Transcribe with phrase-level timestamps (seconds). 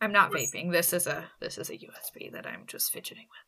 [0.00, 0.72] I'm not vaping.
[0.72, 3.40] This is a this is a USB that I'm just fidgeting with.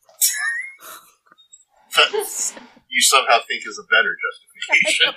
[2.88, 5.14] You somehow think is a better justification.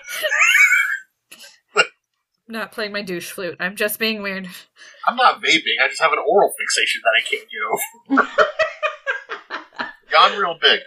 [1.78, 1.84] I'm
[2.48, 3.56] not playing my douche flute.
[3.60, 4.48] I'm just being weird.
[5.08, 5.80] I'm not vaping.
[5.82, 8.28] I just have an oral fixation that I can't get over.
[10.12, 10.80] Gone real big.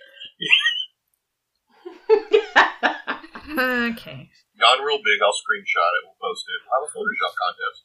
[3.59, 4.31] Okay.
[4.61, 5.23] Gone real big.
[5.23, 6.05] I'll screenshot it.
[6.05, 6.61] We'll post it.
[6.69, 7.81] I'll have a Photoshop contest.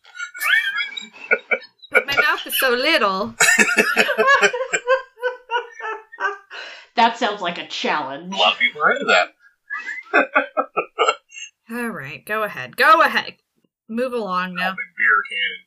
[1.91, 3.33] But my mouth is so little.
[6.95, 8.33] that sounds like a challenge.
[8.33, 9.29] A lot of people are into that.
[11.71, 12.77] All right, go ahead.
[12.77, 13.37] Go ahead.
[13.87, 14.71] Move along now.
[14.71, 15.65] Big beer can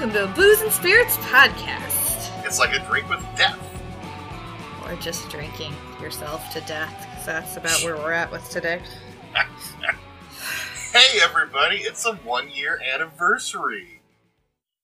[0.00, 2.30] welcome to the Booze and Spirits podcast.
[2.46, 3.58] It's like a drink with death.
[4.86, 8.80] Or just drinking yourself to death, because that's about where we're at with today.
[10.92, 14.00] Hey everybody, it's a one year anniversary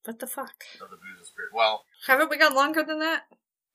[0.04, 0.62] What the fuck?
[0.80, 1.50] of the Booze and Spirit.
[1.52, 3.22] Well, Haven't we gone longer than that?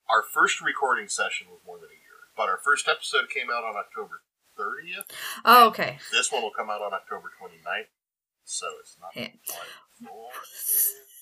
[0.10, 3.66] our first recording session was more than a year, but our first episode came out
[3.66, 4.22] on October
[4.58, 5.12] 30th.
[5.44, 5.98] Oh, okay.
[6.14, 7.90] This one will come out on October 29th,
[8.46, 9.32] so it's not Yeah.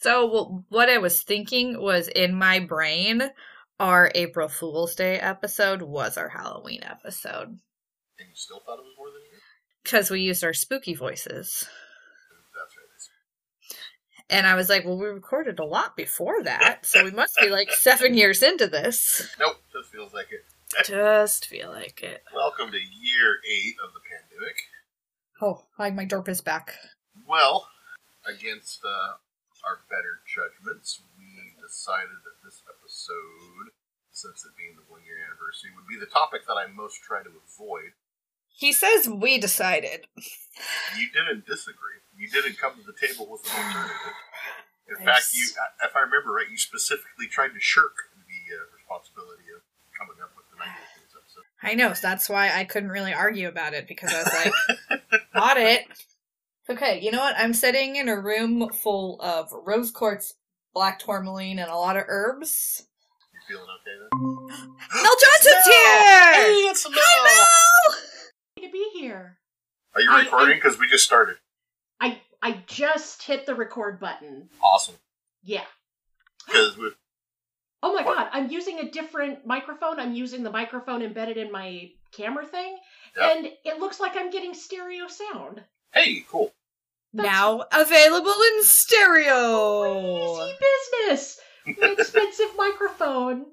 [0.01, 3.29] So w- what I was thinking was in my brain,
[3.79, 8.95] our April Fool's Day episode was our Halloween episode And you still thought it was
[8.97, 9.41] more than a year?
[9.83, 11.67] because we used our spooky voices.
[12.55, 12.85] That's right.
[14.31, 17.49] And I was like, well, we recorded a lot before that, so we must be
[17.49, 19.27] like seven years into this.
[19.39, 20.41] Nope, just feels like it.
[20.85, 22.21] Just feel like it.
[22.31, 24.55] Welcome to year eight of the pandemic.
[25.41, 26.75] Oh, like my derp is back.
[27.27, 27.67] Well,
[28.27, 29.13] against uh,
[29.65, 33.75] our better judgments, we decided that this episode,
[34.11, 37.23] since it being the one year anniversary, would be the topic that I most try
[37.23, 37.95] to avoid.
[38.49, 40.07] He says we decided.
[40.97, 42.03] You didn't disagree.
[42.17, 44.19] You didn't come to the table with an alternative.
[44.89, 45.47] In fact, you,
[45.85, 49.61] if I remember right, you specifically tried to shirk the uh, responsibility of
[49.95, 51.45] coming up with the 19th episode.
[51.61, 55.01] I know, so that's why I couldn't really argue about it because I was like,
[55.33, 55.85] got it.
[56.69, 57.35] Okay, you know what?
[57.37, 60.35] I'm sitting in a room full of rose quartz,
[60.73, 62.85] black tourmaline, and a lot of herbs.
[63.33, 64.09] You feeling okay then?
[65.03, 66.33] Mel Johnson's here!
[66.33, 66.95] Hey, it's Mel!
[66.95, 69.39] Hi, to be here.
[69.95, 70.57] Are you recording?
[70.57, 71.37] Because we just started.
[71.99, 74.49] I I just hit the record button.
[74.63, 74.95] Awesome.
[75.43, 75.63] Yeah.
[76.45, 76.91] Because we
[77.81, 78.15] Oh my What?
[78.15, 79.99] god, I'm using a different microphone.
[79.99, 82.77] I'm using the microphone embedded in my camera thing,
[83.17, 83.37] Yep.
[83.37, 85.63] and it looks like I'm getting stereo sound.
[85.93, 86.53] hey, cool.
[87.13, 87.25] Mel!
[87.25, 90.43] Now available in stereo!
[90.47, 91.39] Easy business.
[91.65, 93.45] My expensive microphone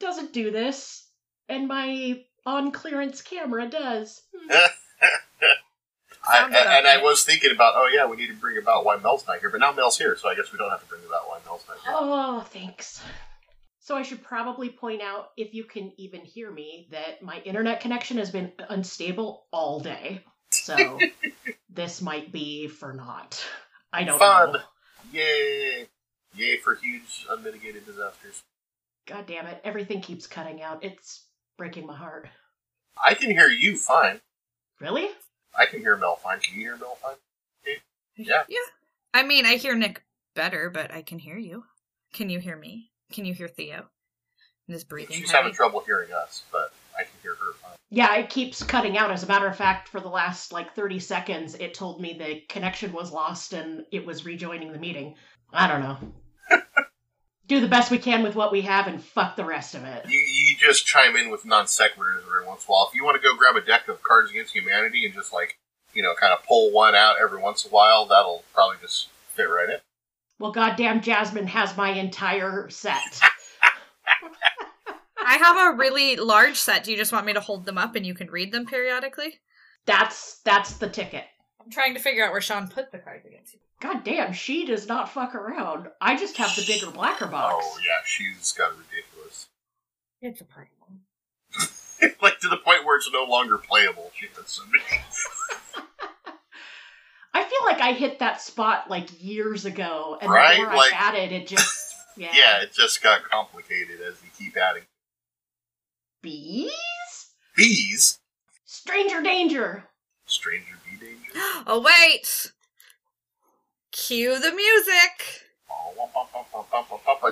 [0.00, 1.06] doesn't do this,
[1.48, 4.22] and my on clearance camera does.
[4.36, 4.50] Hmm.
[6.28, 8.96] I, Sounds and I was thinking about, oh yeah, we need to bring about why
[8.96, 11.00] Mel's not here, but now Mel's here, so I guess we don't have to bring
[11.06, 11.94] about why Mel's not here.
[11.96, 13.02] Oh, thanks.
[13.80, 17.80] So I should probably point out, if you can even hear me, that my internet
[17.80, 20.22] connection has been unstable all day.
[20.50, 20.76] So
[21.78, 23.42] this might be for naught.
[23.92, 24.18] I don't know.
[24.18, 24.52] Fun.
[24.52, 24.60] know.
[25.12, 25.86] Yay!
[26.34, 28.42] Yay for huge unmitigated disasters.
[29.06, 29.60] God damn it.
[29.64, 30.84] Everything keeps cutting out.
[30.84, 31.24] It's
[31.56, 32.28] breaking my heart.
[33.02, 34.20] I can hear you fine.
[34.80, 35.08] Really?
[35.56, 36.40] I can hear Mel fine.
[36.40, 37.14] Can you hear Mel fine?
[38.16, 38.42] Yeah.
[38.48, 38.58] Yeah.
[39.14, 40.02] I mean, I hear Nick
[40.34, 41.64] better, but I can hear you.
[42.12, 42.90] Can you hear me?
[43.12, 43.88] Can you hear Theo?
[44.66, 45.16] And his breathing.
[45.16, 45.44] She's heavy?
[45.44, 47.67] having trouble hearing us, but I can hear her fine.
[47.90, 49.10] Yeah, it keeps cutting out.
[49.10, 52.42] As a matter of fact, for the last like 30 seconds, it told me the
[52.48, 55.14] connection was lost and it was rejoining the meeting.
[55.52, 55.96] I don't know.
[57.46, 60.04] Do the best we can with what we have and fuck the rest of it.
[60.06, 62.88] You, you just chime in with non sequiturs every once in a while.
[62.88, 65.56] If you want to go grab a deck of Cards Against Humanity and just like,
[65.94, 69.08] you know, kind of pull one out every once in a while, that'll probably just
[69.34, 69.78] fit right in.
[70.38, 73.20] Well, goddamn, Jasmine has my entire set.
[75.24, 76.84] I have a really large set.
[76.84, 79.40] Do you just want me to hold them up and you can read them periodically?
[79.86, 81.24] That's that's the ticket.
[81.60, 83.60] I'm trying to figure out where Sean put the cards against you.
[83.80, 85.88] God damn, she does not fuck around.
[86.00, 87.64] I just have the bigger, blacker oh, box.
[87.68, 89.46] Oh yeah, she's got ridiculous.
[90.20, 91.02] It's a problem.
[92.22, 94.10] like to the point where it's no longer playable.
[94.14, 95.02] She has so many.
[97.34, 100.56] I feel like I hit that spot like years ago, and Right?
[100.56, 102.30] the more Like- I added, it just yeah.
[102.34, 104.82] Yeah, it just got complicated as you keep adding
[106.28, 106.70] Bees?
[107.56, 108.18] bees.
[108.66, 109.84] Stranger danger.
[110.26, 111.32] Stranger be danger.
[111.66, 112.52] Oh wait!
[113.92, 115.46] Cue the music.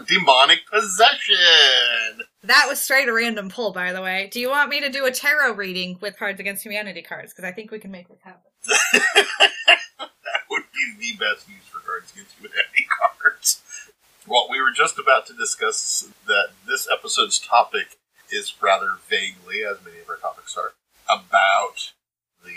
[0.08, 2.22] Demonic possession.
[2.43, 4.31] That was straight a random pull, by the way.
[4.32, 7.32] Do you want me to do a tarot reading with Cards Against Humanity cards?
[7.32, 8.50] Because I think we can make this happen.
[8.66, 13.62] that would be the best use for Cards Against Humanity cards.
[14.26, 17.99] Well, we were just about to discuss that this episode's topic
[18.31, 20.73] is rather vaguely, as many of our topics are,
[21.08, 21.93] about
[22.44, 22.52] the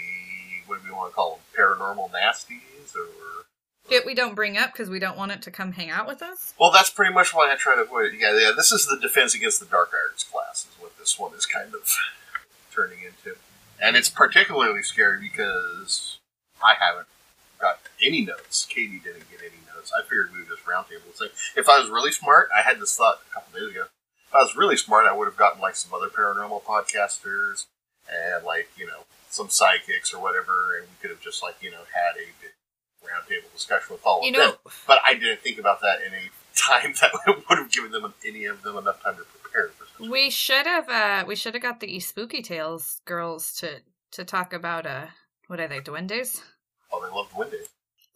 [0.66, 3.46] what do we want to call them, paranormal nasties, or
[3.90, 6.22] Shit we don't bring up because we don't want it to come hang out with
[6.22, 6.54] us.
[6.60, 8.20] well, that's pretty much why I try to avoid it.
[8.20, 8.52] Yeah, yeah.
[8.56, 11.74] This is the defense against the dark arts class, is what this one is kind
[11.74, 11.92] of
[12.74, 13.38] turning into,
[13.82, 16.20] and it's particularly scary because
[16.64, 17.08] I haven't
[17.60, 18.66] got any notes.
[18.70, 19.92] Katie didn't get any notes.
[19.98, 22.80] I figured we would just roundtable and like if I was really smart, I had
[22.80, 23.86] this thought a couple days ago.
[24.30, 27.66] If I was really smart, I would have gotten like some other paranormal podcasters
[28.12, 31.72] and like you know some psychics or whatever, and we could have just like you
[31.72, 32.54] know had a big
[33.04, 34.58] roundtable discussion with all You of know, them.
[34.88, 37.12] But I didn't think about that in a time that
[37.50, 40.10] would have given them any of them enough time to prepare for such.
[40.10, 43.80] we should have uh we should have got the Spooky Tales girls to
[44.12, 45.08] to talk about uh
[45.48, 46.42] what are they duendes?
[46.92, 47.58] Oh, they loved Wendy.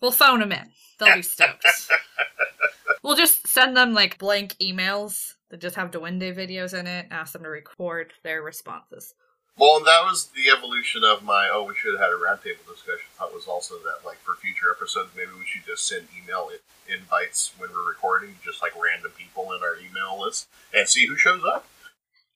[0.01, 0.69] We'll phone them in.
[0.99, 1.65] They'll be stoked.
[3.03, 7.07] we'll just send them like blank emails that just have duende videos in it.
[7.11, 9.13] Ask them to record their responses.
[9.55, 12.65] Well, and that was the evolution of my oh, we should have had a roundtable
[12.73, 13.05] discussion.
[13.19, 16.91] Thought was also that like for future episodes, maybe we should just send email i-
[16.93, 21.15] invites when we're recording, just like random people in our email list, and see who
[21.15, 21.67] shows up.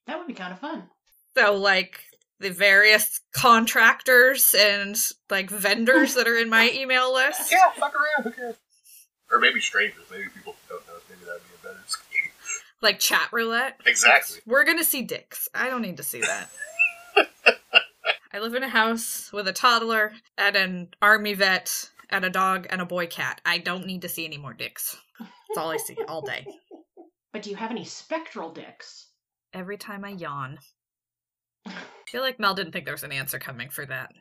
[0.05, 0.83] That would be kind of fun.
[1.35, 2.01] So like
[2.39, 4.95] the various contractors and
[5.31, 7.51] like vendors that are in my email list.
[7.51, 8.55] Yeah, fuck around, who cares?
[9.31, 10.95] Or maybe strangers, maybe people don't know.
[10.95, 12.31] us, Maybe that'd be a better scheme.
[12.81, 13.81] Like chat roulette.
[13.87, 14.37] Exactly.
[14.45, 15.49] We're gonna see dicks.
[15.55, 16.49] I don't need to see that.
[18.31, 22.67] I live in a house with a toddler and an army vet and a dog
[22.69, 23.41] and a boy cat.
[23.43, 24.95] I don't need to see any more dicks.
[25.19, 26.45] That's all I see all day.
[27.33, 29.07] But do you have any spectral dicks?
[29.53, 30.59] Every time I yawn.
[31.67, 31.73] I
[32.07, 34.11] feel like Mel didn't think there was an answer coming for that.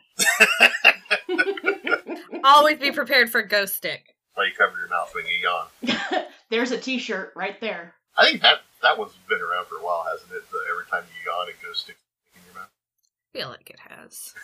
[2.44, 4.15] Always be prepared for ghost dick.
[4.36, 6.26] Why you cover your mouth when you yawn?
[6.50, 7.94] There's a T-shirt right there.
[8.18, 10.48] I think that that one's been around for a while, hasn't it?
[10.50, 11.96] The, every time you yawn, it goes stick
[12.34, 12.68] in your mouth.
[13.34, 14.34] I feel like it has.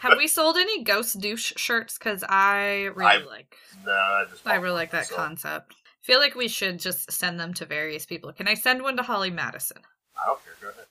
[0.00, 1.96] Have we sold any ghost douche shirts?
[1.98, 3.56] Because I really I've- like
[3.86, 5.72] No, I just I really like that So, concept.
[5.72, 8.30] I feel like we should just send them to various people.
[8.34, 9.78] Can I send one to Holly Madison?
[10.22, 10.54] I don't care.
[10.60, 10.84] Go ahead.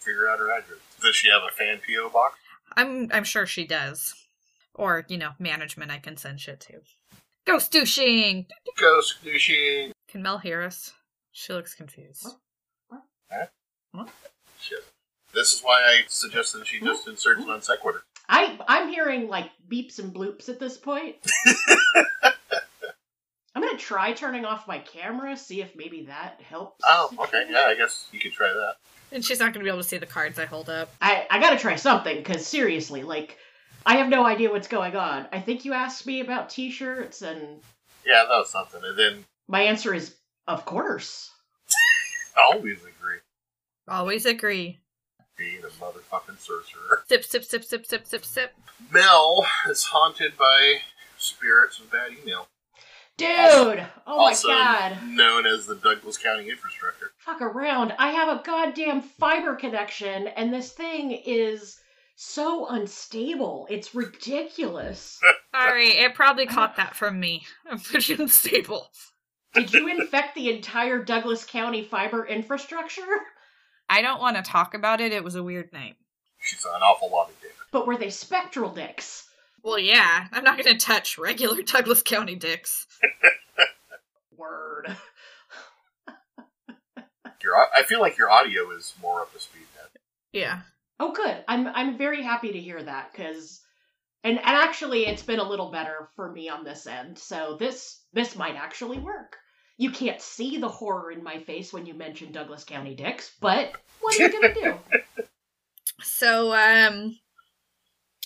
[0.00, 0.78] Figure out her address.
[1.00, 2.34] Does she have a fan PO box?
[2.76, 4.14] I'm I'm sure she does.
[4.74, 6.80] Or, you know, management I can send shit to.
[7.46, 8.46] Ghost douching!
[8.78, 9.92] Ghost douching.
[10.08, 10.92] Can Mel hear us?
[11.32, 12.36] She looks confused.
[14.60, 14.84] Shit.
[15.34, 18.02] This is why I suggested that she just inserts non sequitur.
[18.28, 21.16] I I'm hearing like beeps and bloops at this point.
[23.54, 26.84] I'm gonna try turning off my camera, see if maybe that helps.
[26.86, 27.46] Oh, okay.
[27.50, 28.76] Yeah, I guess you could try that.
[29.10, 30.90] And she's not going to be able to see the cards I hold up.
[31.02, 33.36] I I gotta try something because seriously, like
[33.84, 35.26] I have no idea what's going on.
[35.32, 37.60] I think you asked me about T-shirts, and
[38.06, 38.80] Yeah, that was something.
[38.84, 41.30] And then my answer is of course.
[42.36, 43.18] Always agree.
[43.88, 44.78] Always agree.
[45.36, 47.04] Being a motherfucking sorcerer.
[47.08, 48.52] Sip, sip, sip, sip, sip, sip, sip.
[48.90, 50.78] Mel is haunted by
[51.16, 52.48] spirits of bad email.
[53.18, 53.28] Dude,
[54.06, 54.96] oh my also god.
[55.06, 57.12] known as the Douglas County Infrastructure.
[57.18, 57.92] Fuck around.
[57.98, 61.78] I have a goddamn fiber connection, and this thing is
[62.22, 63.66] so unstable.
[63.68, 65.20] It's ridiculous.
[65.54, 67.44] Sorry, it probably caught that from me.
[67.70, 68.88] I'm pretty unstable.
[69.54, 73.02] Did you infect the entire Douglas County fiber infrastructure?
[73.90, 75.12] I don't want to talk about it.
[75.12, 75.94] It was a weird name.
[76.40, 77.56] She's an awful lot of damage.
[77.70, 79.28] But were they spectral dicks?
[79.62, 82.86] Well, yeah, I'm not going to touch regular Douglas County dicks.
[84.36, 84.96] Word.
[87.42, 90.00] Your, I feel like your audio is more up to speed now.
[90.32, 90.60] Yeah.
[91.00, 91.44] Oh, good.
[91.48, 93.60] I'm I'm very happy to hear that because,
[94.24, 97.18] and and actually, it's been a little better for me on this end.
[97.18, 99.36] So this this might actually work.
[99.78, 103.72] You can't see the horror in my face when you mention Douglas County dicks, but
[104.00, 104.74] what are you gonna do?
[106.02, 107.18] So, um,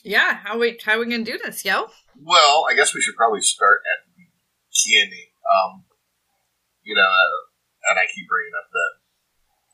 [0.02, 1.88] yeah, how we how we gonna do this, yo?
[2.16, 5.28] Well, I guess we should probably start at the beginning.
[5.44, 5.84] Um,
[6.82, 8.92] you know, uh, and I keep bringing up that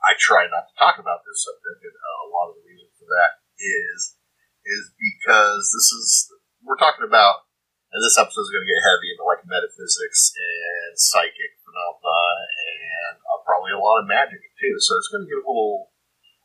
[0.03, 2.62] I try not to talk about this subject, and uh, a lot of the reason
[3.03, 4.15] for that is
[4.63, 6.31] is because this is
[6.63, 7.51] we're talking about,
[7.91, 13.19] and this episode is going to get heavy into like metaphysics and psychic phenomena, and
[13.19, 14.79] uh, probably a lot of magic too.
[14.79, 15.91] So it's going to get a little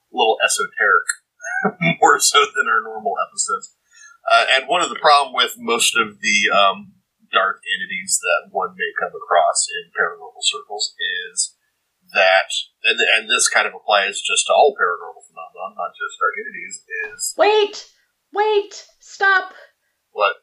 [0.09, 1.07] little esoteric,
[2.01, 3.77] more so than our normal episodes.
[4.25, 6.97] Uh, and one of the problem with most of the um,
[7.31, 10.95] dark entities that one may come across in paranormal circles
[11.31, 11.55] is
[12.13, 12.51] that,
[12.83, 15.26] and, and this kind of applies just to all paranormal
[15.57, 16.83] phenomena, not just dark entities,
[17.13, 17.89] is Wait!
[18.33, 18.85] Wait!
[18.99, 19.53] Stop!
[20.11, 20.33] what?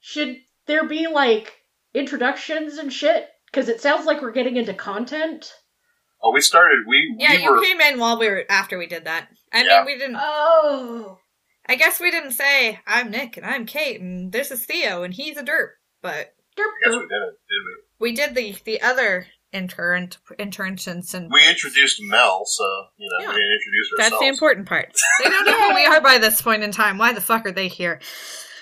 [0.00, 1.52] Should there be, like,
[1.94, 3.28] introductions and shit?
[3.46, 5.52] Because it sounds like we're getting into content.
[6.22, 8.86] Oh, we started, we, Yeah, we you were, came in while we were after we
[8.86, 9.28] did that.
[9.52, 9.78] I Yeah.
[9.78, 10.16] mean, we didn't.
[10.18, 11.18] Oh!
[11.66, 15.14] I guess we didn't say I'm Nick and I'm Cait and this is Theo and
[15.14, 15.70] he's a derp,
[16.02, 17.00] but Derp, I guess derp.
[17.00, 18.10] we didn't, did we?
[18.10, 22.64] we did the the other intern interns and We introduced Mel, so,
[22.96, 23.28] you know, Yeah.
[23.30, 24.10] we didn't introduce ourselves.
[24.10, 24.92] That's the important part.
[25.22, 26.98] They don't know who we are by this point in time.
[26.98, 28.00] Why the fuck are they here?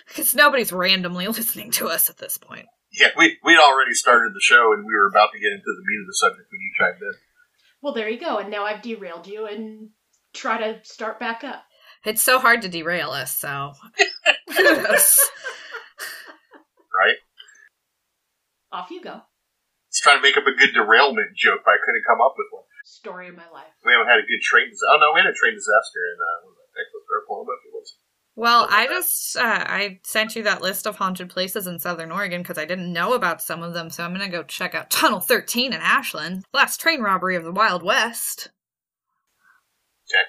[0.08, 2.66] Because nobody's randomly listening to us at this point.
[2.92, 5.84] Yeah, we, we'd already started the show and we were about to get into the
[5.86, 7.14] meat of the subject when you chimed in.
[7.82, 9.90] Well, there you go, and now I've derailed you and
[10.34, 11.62] try to start back up.
[12.04, 13.72] It's so hard to derail us, so.
[16.92, 17.16] Right?
[18.72, 19.22] Off you go.
[19.90, 22.38] I was trying to make up a good derailment joke, but I couldn't come up
[22.38, 22.62] with one.
[22.84, 23.74] Story of my life.
[23.84, 24.86] We haven't had a good train disaster.
[24.94, 27.52] Oh no, we had a train disaster in uh, what was that, Texas or Oklahoma.
[27.66, 27.96] It was.
[28.36, 32.40] Well, I just uh, I sent you that list of haunted places in Southern Oregon
[32.40, 35.18] because I didn't know about some of them, so I'm gonna go check out Tunnel
[35.18, 36.44] 13 in Ashland.
[36.54, 38.48] Last train robbery of the Wild West.
[40.06, 40.22] Okay.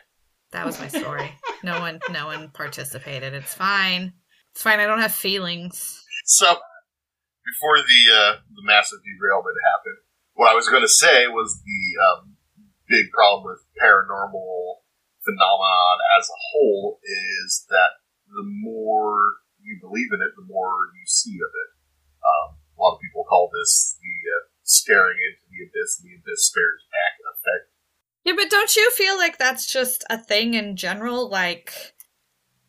[0.53, 1.31] That was my story.
[1.63, 3.35] no one, no one participated.
[3.35, 4.13] It's fine.
[4.53, 4.79] It's fine.
[4.79, 6.03] I don't have feelings.
[6.25, 6.57] So
[7.45, 10.01] before the uh, the massive derailment happened,
[10.33, 12.37] what I was going to say was the um,
[12.87, 14.83] big problem with paranormal
[15.23, 21.05] phenomenon as a whole is that the more you believe in it, the more you
[21.05, 21.69] see of it.
[22.21, 26.47] Um, a lot of people call this the uh, staring into the abyss, the abyss
[26.47, 27.69] stares back effect.
[28.23, 31.29] Yeah, but don't you feel like that's just a thing in general?
[31.29, 31.73] Like,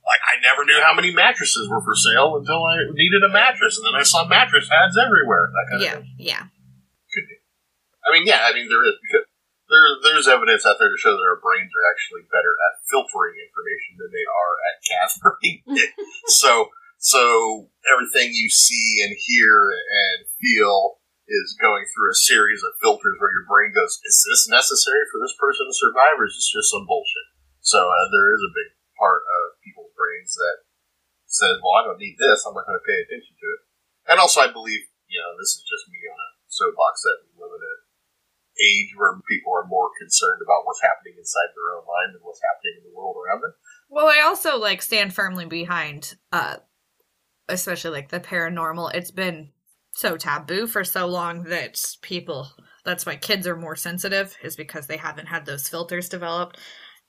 [0.03, 3.79] Like I never knew how many mattresses were for sale until I needed a mattress,
[3.79, 5.51] and then I saw mattress ads everywhere.
[5.51, 6.15] That kind of yeah, thing.
[6.19, 6.43] yeah.
[7.15, 7.37] Could be.
[8.03, 8.43] I mean, yeah.
[8.43, 8.99] I mean, there is
[9.71, 13.39] there there's evidence out there to show that our brains are actually better at filtering
[13.39, 15.91] information than they are at gathering it.
[16.27, 16.69] so
[16.99, 23.17] so everything you see and hear and feel is going through a series of filters
[23.19, 26.53] where your brain goes, is this necessary for this person to survive, or is this
[26.53, 27.27] just some bullshit?
[27.63, 28.69] So uh, there is a big
[29.03, 30.63] part of people's brains that
[31.27, 32.47] says, well, I don't need this.
[32.47, 33.61] I'm not going to pay attention to it.
[34.07, 37.35] And also, I believe, you know, this is just me on a soapbox that we
[37.43, 37.83] live in an
[38.63, 42.43] age where people are more concerned about what's happening inside their own mind than what's
[42.47, 43.59] happening in the world around them.
[43.91, 46.63] Well, I also like stand firmly behind, uh,
[47.49, 48.95] especially like the paranormal.
[48.95, 49.51] It's been
[49.93, 52.49] so taboo for so long that people.
[52.85, 56.59] That's why kids are more sensitive, is because they haven't had those filters developed.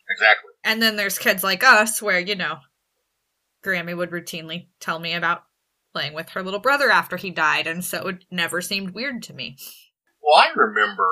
[0.10, 0.52] Exactly.
[0.64, 2.60] And then there's kids like us where, you know,
[3.64, 5.44] Grammy would routinely tell me about
[5.94, 9.34] playing with her little brother after he died, and so it never seemed weird to
[9.34, 9.58] me.
[10.22, 11.08] Well, I remember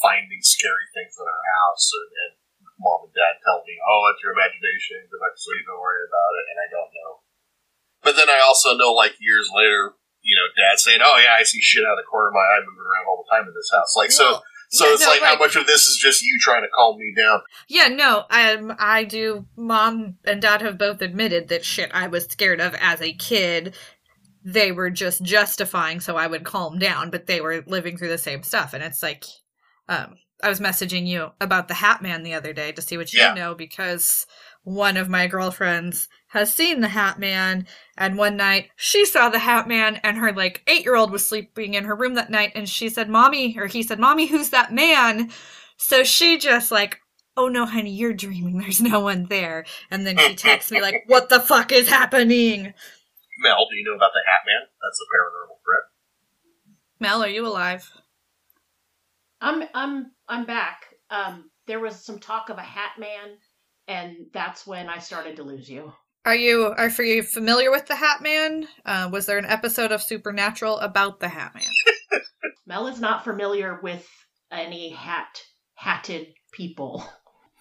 [0.00, 2.34] finding scary things in our house and, and
[2.80, 6.02] mom and dad telling me, oh, it's your imagination, go back to sleep, don't worry
[6.06, 7.12] about it, and I don't know.
[8.02, 11.44] But then I also know, like, years later, you know, dad saying, oh, yeah, I
[11.44, 13.54] see shit out of the corner of my eye moving around all the time in
[13.54, 13.92] this house.
[13.96, 16.62] Like, Well, so yeah, it's no, like, how much of this is just you trying
[16.62, 17.40] to calm me down?
[17.68, 19.46] Yeah, no, um, I do.
[19.56, 23.74] Mom and dad have both admitted that shit I was scared of as a kid.
[24.44, 28.18] They were just justifying so I would calm down, but they were living through the
[28.18, 28.74] same stuff.
[28.74, 29.24] And it's like,
[29.88, 33.12] um, I was messaging you about the Hat Man the other day to see what
[33.12, 33.34] you Yeah.
[33.34, 34.26] know because
[34.64, 37.66] one of my girlfriends has seen the Hat Man,
[37.96, 41.26] and one night she saw the Hat Man, and her like eight year old was
[41.26, 44.50] sleeping in her room that night, and she said, "Mommy," or he said, "Mommy, who's
[44.50, 45.30] that man?"
[45.76, 47.00] So she just like
[47.36, 48.58] oh no, honey, you're dreaming.
[48.60, 49.64] There's no one there.
[49.90, 52.72] And then she texts me like, what the fuck is happening?
[53.38, 54.68] Mel, do you know about the Hat Man?
[54.80, 55.90] That's a paranormal threat.
[57.00, 57.90] Mel, are you alive?
[59.40, 60.94] I'm I'm I'm back.
[61.10, 63.36] Um, there was some talk of a hat man,
[63.88, 65.92] and that's when I started to lose you.
[66.24, 68.66] Are you are for you familiar with the Hat Man?
[68.84, 72.20] Uh, was there an episode of Supernatural about the Hat Man?
[72.66, 74.08] Mel is not familiar with
[74.50, 75.42] any hat
[75.74, 77.04] hatted people.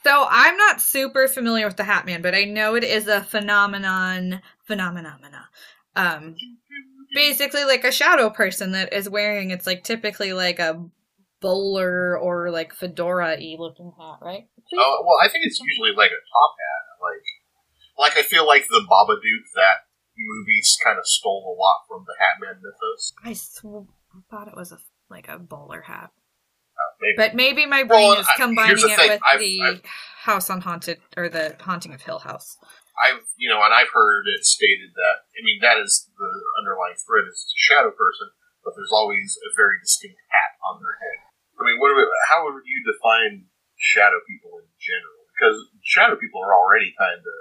[0.06, 3.22] So I'm not super familiar with the Hat Man, but I know it is a
[3.22, 5.50] phenomenon phenomenomena.
[5.96, 6.36] Um
[7.14, 10.84] basically like a shadow person that is wearing it's like typically like a
[11.44, 14.48] bowler or like fedora y looking hat, right?
[14.74, 16.84] Oh, well, I think it's usually like a top hat.
[17.04, 17.26] Like,
[18.00, 19.86] like I feel like the Babadook, that
[20.18, 23.14] movies kind of stole a lot from the Hat Man mythos.
[23.24, 26.10] I sw- I thought it was a like a bowler hat.
[26.74, 27.16] Uh, maybe.
[27.18, 29.82] But maybe my brain Well, is combining here's it thing, with I've- the I've-
[30.24, 32.58] House on Haunted or the Haunting of Hill House.
[32.96, 36.96] I've you know, and I've heard it stated that I mean that is the underlying
[36.96, 38.30] thread is it's a shadow person,
[38.64, 41.20] but there's always a very distinct hat on their head.
[41.64, 41.96] I mean, what
[42.28, 43.48] how would you define
[43.80, 45.24] shadow people in general?
[45.32, 47.40] Because shadow people are already kind of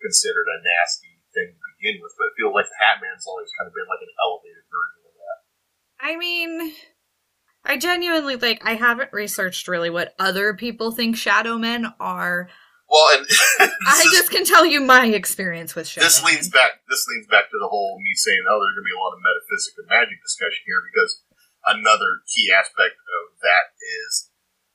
[0.00, 3.52] considered a nasty thing to begin with, but I feel like the Hat Man's always
[3.60, 5.38] kind of been like an elevated version of that.
[6.00, 6.72] I mean,
[7.68, 8.64] I genuinely like.
[8.64, 12.48] I haven't researched really what other people think shadow men are.
[12.88, 13.26] Well, and
[13.86, 16.08] I this, just can tell you my experience with shadow.
[16.08, 16.56] this leads men.
[16.58, 16.72] back.
[16.88, 19.14] This leads back to the whole me saying, "Oh, there's going to be a lot
[19.14, 21.22] of metaphysics and magic discussion here," because
[21.66, 24.30] another key aspect of that is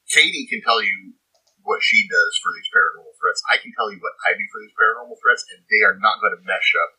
[0.10, 1.18] Katie can tell you
[1.65, 3.42] what she does for these paranormal threats.
[3.50, 6.22] I can tell you what I do for these paranormal threats, and they are not
[6.22, 6.92] going to mesh up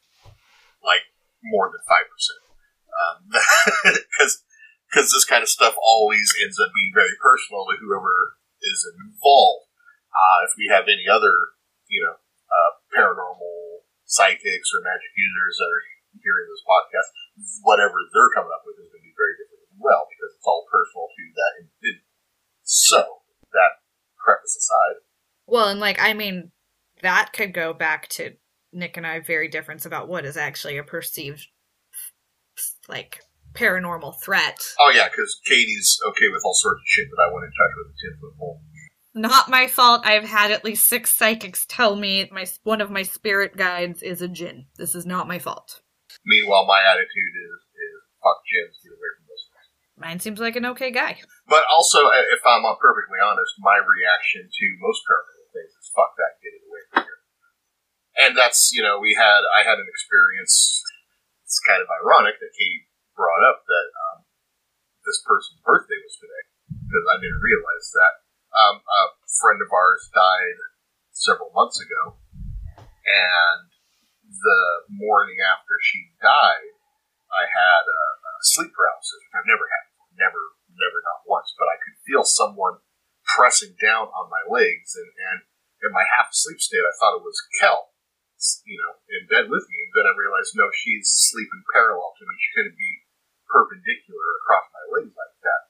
[0.83, 1.07] like
[1.47, 2.43] more than five percent.
[4.17, 4.43] Because
[4.89, 9.69] because this kind of stuff always ends up being very personal to whoever is involved.
[10.09, 11.53] Uh, if we have any other,
[11.93, 15.85] you know, uh, paranormal psychics or magic users that are
[16.17, 17.09] hearing this podcast,
[17.67, 20.65] whatever they're coming up with is going to be very different well because it's all
[20.71, 22.05] personal to that individual.
[22.63, 23.03] So,
[23.53, 23.79] that
[24.19, 25.03] preface aside,
[25.47, 26.51] Well, and like, I mean,
[27.03, 28.35] that could go back to
[28.73, 31.47] Nick and I very difference about what is actually a perceived,
[32.89, 33.21] like,
[33.55, 34.59] paranormal threat.
[34.81, 37.73] oh yeah, because Katie's okay with all sorts of shit that I went in touch
[37.77, 38.61] with a ten foot pole.
[39.15, 40.05] Not my fault.
[40.05, 44.21] I've had at least six psychics tell me my one of my spirit guides is
[44.21, 44.67] a jinn.
[44.77, 45.81] This is not my fault.
[46.27, 49.26] Meanwhile, my attitude is, is fuck jinns, get away from
[49.97, 51.17] Mine seems like an okay guy.
[51.49, 56.13] But also, uh, if I'm perfectly honest, my reaction to most paranormal things is fuck
[56.21, 57.21] that, get it away from here.
[58.21, 60.85] And that's, you know, we had, I had an experience,
[61.49, 64.29] it's kind of ironic that Cait brought up that um,
[65.09, 68.15] this person's birthday was today, because I didn't realize that.
[68.53, 69.03] Um, a
[69.41, 70.59] friend of ours died
[71.13, 72.21] several months ago,
[72.85, 73.69] and
[74.29, 74.63] the
[74.93, 76.77] morning after she died,
[77.33, 80.09] I had a, a sleep paralysis, which I've never had before.
[80.17, 80.43] Never,
[80.73, 81.53] never, not once.
[81.59, 82.81] But I could feel someone
[83.27, 85.39] pressing down on my legs, and, and
[85.83, 87.93] in my half sleep state, I thought it was Kel,
[88.65, 89.77] you know, in bed with me.
[89.83, 92.35] And then I realized, no, she's sleeping parallel to me.
[92.39, 92.93] She couldn't be
[93.51, 95.63] perpendicular across my legs like that.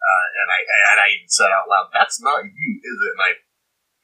[0.00, 3.24] Uh, and I and I even said out loud, "That's not you, is it?" And
[3.24, 3.32] I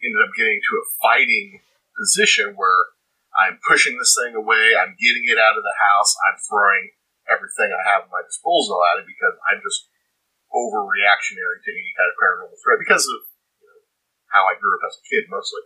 [0.04, 1.64] ended up getting to a fighting
[1.96, 2.92] position where
[3.32, 4.76] I'm pushing this thing away.
[4.76, 6.12] I'm getting it out of the house.
[6.28, 6.92] I'm throwing
[7.32, 9.88] everything I have at my disposal at it because I'm just
[10.56, 13.20] overreactionary to any kind of paranormal threat because of
[13.60, 13.80] you know,
[14.32, 15.60] how I grew up as a kid mostly.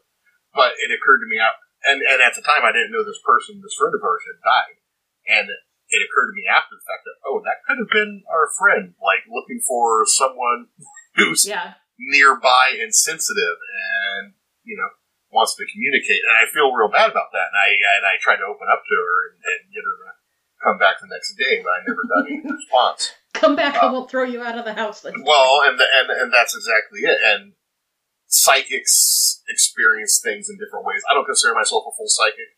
[0.51, 1.55] But it occurred to me, out,
[1.87, 4.43] and and at the time I didn't know this person, this friend of ours, had
[4.43, 4.77] died,
[5.31, 8.51] and it occurred to me after the fact that oh, that could have been our
[8.59, 10.75] friend, like looking for someone
[11.19, 11.79] who's Yeah.
[11.99, 14.35] nearby and sensitive and
[14.67, 14.91] you know
[15.31, 18.41] wants to communicate and i feel real bad about that and i and i tried
[18.43, 20.11] to open up to her and, and get her to
[20.63, 23.93] come back the next day but i never got any response Come back, I Uh,
[23.95, 25.01] won't throw you out of the house.
[25.07, 25.15] Then.
[25.23, 27.53] well and, the, and and that's exactly it and
[28.31, 32.55] psychics experience things in different ways i don't consider myself a full psychic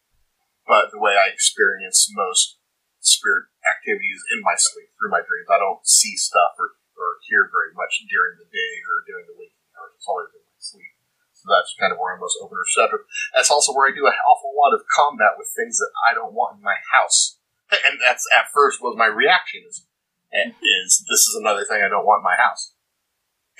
[0.68, 2.60] but the way i experience most
[3.00, 7.08] spirit activity is in my sleep through my dreams i don't see stuff or, or
[7.24, 10.60] hear very much during the day or during the waking hours it's always in my
[10.60, 10.92] sleep
[11.32, 13.02] so that's kind of where I'm most open or receptive.
[13.34, 16.30] That's also where I do an awful lot of combat with things that I don't
[16.38, 17.41] want in my house.
[17.88, 19.88] And that's at first was my reaction is,
[20.32, 20.60] eh, mm-hmm.
[20.60, 22.76] is this is another thing I don't want in my house.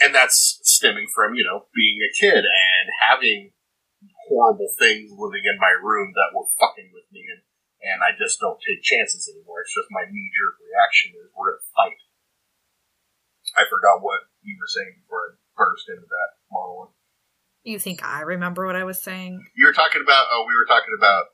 [0.01, 3.53] And that's stemming from, you know, being a kid and having
[4.29, 7.42] horrible things living in my room that were fucking with me and,
[7.83, 9.62] and I just don't take chances anymore.
[9.62, 12.01] It's just my knee jerk reaction is we're gonna fight.
[13.59, 16.94] I forgot what you were saying before I burst into that monologue.
[17.62, 19.38] You think I remember what I was saying?
[19.55, 20.27] You were talking about.
[20.31, 21.31] Oh, we were talking about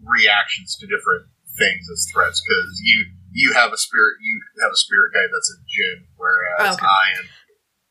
[0.00, 4.14] reactions to different things as threats because you you have a spirit.
[4.22, 6.86] You have a spirit guide that's a djinn, whereas Okay.
[6.86, 7.24] I am,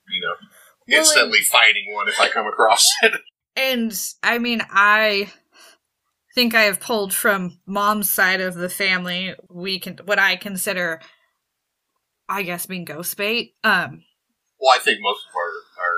[0.09, 0.35] you know,
[0.87, 3.13] Well, instantly fighting one if I come across it.
[3.55, 5.31] And I mean, I
[6.33, 9.35] think I have pulled from mom's side of the family.
[9.49, 11.01] We can what I consider,
[12.29, 13.53] I guess, being ghost bait.
[13.63, 14.03] Um,
[14.59, 15.95] well, I think most of our our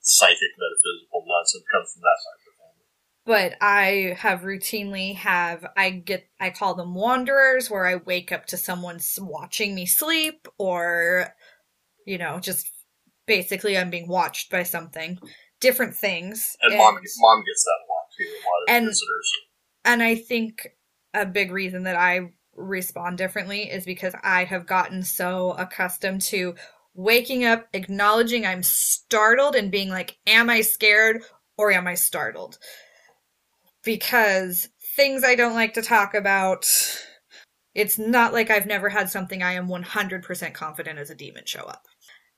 [0.00, 2.39] psychic metaphysical nonsense comes from that side of the family.
[3.30, 8.46] But I have routinely have I get I call them wanderers, where I wake up
[8.46, 11.28] to someone watching me sleep, or
[12.04, 12.66] you know, just
[13.28, 15.16] basically I'm being watched by something.
[15.60, 16.56] Different things.
[16.60, 18.24] And, mom mom gets that a lot too.
[18.24, 19.32] A lot of And- visitors.
[19.84, 20.66] and I think
[21.14, 26.56] a big reason that I respond differently is because I have gotten so accustomed to
[26.94, 31.22] waking up, acknowledging I'm startled, and being like, Am I scared
[31.56, 32.58] or am I startled?
[33.84, 36.66] Because things I don't like to talk about.
[37.74, 41.60] It's not like I've never had something I am 100% confident as a demon show
[41.60, 41.86] up.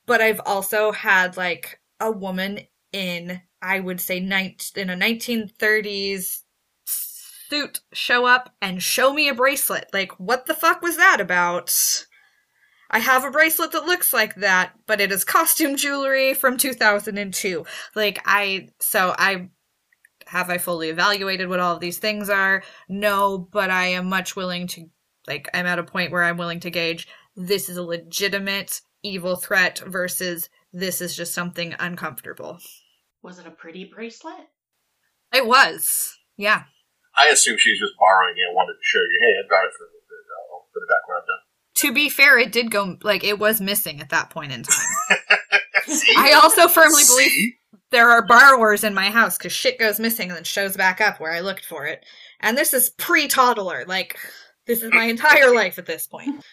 [0.05, 2.59] But I've also had like a woman
[2.91, 6.41] in, I would say, in a 1930s
[7.53, 9.87] suit show up and show me a bracelet.
[9.93, 12.05] Like, what the fuck was that about?
[12.89, 17.65] I have a bracelet that looks like that, but it is costume jewelry from 2002.
[17.95, 19.49] Like, I, so I,
[20.27, 22.63] have I fully evaluated what all of these things are?
[22.89, 24.89] No, but I am much willing to,
[25.27, 29.35] like, I'm at a point where I'm willing to gauge this is a legitimate evil
[29.35, 32.59] threat versus this is just something uncomfortable.
[33.21, 34.49] Was it a pretty bracelet?
[35.33, 36.17] It was.
[36.37, 36.63] Yeah.
[37.15, 39.73] I assume she's just borrowing it, and wanted to show you, hey, I got it
[39.77, 40.23] for a little bit.
[40.29, 41.43] Uh, I'll put it back where I'm done.
[41.75, 44.87] To be fair, it did go like it was missing at that point in time.
[46.17, 47.57] I also firmly believe See?
[47.93, 51.19] There are borrowers in my house because shit goes missing and then shows back up
[51.19, 52.03] where I looked for it.
[52.41, 53.85] And this is pre toddler.
[53.87, 54.17] Like,
[54.65, 56.43] this is my entire life at this point.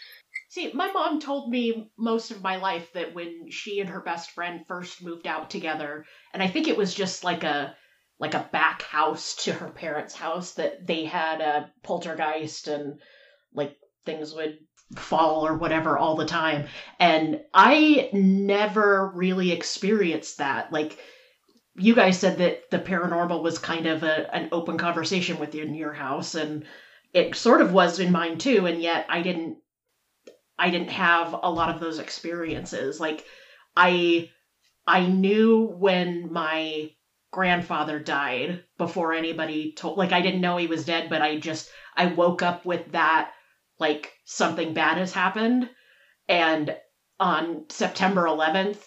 [0.51, 4.33] See, my mom told me most of my life that when she and her best
[4.33, 7.75] friend first moved out together, and I think it was just like a
[8.19, 13.01] like a back house to her parents' house that they had a poltergeist and
[13.55, 14.59] like things would
[14.97, 16.67] fall or whatever all the time.
[16.99, 20.71] And I never really experienced that.
[20.71, 20.99] Like
[21.81, 25.93] you guys said that the paranormal was kind of a, an open conversation within your
[25.93, 26.65] house and
[27.13, 29.57] it sort of was in mine too and yet I didn't
[30.59, 33.01] I didn't have a lot of those experiences.
[33.01, 33.25] Like
[33.77, 34.25] I
[34.87, 36.89] I knew when my
[37.33, 41.69] grandfather died before anybody told like I didn't know he was dead, but I just
[41.97, 43.29] I woke up with that
[43.79, 45.69] like something bad has happened
[46.29, 46.71] and
[47.21, 48.79] on September 11th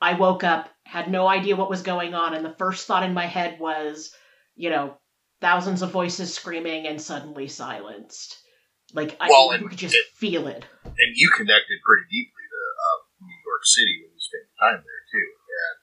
[0.00, 3.12] I woke up had no idea what was going on and the first thought in
[3.14, 4.14] my head was,
[4.54, 4.96] you know,
[5.40, 8.38] thousands of voices screaming and suddenly silenced.
[8.94, 10.64] Like I Well, could just it- feel it.
[10.84, 15.02] and you connected pretty deeply to uh, New York City when you spent time there
[15.10, 15.28] too.
[15.66, 15.76] And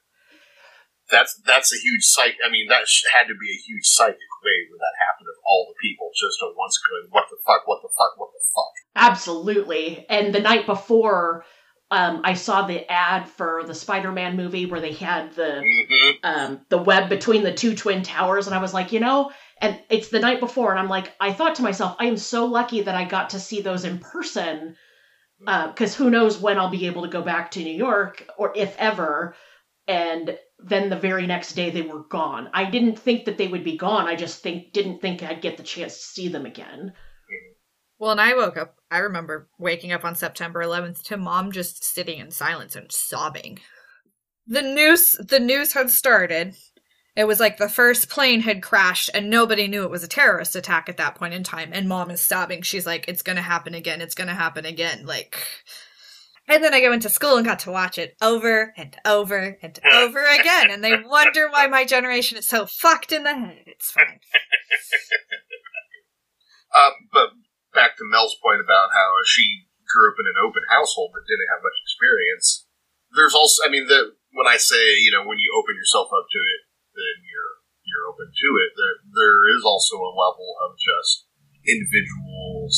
[1.12, 2.36] that's that's a huge psych.
[2.44, 5.68] I mean, that had to be a huge psychic wave when that happened of all
[5.68, 7.68] the people just at once going, "What the fuck?
[7.68, 8.16] What the fuck?
[8.16, 10.06] What the fuck?" Absolutely.
[10.08, 11.44] And the night before,
[11.94, 16.60] um, I saw the ad for the Spider-Man movie where they had the hmm um,
[16.68, 19.30] the web between the two twin towers, and I was like, you know,
[19.60, 22.46] and it's the night before, and I'm like, I thought to myself, I am so
[22.46, 24.76] lucky that I got to see those in person,
[25.38, 28.74] because who knows when I'll be able to go back to New York, or if
[28.78, 29.36] ever.
[29.86, 32.48] And then the very next day they were gone.
[32.54, 34.06] I didn't think that they would be gone.
[34.06, 36.94] I just think didn't think I'd get the chance to see them again.
[37.98, 41.82] Well, and I woke up, I remember waking up on September 11th to mom just
[41.82, 43.58] sitting in silence and sobbing.
[44.46, 46.54] The news, the news had started.
[47.16, 50.54] It was like the first plane had crashed and nobody knew it was a terrorist
[50.54, 51.70] attack at that point in time.
[51.72, 52.62] And mom is sobbing.
[52.62, 54.00] She's like, it's gonna happen again.
[54.00, 55.06] It's gonna happen again.
[55.06, 55.44] Like,
[56.46, 59.76] and then I go into school and got to watch it over and over and
[59.92, 60.70] over again.
[60.70, 63.64] And they wonder why my generation is so fucked in the head.
[63.66, 64.20] It's fine.
[66.74, 67.28] Um, but
[67.74, 71.50] back to Mel's point about how she grew up in an open household but didn't
[71.52, 72.66] have much experience.
[73.14, 76.26] There's also, I mean, the when I say you know when you open yourself up
[76.26, 76.60] to it,
[76.94, 77.54] then you're
[77.86, 78.70] you're open to it.
[78.74, 81.26] There there is also a level of just
[81.66, 82.74] individuals,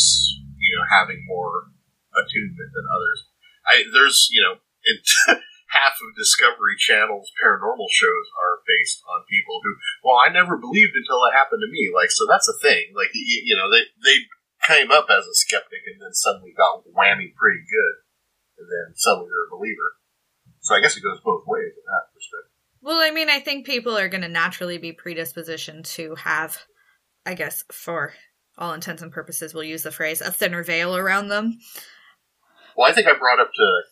[0.59, 1.73] you know, having more
[2.13, 3.19] attunement than others.
[3.65, 4.61] I there's you know,
[5.73, 10.95] half of Discovery Channel's paranormal shows are based on people who, well, I never believed
[10.95, 11.91] until it happened to me.
[11.91, 12.95] Like, so that's a thing.
[12.95, 14.25] Like, you, you know, they they
[14.67, 17.95] came up as a skeptic and then suddenly got whammy pretty good,
[18.59, 19.97] and then suddenly they're a believer.
[20.61, 22.53] So I guess it goes both ways in that perspective.
[22.83, 26.59] Well, I mean, I think people are going to naturally be predispositioned to have,
[27.25, 28.13] I guess, for
[28.59, 31.59] all intents and purposes, we'll use the phrase, a thinner veil around them.
[32.77, 33.83] Well, I think I brought up to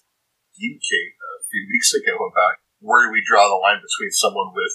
[0.56, 4.52] you, Cait, a few weeks ago about where do we draw the line between someone
[4.54, 4.72] with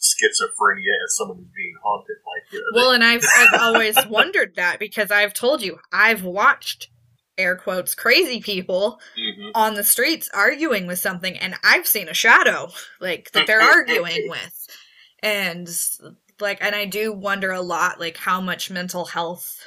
[0.00, 2.16] schizophrenia and someone who's being haunted.
[2.26, 6.24] Like, you know, Well, and I've, I've always wondered that because I've told you, I've
[6.24, 6.88] watched,
[7.36, 9.50] air quotes, crazy people Mhm.
[9.54, 14.26] on the streets arguing with something, and I've seen a shadow, like, that they're arguing
[14.28, 14.66] with.
[15.22, 15.68] And,
[16.40, 19.58] like, and I do wonder a lot, like, how much mental health,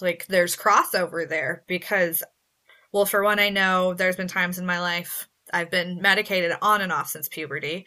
[0.00, 2.22] like, there's crossover there because,
[2.92, 6.80] well, for one, I know there's been times in my life I've been medicated on
[6.82, 7.86] and off since puberty.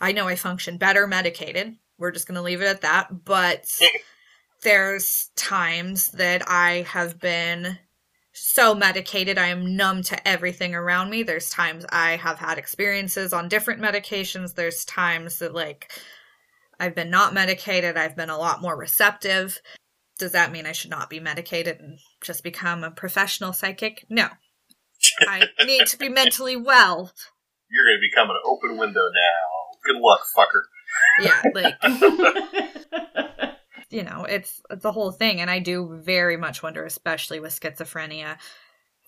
[0.00, 1.76] I know I function better medicated.
[1.98, 3.24] We're just going to leave it at that.
[3.24, 3.66] But
[4.62, 7.78] there's times that I have been
[8.32, 11.22] so medicated I am numb to everything around me.
[11.22, 14.54] There's times I have had experiences on different medications.
[14.54, 15.92] There's times that like
[16.78, 17.96] I've been not medicated.
[17.96, 19.60] I've been a lot more receptive.
[20.18, 24.06] Does that mean I should not be medicated and just become a professional psychic?
[24.08, 24.28] No.
[25.28, 27.12] I need to be mentally well.
[27.70, 29.59] You're going to become an open window now.
[29.84, 30.62] Good luck, fucker.
[31.20, 31.74] Yeah, like
[33.90, 38.38] you know, it's the whole thing and I do very much wonder especially with schizophrenia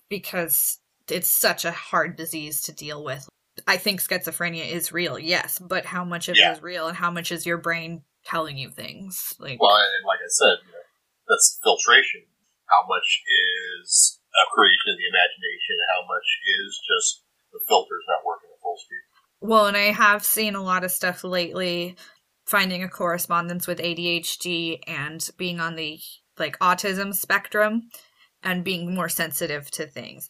[0.09, 3.27] because it's such a hard disease to deal with.
[3.67, 6.51] I think schizophrenia is real, yes, but how much of Yeah.
[6.51, 9.35] it is real and how much is your brain telling you things?
[9.39, 10.85] Like Well, and like I said, you know,
[11.27, 12.25] that's filtration.
[12.65, 15.75] How much is a creation of the imagination?
[15.77, 16.25] and How much
[16.63, 19.05] is just the filters not working at full speed?
[19.45, 21.97] Well, and I have seen a lot of stuff lately
[22.45, 25.99] finding a correspondence with ADHD and being on the
[26.39, 27.89] like autism spectrum
[28.41, 30.29] and being more sensitive to things.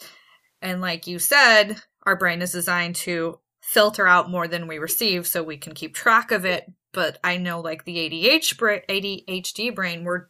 [0.63, 5.27] And like you said, our brain is designed to filter out more than we receive
[5.27, 9.75] so we can keep track of it, but I know like the ADH bra- ADHD
[9.75, 10.25] brain we're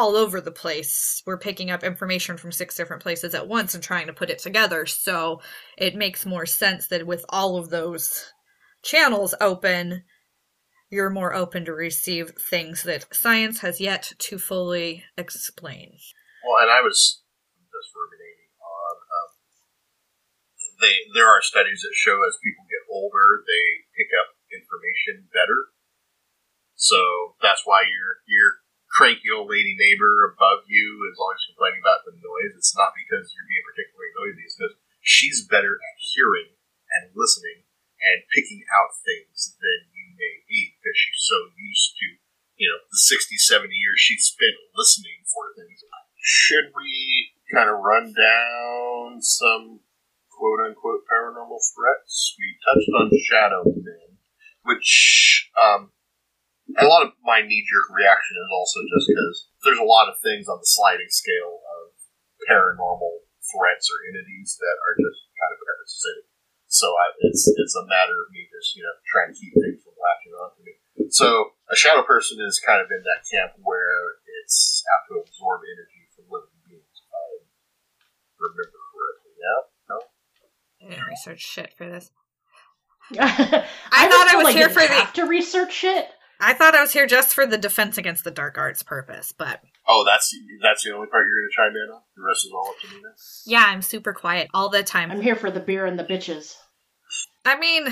[0.00, 1.22] all over the place.
[1.26, 4.38] We're picking up information from six different places at once and trying to put it
[4.38, 4.86] together.
[4.86, 5.42] So
[5.76, 8.32] it makes more sense that with all of those
[8.82, 10.04] channels open,
[10.88, 15.92] you're more open to receive things that science has yet to fully explain.
[16.48, 17.20] Well, and I was
[17.68, 18.96] just ruminating on.
[18.96, 19.30] Um,
[20.80, 25.76] they there are studies that show as people get older, they pick up information better.
[26.74, 32.02] So that's why your your cranky old lady neighbor above you is always complaining about
[32.04, 32.52] the noise.
[32.58, 34.42] It's not because you're being particularly noisy.
[34.44, 36.52] It's because she's better at hearing
[36.98, 37.64] and listening
[38.02, 42.06] and picking out things than you may be because she's so used to
[42.60, 45.80] you know the 60, 70 years she spent listening for things
[46.20, 49.80] should we kind of run down some
[50.30, 52.36] quote unquote paranormal threats?
[52.38, 54.18] We touched on Shadow Men,
[54.64, 55.90] which um,
[56.78, 60.20] a lot of my knee jerk reaction is also just because there's a lot of
[60.22, 61.96] things on the sliding scale of
[62.46, 66.30] paranormal threats or entities that are just kind of parasitic.
[66.70, 69.82] So I, it's it's a matter of me just you know trying to keep things
[69.82, 70.78] from latching onto me.
[71.10, 75.66] So a shadow person is kind of in that camp where it's have to absorb
[75.66, 76.94] energy from living beings.
[76.94, 77.26] If I
[78.38, 79.34] remember correctly.
[79.34, 79.60] Yeah.
[79.90, 79.96] No.
[80.78, 82.10] I didn't research shit for this.
[83.18, 86.06] I, thought I was like here for the- have to research shit.
[86.40, 89.60] I thought I was here just for the defense against the dark arts purpose, but
[89.86, 92.00] Oh, that's that's the only part you're going to chime in on.
[92.16, 93.02] The rest is all up to me.
[93.02, 93.10] Now.
[93.46, 95.10] yeah, I'm super quiet all the time.
[95.10, 96.54] I'm here for the beer and the bitches.
[97.44, 97.88] I mean,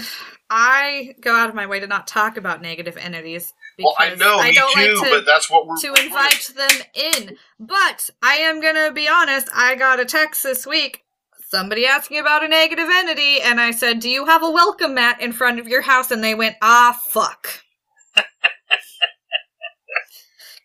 [0.51, 3.53] I go out of my way to not talk about negative entities.
[3.79, 6.53] Well, I know, I me don't too, like to, but that's what we're to invite
[6.57, 7.37] them in.
[7.59, 11.03] But I am gonna be honest, I got a text this week.
[11.49, 15.21] Somebody asking about a negative entity, and I said, Do you have a welcome mat
[15.23, 16.11] in front of your house?
[16.11, 17.49] And they went, Ah, fuck.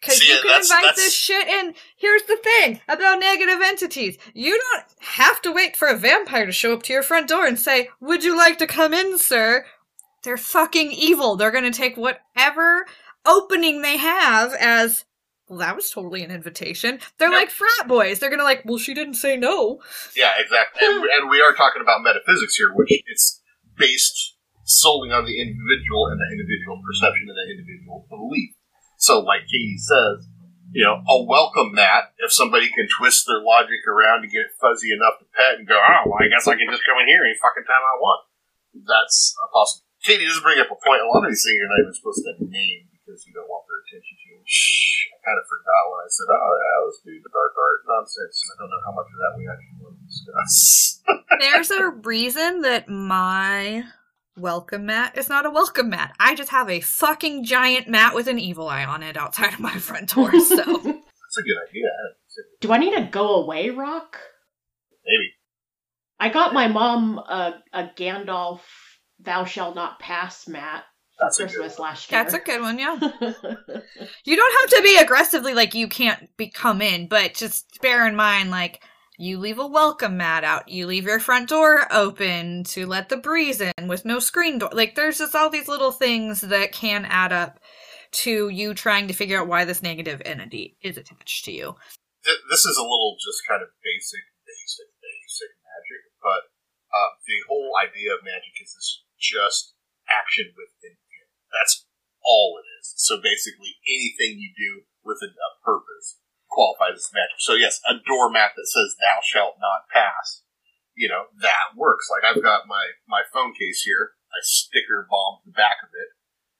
[0.03, 1.75] Because you can that's- invite that's- this shit in.
[1.95, 4.17] Here's the thing about negative entities.
[4.33, 7.45] You don't have to wait for a vampire to show up to your front door
[7.45, 9.65] and say, Would you like to come in, sir?
[10.23, 11.35] They're fucking evil.
[11.35, 12.85] They're gonna take whatever
[13.25, 15.05] opening they have as
[15.47, 17.37] well that was totally an invitation they're Yep.
[17.39, 19.79] like frat boys they're gonna like well she didn't say no
[20.15, 20.85] Yeah, exactly.
[20.85, 23.41] And, and we are talking about metaphysics here, which it's
[23.77, 24.35] based
[24.65, 28.55] solely on the individual and the individual perception and the individual belief.
[29.03, 30.31] So, like Katie says,
[30.71, 34.95] you know, I'll welcome that if somebody can twist their logic around to get fuzzy
[34.95, 37.19] enough to pet and go, oh, well, I guess I can just come in here
[37.19, 38.23] any fucking time I want.
[38.87, 39.83] That's a possible.
[40.07, 41.03] Katie does bring up a point.
[41.03, 43.67] A lot of these things you're not even supposed to name because you don't want
[43.67, 44.39] their attention to.
[44.39, 47.79] Which I kind of forgot when I said, oh, yeah, let's do the dark art
[47.83, 48.35] nonsense.
[48.39, 50.55] I don't know how much of that we actually want to discuss.
[51.43, 53.83] there's a reason that my
[54.37, 58.27] welcome mat is not a welcome mat i just have a fucking giant mat with
[58.27, 61.85] an evil eye on it outside of my front door so That's a good idea.
[61.85, 64.17] I hadn't considered Do I need a go away rock?
[65.05, 65.31] Maybe.
[66.19, 68.59] I got my mom a, a Gandalf
[69.19, 70.83] Thou Shall Not Pass mat
[71.19, 71.89] That's a good Christmas one.
[71.89, 72.23] last year.
[72.23, 72.95] that's a good one yeah
[74.25, 78.07] you don't have to be aggressively like you can't be come in but just bear
[78.07, 78.81] in mind like
[79.17, 83.17] you leave a welcome mat out you leave your front door open to let the
[83.17, 87.05] breeze in with no screen door like there's just all these little things that can
[87.05, 87.59] add up
[88.11, 91.75] to you trying to figure out why this negative entity is attached to you
[92.23, 96.55] this is a little just kind of basic, basic, basic magic, but
[96.87, 99.75] uh, the whole idea of magic is this just
[100.07, 101.27] action with intent.
[101.51, 101.83] That's
[102.23, 102.95] all it is.
[102.95, 106.22] So basically, anything you do with a, a purpose
[106.53, 107.41] qualifies as magic.
[107.41, 110.45] So yes, a doormat that says "Thou shalt not pass,"
[110.93, 112.07] you know that works.
[112.13, 114.13] Like I've got my my phone case here.
[114.29, 116.09] I sticker bombed the back of it,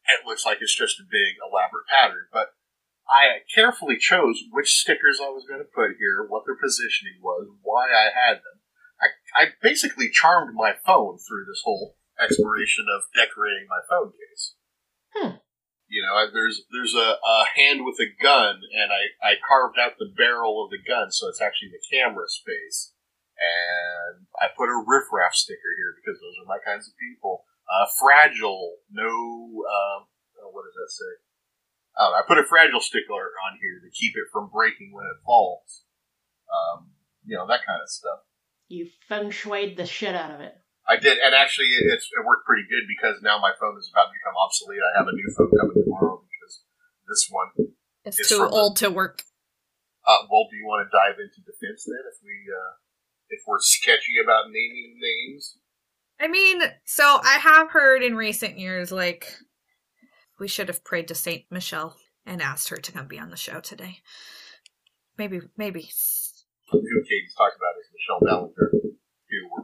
[0.08, 2.28] it looks like it's just a big elaborate pattern.
[2.32, 2.52] But
[3.08, 7.48] I carefully chose which stickers I was going to put here, what their positioning was,
[7.62, 8.58] why I had them.
[9.00, 14.56] I, I basically charmed my phone through this whole exploration of decorating my phone case.
[15.16, 15.43] Hmm.
[15.94, 20.02] You know, there's there's a, a hand with a gun, and I, I carved out
[20.02, 22.98] the barrel of the gun, so it's actually the camera space.
[23.38, 27.46] And I put a riffraff sticker here because those are my kinds of people.
[27.70, 30.10] Uh, fragile, no, um,
[30.42, 31.14] oh, what does that say?
[32.02, 35.22] Oh, I put a fragile sticker on here to keep it from breaking when it
[35.22, 35.86] falls.
[36.50, 36.90] Um,
[37.22, 38.26] you know, that kind of stuff.
[38.68, 40.58] You feng shuied the shit out of it.
[40.88, 44.12] I did, and actually, it's, it worked pretty good because now my phone is about
[44.12, 44.84] to become obsolete.
[44.84, 46.64] I have a new phone coming tomorrow because
[47.08, 47.72] this one.
[48.04, 49.24] It's, It's too from the- old to work.
[50.06, 52.04] Uh, well, do you want to dive into defense then?
[52.12, 52.74] If we, uh,
[53.30, 55.56] if we're sketchy about naming names,
[56.20, 59.28] I mean, so I have heard in recent years, like,
[60.40, 63.38] we should have prayed to Saint Michelle and asked her to come be on the
[63.38, 64.00] show today.
[65.18, 65.90] Maybe, maybe.
[66.72, 68.92] who Katie's talked about is Michelle we're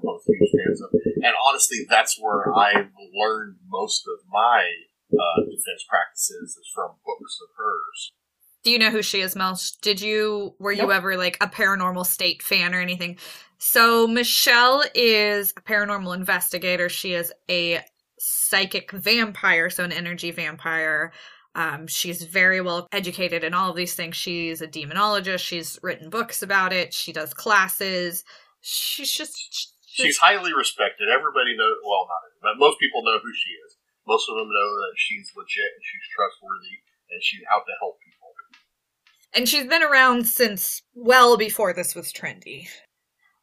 [0.02, 0.90] both huge fans of.
[1.24, 4.66] And honestly, that's where I've learned most of my
[5.12, 8.12] uh, defense practices is from books of hers.
[8.64, 9.60] Do you know who she is, Mel?
[9.82, 13.18] Did you, were you ever like a paranormal state fan or anything?
[13.58, 16.90] So, Michelle is a paranormal investigator.
[16.90, 17.82] She is a
[18.20, 21.14] psychic vampire, so an energy vampire.
[21.56, 24.16] Um, she's very well educated in all of these things.
[24.16, 25.40] She's a demonologist.
[25.40, 26.94] She's written books about it.
[26.94, 28.24] She does classes.
[28.62, 29.74] She's just.
[30.06, 31.10] She's highly respected.
[31.10, 33.78] Everybody knows, well, not everybody, but most people know who she is.
[34.08, 36.82] Most of them know that she's legit and she's trustworthy
[37.12, 38.16] and she's out to help people.
[39.34, 42.68] and she's been around since well before this was trendy.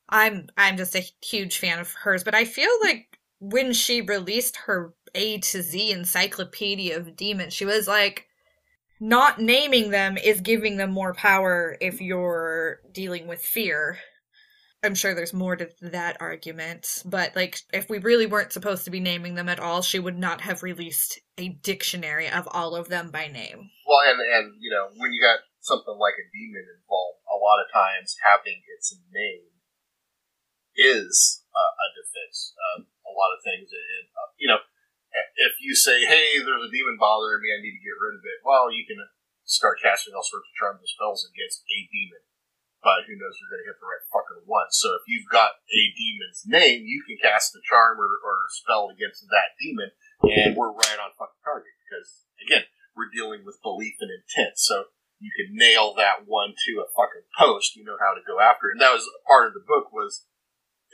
[0.08, 4.56] I'm I'm just a huge fan of hers, but I feel like when she released
[4.66, 8.26] her A to Z encyclopedia of demons, she was like
[9.00, 13.98] not naming them is giving them more power if you're dealing with fear.
[14.86, 18.94] I'm sure there's more to that argument, but like if we really weren't supposed to
[18.94, 22.88] be naming them at all, she would not have released a dictionary of all of
[22.88, 23.68] them by name.
[23.84, 27.58] Well, and, and, you know, when you got something like a demon involved, a lot
[27.58, 29.50] of times having its name
[30.78, 32.54] is a defense.
[32.78, 34.60] A lot of things, and, uh, you know,
[35.40, 38.20] if you say, "Hey, there's a demon bothering me, I need to get rid of
[38.20, 39.00] it," well, you can
[39.44, 42.20] start casting all sorts of charms and spells against a demon.
[42.86, 44.70] But who knows you're going to hit the right fucking one?
[44.70, 48.94] So if you've got a demon's name, you can cast a charm or, or spell
[48.94, 49.90] against that demon,
[50.22, 51.74] and we're right on fucking target.
[51.82, 52.62] Because again,
[52.94, 54.54] we're dealing with belief and intent.
[54.54, 57.74] So you can nail that one to a fucking post.
[57.74, 58.78] You know how to go after it.
[58.78, 60.22] And that was part of the book was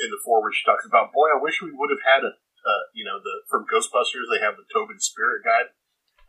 [0.00, 1.12] in the foreword she talks about.
[1.12, 4.40] Boy, I wish we would have had a, uh, you know, the from Ghostbusters they
[4.40, 5.76] have the Tobin Spirit Guide.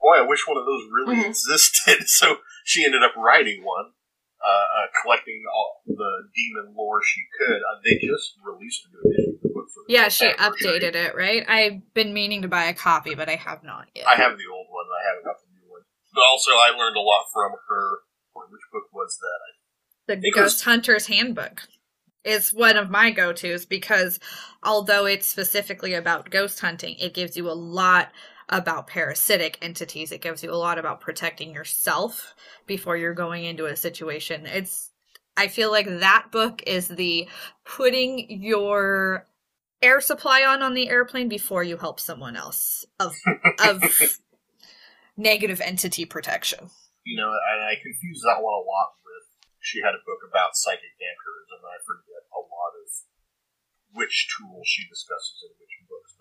[0.04, 1.32] Boy, I wish one of those really Mhm.
[1.32, 2.04] existed.
[2.12, 3.96] So she ended up writing one.
[4.44, 7.64] Uh, uh, collecting all the demon lore she could.
[7.64, 11.48] Uh, they just released a new edition book Yeah, she updated it, right?
[11.48, 14.06] I've been meaning to buy a copy, but I have not yet.
[14.06, 14.86] I have the old one.
[14.92, 15.82] I haven't got the new one.
[16.14, 18.00] But also, I learned a lot from her.
[18.36, 19.40] Which book was that?
[20.08, 21.64] the think it was- Ghost Hunter's Handbook
[22.24, 24.20] is one of my go-tos because
[24.62, 28.12] although it's specifically about ghost hunting, it gives you a lot
[28.54, 30.12] about parasitic entities.
[30.12, 32.36] It gives you a lot about protecting yourself
[32.68, 34.46] before you're going into a situation.
[34.46, 34.92] It's
[35.36, 37.28] I feel like that book is the
[37.66, 39.26] putting your
[39.82, 43.16] air supply on on the airplane before you help someone else of
[43.58, 43.82] of
[45.18, 46.70] negative entity protection.
[47.04, 49.26] You know, and I confuse that one a lot with.
[49.60, 52.88] She had a book about psychic vampirism, and I forget a lot of
[53.98, 55.63] which tools she discusses in.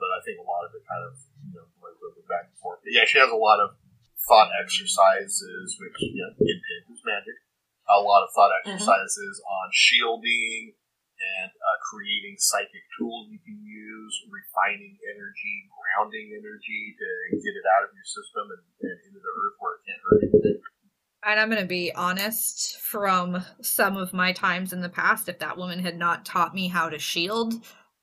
[0.02, 1.14] But I think a lot of it kind of
[1.46, 1.70] you know
[2.26, 2.82] back and forth.
[2.82, 3.78] But yeah, she has a lot of
[4.26, 7.38] thought exercises, which you know, intent is magic.
[7.86, 10.74] A lot of thought exercises on shielding
[11.22, 17.08] and uh, creating psychic tools you can use, refining energy, grounding energy to
[17.38, 20.22] get it out of your system and, and into the earth where it can't hurt
[20.22, 20.58] anything.
[21.24, 25.38] And I'm going to be honest, from some of my times in the past, if
[25.38, 27.54] that woman had not taught me how to shield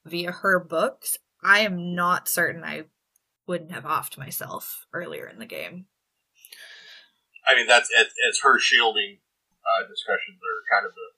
[0.06, 2.86] via her books, I am not certain I
[3.48, 5.88] wouldn't have offed myself earlier in the game.
[7.48, 9.24] I mean, that's as, as her shielding
[9.66, 11.10] uh, discussions are kind of the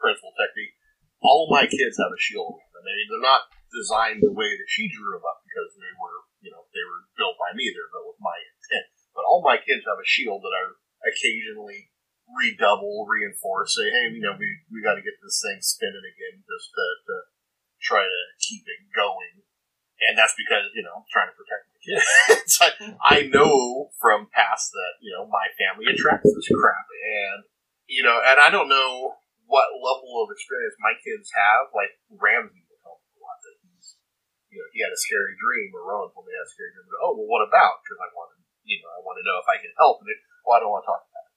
[0.00, 0.76] principal technique.
[1.20, 2.56] All my kids have a shield.
[2.72, 6.18] I mean, they're not designed the way that she drew them up because they were,
[6.40, 7.68] you know, they were built by me.
[7.68, 8.88] They're built with my intent.
[9.12, 10.62] But all my kids have a shield that I
[11.04, 11.92] occasionally
[12.32, 16.40] redouble, reinforce, say, hey, you know, we, we got to get this thing spinning again
[16.44, 17.16] just to, to
[17.84, 19.43] try to keep it going.
[20.02, 22.06] And that's because, you know, I'm trying to protect my kids.
[22.42, 27.46] it's like, I know from past that you know my family attracts this crap, and
[27.86, 29.16] you know, and I don't know
[29.46, 31.70] what level of experience my kids have.
[31.70, 33.96] Like Ramsey will tell me a lot that he's,
[34.50, 36.72] you know, he had a scary dream, or Rowan told me he had a scary
[36.74, 36.90] dream.
[37.00, 37.84] oh, well, what about?
[37.86, 40.02] Because I want to, you know, I want to know if I can help.
[40.02, 40.10] And
[40.42, 41.34] well, I don't want to talk about it.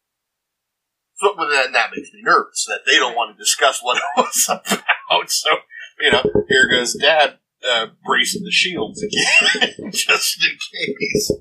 [1.17, 4.05] So, but then that makes me nervous that they don't want to discuss what it
[4.17, 5.29] was about.
[5.29, 5.61] So,
[6.01, 11.31] you know, here goes Dad uh, bracing the shields again, just in case.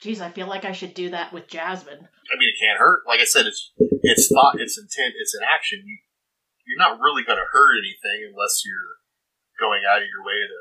[0.00, 2.08] Geez, I feel like I should do that with Jasmine.
[2.32, 3.02] I mean, it can't hurt.
[3.06, 5.82] Like I said, it's it's thought, it's intent, it's an action.
[5.86, 5.98] You
[6.66, 8.98] you're not really going to hurt anything unless you're
[9.58, 10.58] going out of your way to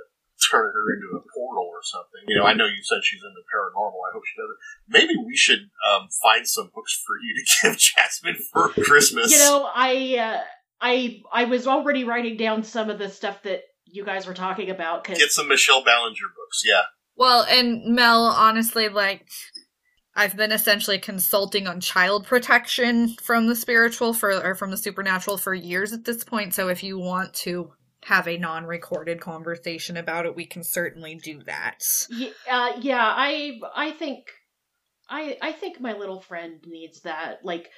[0.50, 2.22] turn her into a portal or something.
[2.28, 4.02] You know, I know you said she's into paranormal.
[4.10, 4.60] I hope she doesn't.
[4.90, 9.32] Maybe we should um, find some books for you to give Jasmine for Christmas.
[9.32, 10.42] You know, I uh,
[10.82, 13.62] I I was already writing down some of the stuff that
[13.92, 15.04] you guys were talking about.
[15.04, 15.18] Cause...
[15.18, 16.84] Get some Michelle Bellanger books, yeah.
[17.16, 19.28] Well, and Mel, honestly, like,
[20.16, 25.38] I've been essentially consulting on child protection from the spiritual for or from the supernatural
[25.38, 26.54] for years at this point.
[26.54, 27.72] So if you want to
[28.04, 31.84] have a non-recorded conversation about it, we can certainly do that.
[32.10, 33.04] Yeah, uh, yeah.
[33.04, 34.26] I I think
[35.10, 37.46] I I think my little friend needs that.
[37.46, 37.70] Like,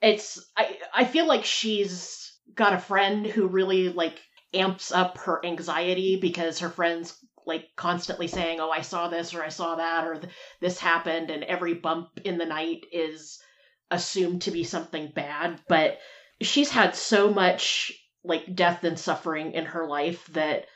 [0.00, 4.18] it's I I feel like she's got a friend who really like
[4.54, 9.42] amps up her anxiety because her friends like constantly saying, "Oh, I saw this or
[9.42, 10.20] I saw that or
[10.60, 13.42] this happened," and every bump in the night is
[13.90, 15.60] assumed to be something bad.
[15.68, 15.98] But
[16.40, 17.92] she's had so much
[18.24, 20.66] like death and suffering in her life that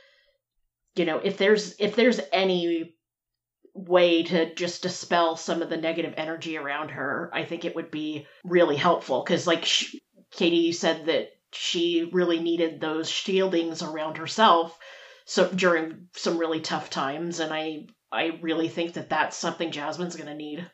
[0.96, 2.94] you know if there's if there's any
[3.74, 7.90] way to just dispel some of the negative energy around her i think it would
[7.90, 14.16] be really helpful because like she, katie said that she really needed those shieldings around
[14.16, 14.78] herself
[15.24, 20.16] so during some really tough times and i i really think that that's something jasmine's
[20.16, 20.66] going to need.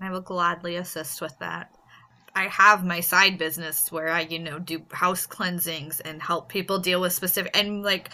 [0.00, 1.74] I will gladly assist with that.
[2.34, 6.78] I have my side business where i you know do house cleansings and help people
[6.78, 8.10] deal with specific and like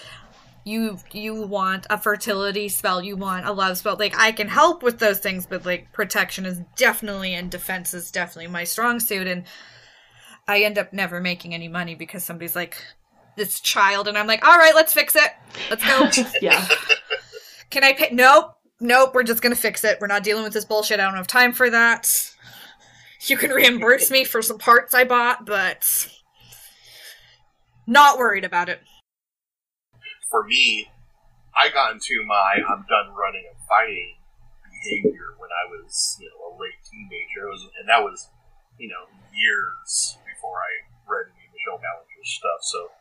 [0.65, 4.83] you you want a fertility spell you want a love spell like i can help
[4.83, 9.27] with those things but like protection is definitely and defense is definitely my strong suit
[9.27, 9.45] and
[10.47, 12.77] I end up never making any money because somebody's like,
[13.37, 15.31] this child, and I'm like, all right, let's fix it.
[15.71, 16.29] Let's go.
[16.43, 16.67] yeah.
[17.71, 18.11] Can I pay?
[18.13, 18.57] Nope.
[18.81, 19.15] Nope.
[19.15, 19.99] We're just going to fix it.
[20.01, 21.01] We're not dealing with this bullshit.
[21.01, 22.31] I don't have time for that.
[23.27, 26.09] You can reimburse me for some parts I bought, but
[27.87, 28.81] not worried about it.
[30.31, 30.89] For me,
[31.57, 34.17] I got into my I'm done running and fighting
[34.63, 37.49] behavior when I was, you know, a late teenager.
[37.49, 38.29] Was, and that was,
[38.79, 40.73] you know, years before I
[41.09, 42.93] read any Michelle Bellanger's stuff, so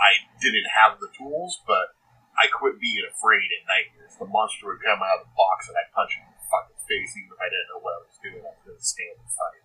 [0.00, 1.92] I didn't have the tools, but
[2.40, 4.16] I quit being afraid at nightmares.
[4.16, 6.80] The monster would come out of the box and I'd punch him in the fucking
[6.88, 8.40] face, even if I didn't know what I was doing.
[8.40, 9.60] I to stand the fight.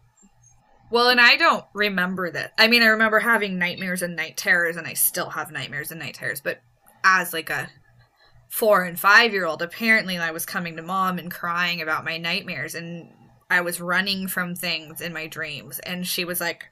[0.91, 2.51] Well, and I don't remember that.
[2.59, 5.99] I mean, I remember having nightmares and night terrors, and I still have nightmares and
[5.99, 6.59] night terrors, but
[7.03, 7.71] as like a
[8.49, 12.17] four and five year old, apparently I was coming to mom and crying about my
[12.17, 13.13] nightmares, and
[13.49, 16.65] I was running from things in my dreams, and she was like,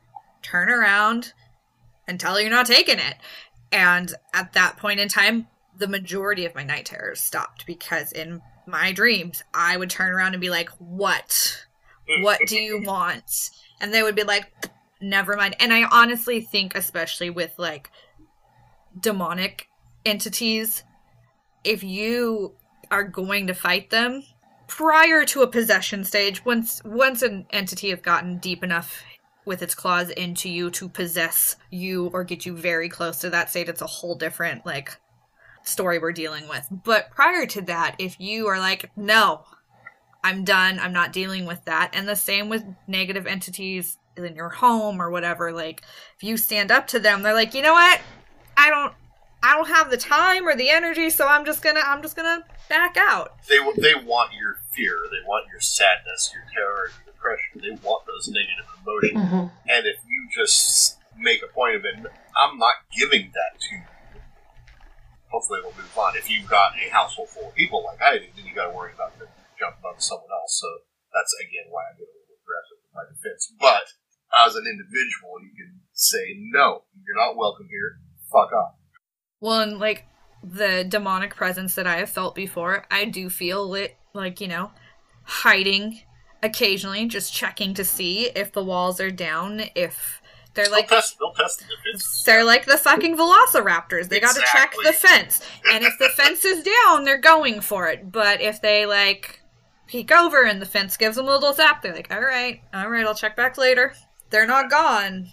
[0.43, 1.33] turn around
[2.07, 3.15] and tell her you're not taking it.
[3.71, 8.41] And at that point in time, the majority of my night terrors stopped because in
[8.67, 11.65] my dreams, I would turn around and be like, What?
[12.21, 13.49] What do you want?
[13.81, 14.51] And they would be like,
[15.01, 15.55] Never mind.
[15.59, 17.89] And I honestly think, especially with like
[18.99, 19.67] demonic
[20.05, 20.83] entities,
[21.63, 22.53] if you
[22.91, 24.23] are going to fight them
[24.67, 29.03] prior to a possession stage, once once an entity has gotten deep enough
[29.45, 33.49] with its claws into you to possess you or get you very close to that
[33.49, 33.69] state.
[33.69, 34.97] It's a whole different like
[35.63, 36.67] story we're dealing with.
[36.71, 39.43] But prior to that, if you are like, no,
[40.23, 44.49] I'm done, I'm not dealing with that, and the same with negative entities in your
[44.49, 45.81] home or whatever, like
[46.15, 47.99] if you stand up to them, they're like, you know what?
[48.55, 48.93] I don't
[49.41, 52.45] I don't have the time or the energy, so I'm just gonna I'm just gonna
[52.69, 53.35] back out.
[53.49, 56.91] They they want your fear, they want your sadness, your terror,
[57.23, 57.63] depression.
[57.63, 59.23] They want those negative emotions.
[59.23, 59.71] Mm-hmm.
[59.71, 61.95] And if you just make a point of it,
[62.35, 63.83] I'm not giving that to you.
[65.31, 66.15] Hopefully, it'll move on.
[66.15, 68.75] If you've got a household full of people like I do, then you got to
[68.75, 70.59] worry about them jumping on someone else.
[70.61, 70.67] So
[71.09, 73.49] that's again why I get a little aggressive with my defense.
[73.57, 73.97] But
[74.45, 77.97] as an individual, you can say no, you're not welcome here.
[78.29, 78.75] Fuck off.
[79.39, 80.05] Well, and like
[80.43, 84.69] the demonic presence that I have felt before, I do feel it, like you know,
[85.23, 86.01] hiding
[86.43, 90.21] occasionally just checking to see if the walls are down, if
[90.53, 94.09] They're like they'll test, they'll test the they're like the fucking velociraptors.
[94.09, 95.41] They got to check the fence.
[95.71, 98.11] And if the fence is down, they're going for it.
[98.11, 99.41] But if they like
[99.87, 102.89] peek over and the fence gives them a little zap, they're like, "All right, all
[102.89, 103.93] right, I'll check back later."
[104.29, 105.29] They're not gone.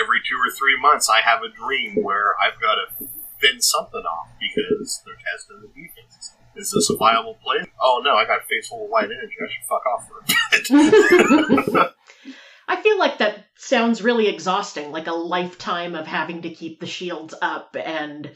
[0.00, 3.06] Every two or three months, I have a dream where I've got to
[3.40, 6.32] fend something off because they're testing the defenses.
[6.56, 7.64] Is this a viable play?
[7.80, 9.34] Oh no, I got a face full of white energy.
[9.40, 11.94] I should fuck off for a bit.
[12.68, 16.86] I feel like that sounds really exhausting, like a lifetime of having to keep the
[16.86, 18.30] shields up and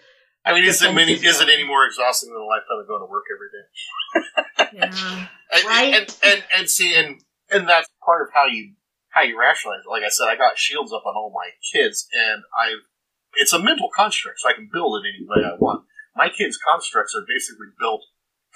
[0.47, 1.13] I mean, is it many?
[1.13, 4.79] Is it any more exhausting than a lifetime of going to work every day?
[4.79, 5.27] Yeah.
[5.49, 5.95] And, Right.
[5.95, 8.73] And, and and see, and and that's part of how you
[9.11, 9.89] how you rationalize it.
[9.89, 12.83] Like I said, I got shields up on all my kids, and I've
[13.35, 15.85] it's a mental construct, so I can build it any way I want.
[16.17, 18.03] My kids' constructs are basically built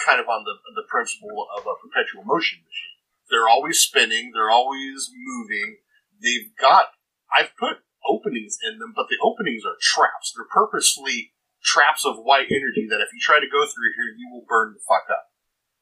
[0.00, 2.96] kind of on the the principle of a perpetual motion machine.
[3.28, 4.32] They're always spinning.
[4.32, 5.78] They're always moving.
[6.18, 6.96] They've got.
[7.30, 10.32] I've put openings in them, but the openings are traps.
[10.34, 14.32] They're purposefully traps of white energy that if you try to go through here, you
[14.32, 15.30] will burn the fuck up.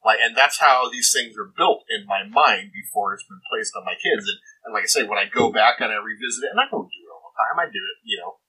[0.03, 3.75] Like, and that's how these things are built in my mind before it's been placed
[3.75, 4.27] on my kids.
[4.27, 6.71] And, and like I say, when I go back and I revisit it, and I
[6.71, 8.39] don't do it all the time, I do it, you know,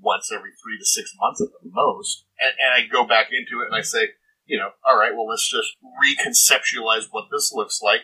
[0.00, 2.24] once every three to six months at the most.
[2.40, 5.28] And, and I go back into it and I say, you know, all right, well,
[5.28, 8.02] let's just reconceptualize what this looks like.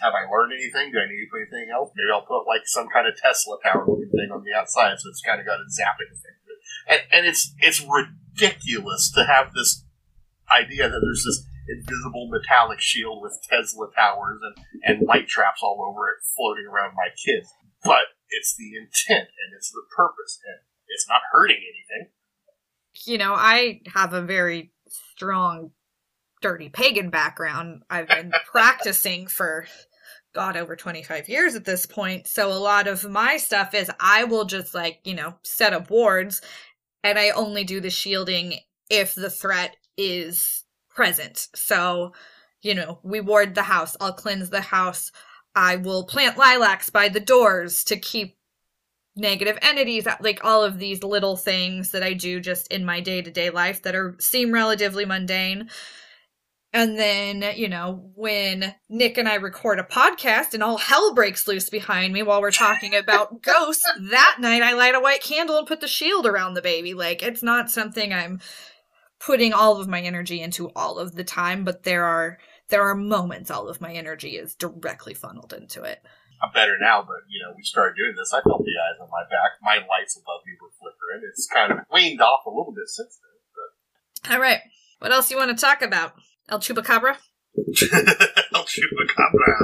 [0.00, 0.92] Have I learned anything?
[0.92, 1.90] Do I need to put anything else?
[1.94, 5.22] Maybe I'll put like some kind of Tesla power thing on the outside, so it's
[5.22, 6.38] kind of got a zapping thing.
[6.86, 9.84] And, and it's it's ridiculous to have this
[10.52, 15.80] idea that there's this invisible metallic shield with Tesla towers and, and light traps all
[15.80, 17.48] over it floating around my kids.
[17.82, 20.60] But it's the intent and it's the purpose, and
[20.94, 22.10] it's not hurting anything.
[23.04, 25.72] you know, I have a very strong
[26.40, 27.82] dirty pagan background.
[27.90, 29.66] I've been practicing for
[30.34, 32.26] god over 25 years at this point.
[32.26, 35.90] So a lot of my stuff is I will just like, you know, set up
[35.90, 36.42] wards
[37.02, 38.58] and I only do the shielding
[38.90, 41.48] if the threat is present.
[41.54, 42.12] So,
[42.62, 43.96] you know, we ward the house.
[44.00, 45.12] I'll cleanse the house.
[45.54, 48.36] I will plant lilacs by the doors to keep
[49.16, 53.50] negative entities like all of these little things that i do just in my day-to-day
[53.50, 55.68] life that are seem relatively mundane.
[56.72, 61.46] And then you know when nick and i record a podcast and all hell breaks
[61.46, 65.58] loose behind me while we're talking about ghosts that night i light a white candle
[65.58, 66.94] and put the shield around the baby.
[66.94, 68.40] Like it's not something i'm
[69.20, 72.38] putting all of my energy into all of the time but there are
[72.68, 76.02] there are moments all of my energy is directly funneled into it
[76.44, 78.36] I'm better now, but you know, we started doing this.
[78.36, 79.56] I felt the eyes on my back.
[79.64, 81.24] My lights above me were flickering.
[81.24, 84.36] It's kind of waned off a little bit since then.
[84.36, 84.60] all right
[85.00, 86.12] what else you want to talk about
[86.48, 87.16] el chupacabra
[88.54, 89.54] El Chupacabra.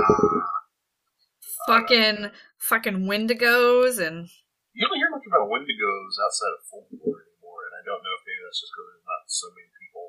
[1.67, 4.29] fucking fucking wendigos and
[4.73, 8.23] You don't hear much about Wendigos outside of folklore anymore, and I don't know if
[8.25, 10.05] maybe that's just because there's not so many people.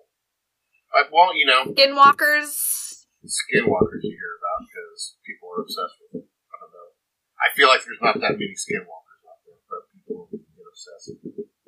[0.93, 2.53] I, well, you know, skinwalkers
[3.25, 6.25] skinwalkers you hear about because people are obsessed with them.
[7.41, 7.57] I don't know.
[7.57, 11.17] I feel like there's not that many skinwalkers out there, but people get obsessed.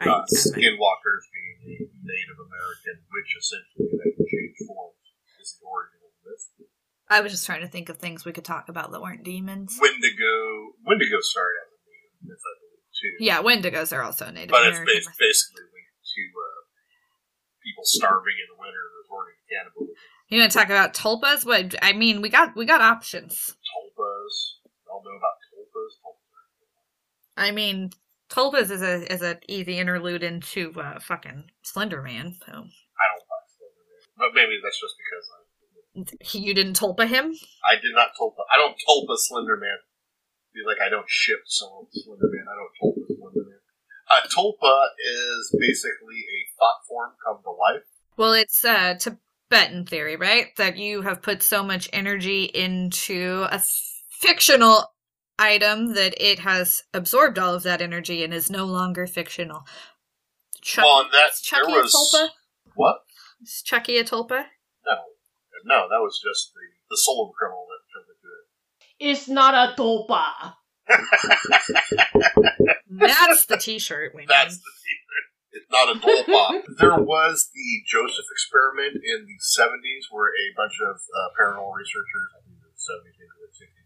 [0.04, 5.02] Uh, skinwalkers being a Native American witch, essentially, can change forms,
[5.42, 6.70] is the origin of myth.
[7.10, 9.78] I was just trying to think of things we could talk about that weren't demons.
[9.82, 13.14] Wendigo, Wendigo started as a Native myth, I believe, too.
[13.24, 15.10] Yeah, wendigos are also Native but it's American.
[15.10, 16.62] bas- basically linked to uh,
[17.64, 19.96] people starving in the winter and resorting to cannibalism.
[20.30, 21.46] You want to talk about tulpas?
[21.46, 23.56] What I mean, we got we got options.
[23.64, 24.34] Tulpas.
[24.88, 25.92] Y'all know about tulpas?
[26.02, 26.50] Tulpas.
[27.38, 27.92] I mean,
[28.30, 32.36] tulpas is a is an easy interlude into uh, fucking Slender Man.
[32.46, 34.18] So I don't buy Slenderman.
[34.18, 37.34] But maybe that's just because I, you didn't tulpa him.
[37.64, 38.44] I did not tulpa.
[38.54, 39.78] I don't tulpa Slenderman.
[40.54, 42.46] Be like I don't ship someone Slenderman.
[42.46, 43.60] I don't tulpa Slenderman.
[44.10, 47.84] Uh, tulpa is basically a thought form come to life.
[48.18, 50.56] Well, it's uh, Tibetan theory, right?
[50.58, 53.60] That you have put so much energy into a
[54.10, 54.93] fictional
[55.40, 59.66] item that it has absorbed all of that energy and is no longer fictional.
[60.62, 62.30] Chuck, well, and that is Chucky there a was tulpa?
[62.76, 63.04] what?
[63.42, 64.46] Is Chucky a tulpa?
[64.86, 64.96] No,
[65.66, 68.46] no, that was just the the soul of the criminal that turned into it.
[69.02, 70.54] It's not a topa.
[72.86, 75.26] That's the T-shirt we That's the T-shirt.
[75.54, 76.62] It's not a dolpa.
[76.80, 82.30] there was the Joseph experiment in the 70s where a bunch of uh, paranormal researchers,
[82.38, 83.83] I think it was 70s, maybe the 60s, a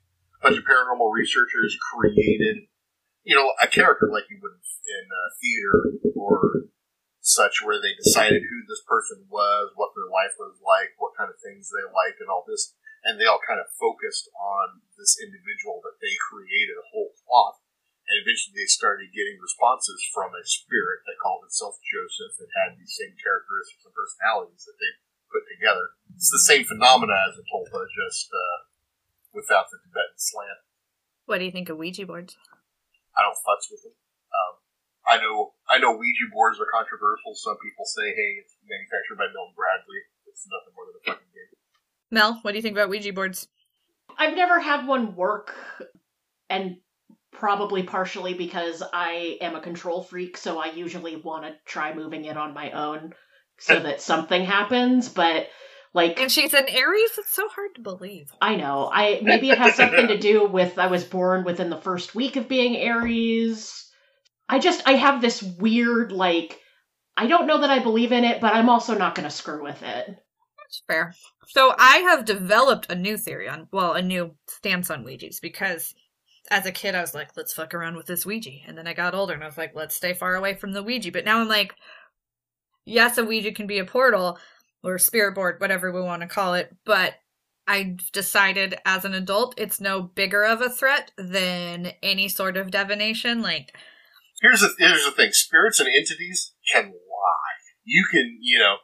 [0.47, 2.71] bunch of paranormal researchers created,
[3.27, 5.75] you know, a character like you would in uh, theater
[6.15, 6.71] or
[7.19, 11.27] such where they decided who this person was, what their life was like, what kind
[11.27, 12.71] of things they liked, and all this.
[13.03, 17.59] And they all kind of focused on this individual that they created a whole plot.
[18.07, 22.79] And eventually they started getting responses from a spirit that called itself Joseph and had
[22.79, 24.91] these same characteristics and personalities that they
[25.27, 25.91] put together.
[26.15, 28.46] It's the same phenomena as a Tulpa, just uh,
[29.37, 30.65] without the Tibetan slant.
[31.29, 32.33] What do you think of Ouija boards?
[33.13, 33.93] I don't futz with them.
[33.93, 34.53] Um,
[35.05, 37.37] I know I know Ouija boards are controversial.
[37.37, 40.01] Some people say, hey, it's manufactured by Milton Bradley.
[40.25, 41.53] It's nothing more than a fucking game.
[42.09, 43.47] Mel, what do you think about Ouija boards?
[44.17, 45.53] I've never had one work,
[46.49, 46.77] and
[47.31, 52.25] probably partially because I am a control freak, so I usually want to try moving
[52.25, 53.13] it on my own
[53.59, 55.09] so that something happens.
[55.09, 55.47] But
[55.93, 57.11] like, And she's an Aries.
[57.17, 58.31] It's so hard to believe.
[58.41, 61.81] I know, I maybe it has something to do with I was born within the
[61.81, 63.89] first week of being Aries.
[64.49, 66.59] I just I have this weird like
[67.17, 69.63] I don't know that I believe in it, but I'm also not going to screw
[69.63, 70.05] with it.
[70.07, 71.15] That's fair.
[71.47, 75.95] So I have developed a new theory on, well, a new stance on Ouijas because
[76.51, 78.51] as a kid I was like, let's fuck around with this Ouija.
[78.67, 80.83] And then I got older and I was like, let's stay far away from the
[80.83, 81.11] Ouija.
[81.11, 81.73] But now I'm like,
[82.85, 84.37] yes, a Ouija can be a portal
[84.83, 86.75] or spirit board, whatever we want to call it.
[86.85, 87.15] But
[87.67, 92.71] I've decided as an adult, it's no bigger of a threat than any sort of
[92.71, 93.41] divination.
[93.41, 93.75] Like,
[94.41, 97.57] Here's the here's the thing: spirits and entities can lie.
[97.83, 98.75] You can you know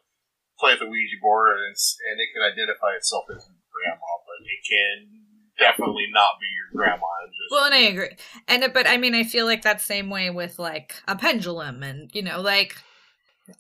[0.60, 4.42] play with the Ouija board and it's, and it can identify itself as grandma, but
[4.42, 5.24] it can
[5.60, 7.06] definitely not be your grandma.
[7.24, 8.18] and Just, Well, and I agree.
[8.48, 12.10] And but I mean, I feel like that same way with like a pendulum, and
[12.14, 12.76] you know, like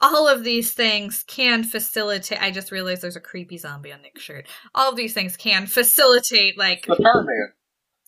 [0.02, 2.42] all of these things can facilitate.
[2.42, 4.48] I just realized there's a creepy zombie on Nick's shirt.
[4.74, 6.58] All of these things can facilitate.
[6.58, 7.52] Like the Tar Man.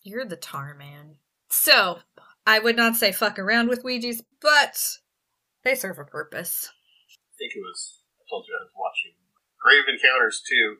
[0.02, 1.16] you're the tar man.
[1.48, 1.98] So
[2.46, 4.78] I would not say fuck around with Ouija's, but
[5.64, 6.70] they serve a purpose.
[7.12, 8.00] I think it was.
[8.20, 9.12] I told you I was watching
[9.60, 10.78] Grave Encounters 2,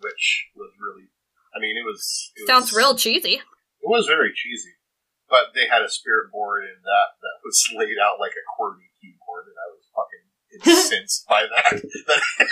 [0.00, 1.10] which was really.
[1.54, 2.32] I mean, it was.
[2.36, 3.42] It Sounds was, real cheesy.
[3.84, 4.80] It was very cheesy,
[5.28, 8.88] but they had a spirit board in that that was laid out like a QWERTY
[8.96, 9.83] keyboard, and I was fucking
[10.64, 11.82] incensed by that.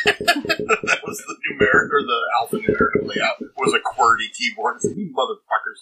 [0.02, 4.78] That, that was the numeric or the alphanumeric layout was a QWERTY keyboard.
[4.82, 5.80] You motherfuckers!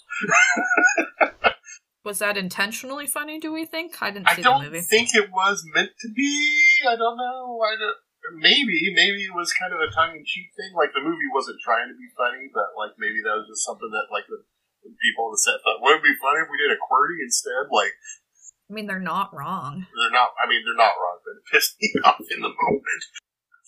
[2.03, 3.39] Was that intentionally funny?
[3.39, 4.01] Do we think?
[4.01, 4.81] I didn't I don't the movie.
[4.81, 6.33] think it was meant to be.
[6.89, 7.61] I don't know.
[7.61, 7.97] I don't.
[8.37, 10.71] Maybe, maybe it was kind of a tongue-in-cheek thing.
[10.77, 13.89] Like the movie wasn't trying to be funny, but like maybe that was just something
[13.89, 14.41] that like the,
[14.85, 17.17] the people on the set thought would it be funny if we did a QWERTY
[17.21, 17.69] instead.
[17.69, 17.93] Like
[18.71, 19.83] I mean, they're not wrong.
[19.83, 20.31] they're not.
[20.39, 23.03] I mean, they're not wrong, but it pissed me off in the moment.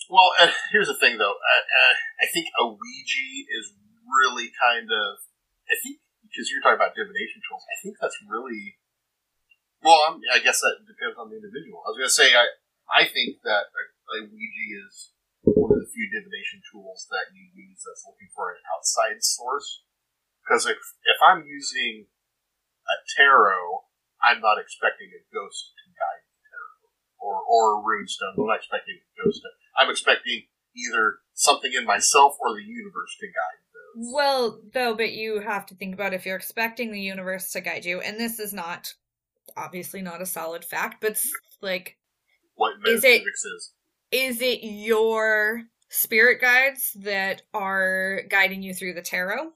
[0.08, 1.36] Well, uh, here's the thing, though.
[1.36, 3.76] Uh, uh, I think a Ouija is
[4.08, 5.20] really kind of.
[5.68, 8.80] I think because you're talking about divination tools, I think that's really.
[9.84, 11.84] Well, I'm, I guess that depends on the individual.
[11.84, 12.48] I was going to say, I
[12.88, 15.12] I think that a, a Ouija is
[15.44, 19.84] one of the few divination tools that you use that's looking for an outside source.
[20.40, 22.08] Because if if I'm using
[22.88, 23.84] a tarot,
[24.24, 28.40] I'm not expecting a ghost to guide the tarot or or a runestone.
[28.40, 29.42] I'm not expecting a ghost.
[29.44, 30.44] To, I'm expecting
[30.76, 34.14] either something in myself or the universe to guide those.
[34.14, 37.86] Well, though, but you have to think about if you're expecting the universe to guide
[37.86, 38.94] you, and this is not
[39.58, 41.22] obviously not a solid fact, but
[41.62, 41.98] like,
[42.56, 43.72] what Is it- is.
[44.12, 49.52] is it your spirit guides that are guiding you through the tarot,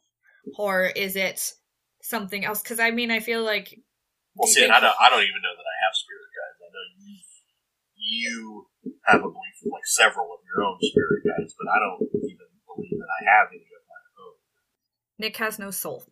[0.57, 1.53] or is it
[2.01, 2.61] something else?
[2.61, 3.79] Because I mean, I feel like
[4.37, 4.93] Well, see, I don't.
[5.01, 6.59] I don't even know that I have spirit guides.
[6.61, 7.17] I know you.
[7.97, 8.67] You
[9.09, 12.47] have a belief in like several of your own spirit guides, but I don't even
[12.69, 14.35] believe that I have any of my own.
[15.19, 16.05] Nick has no soul.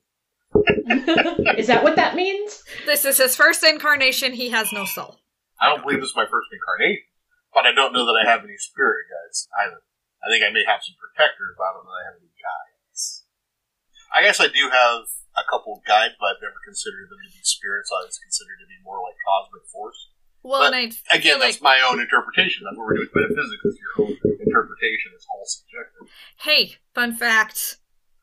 [1.55, 2.63] Is that what that means?
[2.85, 4.33] This is his first incarnation.
[4.33, 5.19] He has no soul.
[5.61, 7.07] I don't believe this is my first incarnation,
[7.53, 9.79] but I don't know that I have any spirit guides either.
[10.19, 12.33] I think I may have some protectors, but I don't know that I have any
[12.35, 13.23] guides.
[14.11, 17.31] I guess I do have a couple of guides, but I've never considered them to
[17.31, 17.91] be spirits.
[17.91, 19.99] I always considered to be more like cosmic force.
[20.45, 22.63] Well, But, and I Again, that's like, my own interpretation.
[22.63, 23.65] That's what we're doing with metaphysics.
[23.65, 26.05] Is your own interpretation is all subjective.
[26.45, 27.77] hey, fun fact: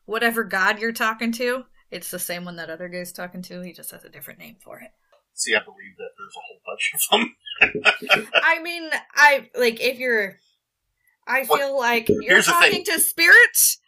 [0.05, 3.61] whatever god you're talking to, it's the same one that other guy's talking to.
[3.61, 4.91] He just has a different name for it.
[5.33, 8.25] See, I believe that there's a whole bunch of them.
[8.43, 10.39] I mean, I like if you're.
[11.25, 13.79] I feel like you're talking to spirits.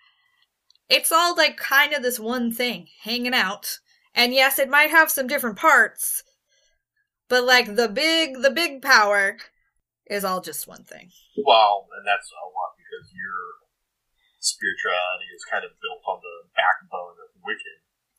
[0.89, 3.79] It's all like kind of this one thing hanging out,
[4.13, 6.23] and yes, it might have some different parts,
[7.27, 9.37] but like the big, the big power
[10.07, 11.09] is all just one thing.
[11.43, 13.65] well, and that's a lot because your
[14.39, 17.59] spirituality is kind of built on the backbone of Wicca.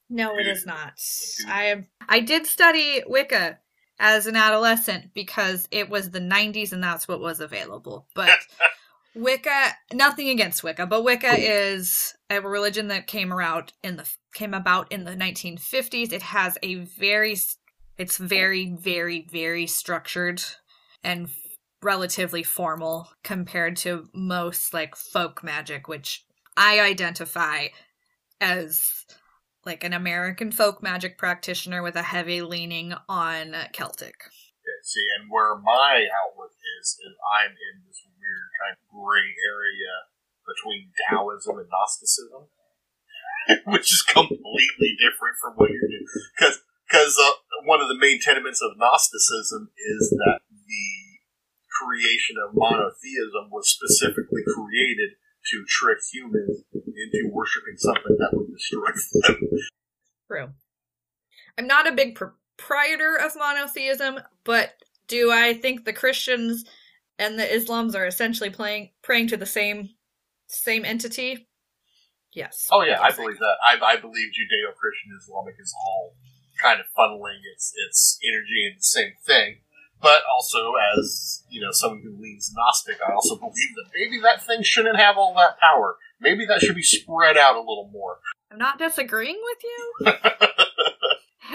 [0.08, 0.94] No, it is not.
[1.48, 1.86] I am.
[2.08, 3.58] I did study Wicca
[3.98, 8.06] as an adolescent because it was the 90s and that's what was available.
[8.14, 8.30] But
[9.16, 14.52] Wicca, nothing against Wicca, but Wicca is a religion that came around in the came
[14.52, 16.12] about in the 1950s.
[16.12, 17.36] It has a very
[17.96, 20.42] It's very, very, very structured
[21.02, 21.30] and
[21.82, 26.24] relatively formal compared to most like folk magic, which
[26.56, 27.68] I identify
[28.40, 29.06] as
[29.64, 34.14] like an American folk magic practitioner with a heavy leaning on Celtic.
[34.60, 39.30] Okay, see, and where my outlook is, is I'm in this weird kind of gray
[39.46, 40.10] area
[40.42, 42.50] between Taoism and Gnosticism,
[43.70, 46.06] which is completely different from what you're doing.
[46.34, 47.34] Because because uh,
[47.66, 50.90] one of the main tenets of Gnosticism is that the
[51.82, 55.18] creation of monotheism was specifically created
[55.50, 59.50] to trick humans into worshiping something that would destroy them.
[60.30, 60.48] True.
[61.58, 64.74] I'm not a big proprietor of monotheism, but
[65.08, 66.64] do I think the Christians
[67.18, 69.90] and the Islams are essentially playing praying to the same
[70.46, 71.48] same entity?
[72.32, 72.68] Yes.
[72.70, 73.56] Oh yeah, I believe that.
[73.64, 76.14] I, I believe Judeo-Christian Islamic is all
[76.60, 79.60] kind of funneling its its energy in the same thing.
[80.02, 84.44] But also, as you know, someone who leans Gnostic, I also believe that maybe that
[84.44, 85.96] thing shouldn't have all that power.
[86.20, 88.18] Maybe that should be spread out a little more.
[88.50, 90.12] I'm not disagreeing with you.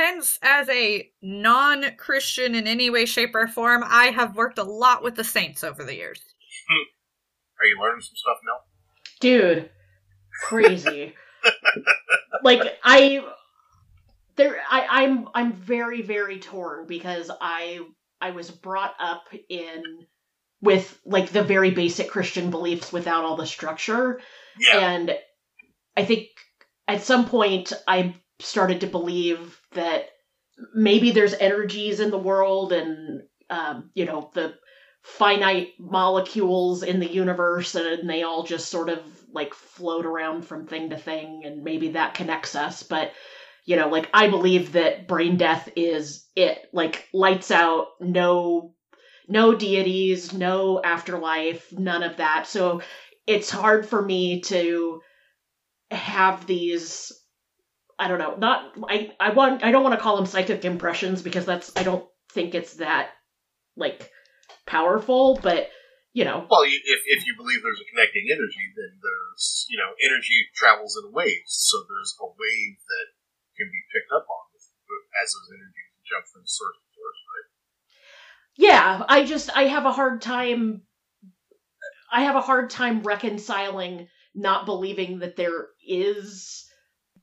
[0.01, 4.63] Hence, as a non Christian in any way, shape, or form, I have worked a
[4.63, 6.19] lot with the saints over the years.
[7.61, 8.57] Are you learning some stuff now?
[9.19, 9.69] Dude,
[10.41, 11.13] crazy.
[12.43, 13.23] like, I.
[14.37, 17.81] There, I, I'm I'm very very torn because I
[18.19, 19.83] I was brought up in
[20.61, 24.19] with like the very basic Christian beliefs without all the structure.
[24.57, 24.79] Yeah.
[24.79, 25.15] And
[25.95, 26.29] I think
[26.87, 30.09] at some point I started to believe that
[30.73, 34.53] maybe there's energies in the world and um, you know the
[35.03, 38.99] finite molecules in the universe and they all just sort of
[39.33, 43.11] like float around from thing to thing and maybe that connects us but
[43.65, 46.67] you know, like I believe that brain death is it.
[46.73, 48.73] Like lights out, no
[49.27, 52.47] no deities, no afterlife, none of that.
[52.47, 52.81] So
[53.27, 55.01] it's hard for me to
[55.89, 57.11] have these
[58.01, 61.21] I don't know, not I I want I don't want to call them psychic impressions
[61.21, 63.11] because that's I don't think it's that
[63.77, 64.09] like
[64.65, 65.69] powerful, but
[66.11, 66.47] you know.
[66.49, 70.97] Well, if if you believe there's a connecting energy, then there's you know energy travels
[70.97, 73.07] in waves, so there's a wave that
[73.55, 74.41] can be picked up on
[75.21, 77.49] as those energies jump from source to source, right?
[78.57, 80.81] Yeah, I just I have a hard time.
[82.11, 86.65] I have a hard time reconciling not believing that there is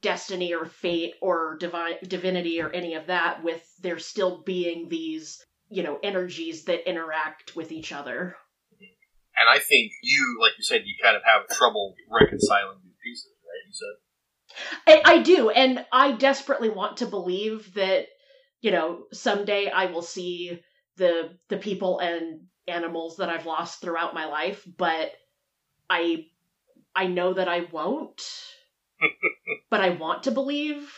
[0.00, 5.44] destiny or fate or divine divinity or any of that with there still being these
[5.68, 8.36] you know energies that interact with each other
[8.80, 13.32] and i think you like you said you kind of have trouble reconciling these pieces
[13.44, 13.96] right you said
[14.86, 18.06] I, I do, and I desperately want to believe that
[18.60, 20.60] you know someday I will see
[20.96, 25.12] the the people and animals that I've lost throughout my life, but
[25.88, 26.26] I
[26.94, 28.22] I know that I won't.
[29.70, 30.92] But I want to believe,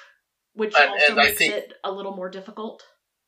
[0.55, 2.83] which and, also and makes think, it a little more difficult.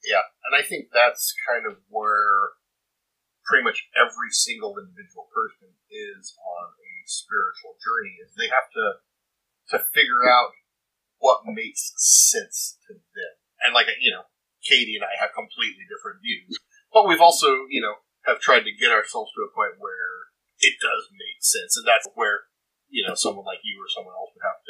[0.05, 2.57] Yeah, and I think that's kind of where
[3.45, 9.03] pretty much every single individual person is on a spiritual journey is they have to
[9.75, 10.55] to figure out
[11.19, 13.35] what makes sense to them.
[13.63, 14.27] And like you know,
[14.63, 16.59] Katie and I have completely different views,
[16.91, 20.31] but we've also you know have tried to get ourselves to a point where
[20.63, 22.51] it does make sense, and that's where
[22.91, 24.62] you know someone like you or someone else would have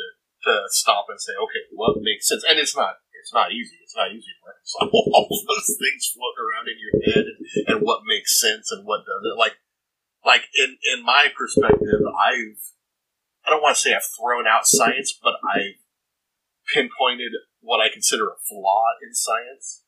[0.45, 2.45] to to stop and say, okay, what makes sense?
[2.49, 3.79] And it's not it's not easy.
[3.83, 7.39] It's not easy to reconcile all those things floating around in your head and,
[7.71, 9.39] and what makes sense and what doesn't.
[9.39, 9.57] Like
[10.25, 12.63] like in in my perspective, I've
[13.47, 15.79] I don't want to say I've thrown out science, but I
[16.75, 19.85] pinpointed what I consider a flaw in science,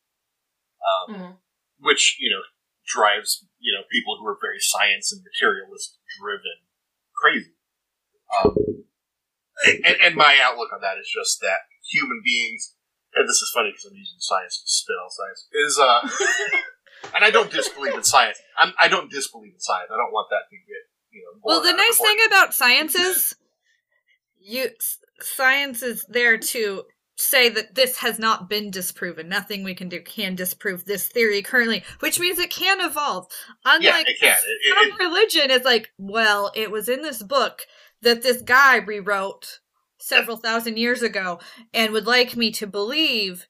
[0.82, 1.32] um, mm-hmm.
[1.80, 2.42] which you know
[2.86, 6.66] drives you know people who are very science and materialist driven
[7.14, 7.54] crazy.
[8.30, 8.84] Um,
[9.66, 12.74] and, and, my outlook on that is just that human beings,
[13.14, 16.00] and this is funny because I'm using science to spin on science, is uh,
[17.14, 18.38] and I don't disbelieve in science.
[18.58, 19.90] I'm, I do not disbelieve in science.
[19.92, 21.40] I don't want that to get you know.
[21.42, 23.36] Well, the nice thing about science is
[24.40, 24.70] you
[25.20, 26.84] science is there to
[27.16, 29.28] say that this has not been disproven.
[29.28, 33.28] Nothing we can do can disprove this theory currently, which means it can evolve.
[33.64, 34.36] Unlike yeah, it can.
[34.36, 37.66] It, some it, religion is like, well, it was in this book
[38.04, 39.60] that this guy rewrote
[39.98, 41.40] several thousand years ago
[41.72, 43.46] and would like me to believe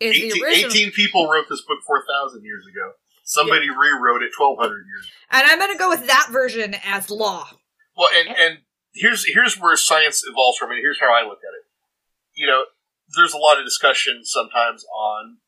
[0.00, 0.70] is 18, the original.
[0.70, 2.92] 18 people wrote this book 4,000 years ago.
[3.24, 3.78] Somebody yeah.
[3.78, 5.38] rewrote it 1,200 years ago.
[5.38, 7.48] And I'm going to go with that version as law.
[7.96, 8.58] Well, and, and
[8.94, 11.64] here's here's where science evolves from, and here's how I look at it.
[12.34, 12.64] You know,
[13.16, 15.38] there's a lot of discussion sometimes on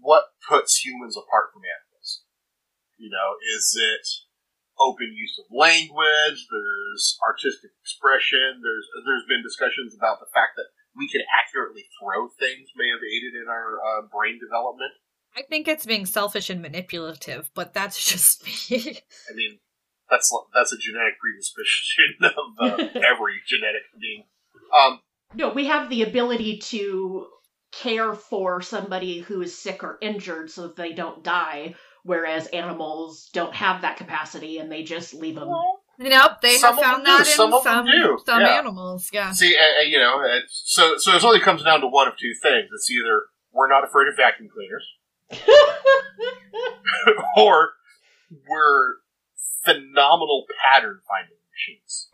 [0.00, 2.22] what puts humans apart from animals?
[2.96, 4.06] You know, is it
[4.78, 6.38] open use of language?
[6.50, 8.60] There's artistic expression.
[8.62, 13.04] There's there's been discussions about the fact that we can accurately throw things may have
[13.04, 14.92] aided in our uh, brain development.
[15.36, 18.98] I think it's being selfish and manipulative, but that's just me.
[19.30, 19.58] I mean,
[20.10, 24.24] that's that's a genetic predisposition of uh, every genetic being.
[24.76, 25.00] Um,
[25.34, 27.26] no, we have the ability to
[27.72, 31.74] care for somebody who is sick or injured so that they don't die,
[32.06, 35.48] whereas animals don't have that capacity and they just leave them.
[35.98, 38.40] Nope, they Some have found them do, that in some some of them do, some
[38.40, 38.58] yeah.
[38.58, 39.10] animals.
[39.12, 39.32] Yeah.
[39.32, 42.16] see, uh, uh, you know, uh, so so it only comes down to one of
[42.18, 42.68] two things.
[42.72, 44.84] It's either we're not afraid of vacuum cleaners,
[47.36, 47.70] or
[48.46, 48.96] we're
[49.64, 52.10] phenomenal pattern finding machines.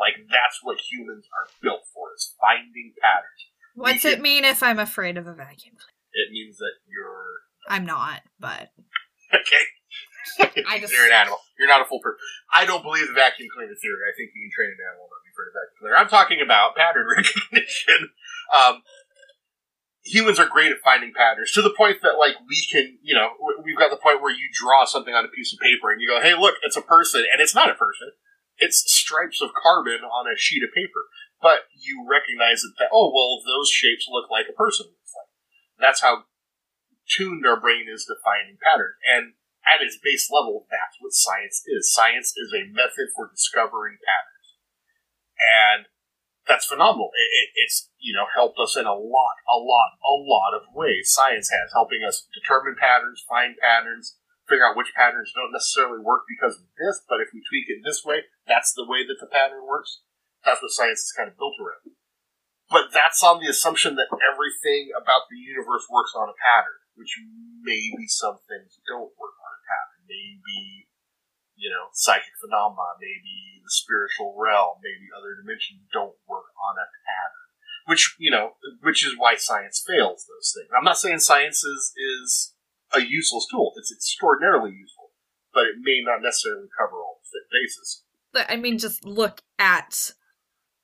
[0.00, 3.52] Like that's what humans are built for: is finding patterns.
[3.74, 5.92] What's We it mean if I'm afraid of a vacuum cleaner?
[6.14, 7.36] It means that you're
[7.68, 8.70] I'm not, but
[9.40, 10.64] okay.
[10.68, 11.38] I just- You're an animal.
[11.58, 12.20] You're not a full person.
[12.52, 14.02] I don't believe the vacuum cleaner theory.
[14.04, 15.96] I think you can train an animal not to be afraid of vacuum cleaner.
[15.96, 18.12] I'm talking about pattern recognition.
[18.52, 18.84] Um,
[20.04, 23.32] humans are great at finding patterns to the point that, like, we can, you know,
[23.64, 26.06] we've got the point where you draw something on a piece of paper and you
[26.08, 28.12] go, "Hey, look, it's a person," and it's not a person.
[28.58, 31.08] It's stripes of carbon on a sheet of paper.
[31.42, 34.86] But you recognize that, that oh, well, those shapes look like a person.
[35.78, 36.24] That's how
[37.08, 38.98] tuned our brain is to finding patterns.
[39.06, 41.90] And at its base level, that's what science is.
[41.90, 44.48] Science is a method for discovering patterns.
[45.38, 45.80] And
[46.46, 47.10] that's phenomenal.
[47.14, 50.70] It, it, it's, you know, helped us in a lot, a lot, a lot of
[50.70, 51.10] ways.
[51.10, 54.14] Science has, helping us determine patterns, find patterns,
[54.46, 57.82] figure out which patterns don't necessarily work because of this, but if we tweak it
[57.82, 60.06] this way, that's the way that the pattern works.
[60.46, 61.98] That's what science is kind of built around.
[62.70, 67.20] But that's on the assumption that everything about the universe works on a pattern, which
[67.62, 70.02] maybe some things don't work on a pattern.
[70.08, 70.88] Maybe,
[71.54, 76.88] you know, psychic phenomena, maybe the spiritual realm, maybe other dimensions don't work on a
[77.04, 77.46] pattern.
[77.86, 80.72] Which, you know, which is why science fails those things.
[80.76, 82.54] I'm not saying science is, is
[82.92, 83.72] a useless tool.
[83.76, 85.12] It's extraordinarily useful,
[85.54, 88.02] but it may not necessarily cover all the bases.
[88.32, 90.12] But, I mean, just look at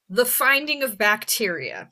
[0.08, 1.88] the finding of bacteria.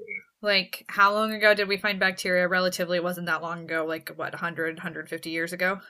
[0.00, 0.27] Mm-hmm.
[0.40, 2.46] Like, how long ago did we find bacteria?
[2.46, 3.84] Relatively, it wasn't that long ago.
[3.86, 5.80] Like, what, 100, 150 years ago?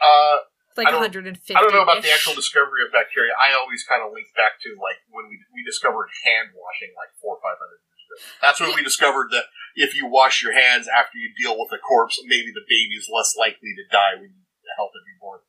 [0.00, 0.36] Uh,
[0.76, 1.34] Like I 150.
[1.54, 3.32] I don't know about the actual discovery of bacteria.
[3.34, 7.10] I always kind of link back to like when we we discovered hand washing like
[7.20, 8.16] four or five hundred years ago.
[8.40, 11.78] That's when we discovered that if you wash your hands after you deal with a
[11.82, 15.40] corpse, maybe the baby's less likely to die when you help it be born.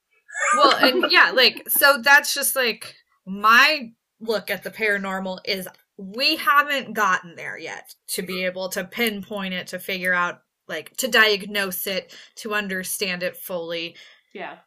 [0.58, 5.70] well, and yeah, like so that's just like my look at the paranormal is
[6.02, 10.96] we haven't gotten there yet to be able to pinpoint it, to figure out like
[10.98, 13.96] to diagnose it, to understand it fully.
[14.34, 14.58] Yeah.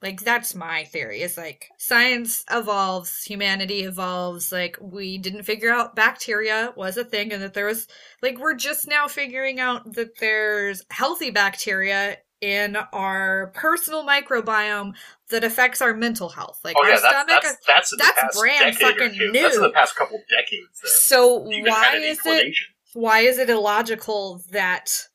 [0.00, 1.22] Like that's my theory.
[1.22, 4.52] Is like science evolves, humanity evolves.
[4.52, 7.88] Like we didn't figure out bacteria was a thing, and that there was
[8.22, 14.94] like we're just now figuring out that there's healthy bacteria in our personal microbiome
[15.30, 16.60] that affects our mental health.
[16.64, 17.42] Like oh our yeah, that's stomach.
[17.42, 19.32] that's that's, that's brand fucking new.
[19.32, 20.80] That's in the past couple decades.
[20.84, 22.54] So why is it
[22.94, 25.08] why is it illogical that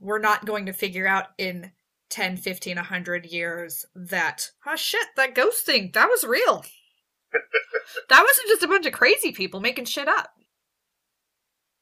[0.00, 1.72] we're not going to figure out in
[2.10, 6.64] 10 15 100 years that oh shit that ghost thing that was real
[8.08, 10.30] that wasn't just a bunch of crazy people making shit up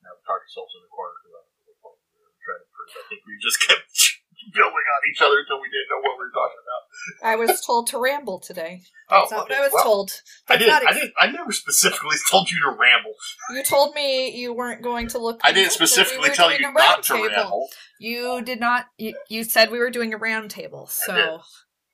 [0.03, 2.69] Now talk yourselves in the corner because I don't know what we were trying to
[2.73, 2.89] prove.
[2.97, 4.12] I think we just kept
[4.55, 7.29] building on each other until we didn't know what we were talking about.
[7.33, 9.57] i was told to ramble today Oh, that's not okay.
[9.57, 10.13] i was Well, told
[10.49, 10.73] I didn't.
[10.73, 11.13] not I didn't.
[11.21, 13.15] I never specifically told you to ramble.
[13.51, 16.73] you told me you weren't going to look I didn't that we specifically tell you
[16.73, 17.27] not to table.
[17.29, 21.41] ramble, you did not you, you said we were doing a round table so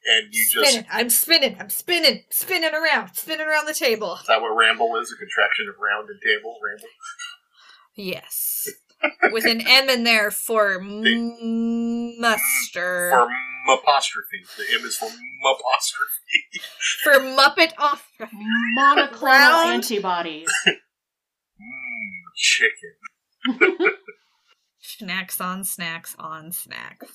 [0.05, 0.71] and you just.
[0.71, 4.97] spinning i'm spinning i'm spinning spinning around spinning around the table Is that what ramble
[4.97, 5.13] is?
[5.13, 6.57] A contraction of round and table?
[6.65, 6.89] Ramble.
[7.95, 8.69] Yes.
[9.33, 13.11] With an M in there for m- muster.
[13.13, 14.45] For m- apostrophe.
[14.57, 16.63] The M is for m- apostrophe.
[17.05, 18.11] For Muppet off.
[18.79, 19.71] Monoclonal Round.
[19.75, 20.49] antibodies.
[20.67, 22.95] Mmm, chicken.
[24.81, 27.07] Snacks on snacks on snacks.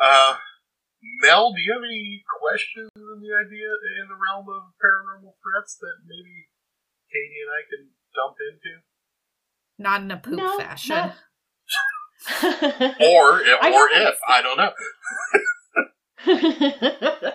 [0.00, 0.36] Uh,
[1.22, 3.68] Mel, do you have any questions in the idea
[4.00, 6.48] in the realm of paranormal threats that maybe
[7.12, 7.82] Katie and I can
[8.14, 8.80] dump into?
[9.78, 10.96] Not in a poop No, fashion.
[10.96, 11.12] no.
[12.42, 14.72] Or, I or haven't- if I don't know.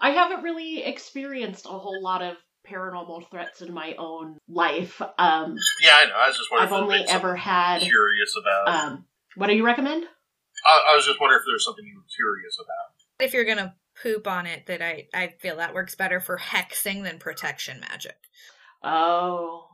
[0.00, 2.36] I haven't really experienced a whole lot of
[2.70, 5.00] paranormal threats in my own life.
[5.18, 6.14] Um, Yeah, I know.
[6.16, 6.72] I was just wondering.
[6.72, 7.80] I've if only ever had.
[7.82, 8.68] curious about.
[8.68, 9.04] Um,
[9.36, 10.04] what do you recommend?
[10.66, 13.24] I, I was just wondering if there's something you were curious about.
[13.26, 17.02] If you're gonna poop on it, that I I feel that works better for hexing
[17.02, 18.16] than protection magic.
[18.82, 19.66] Oh.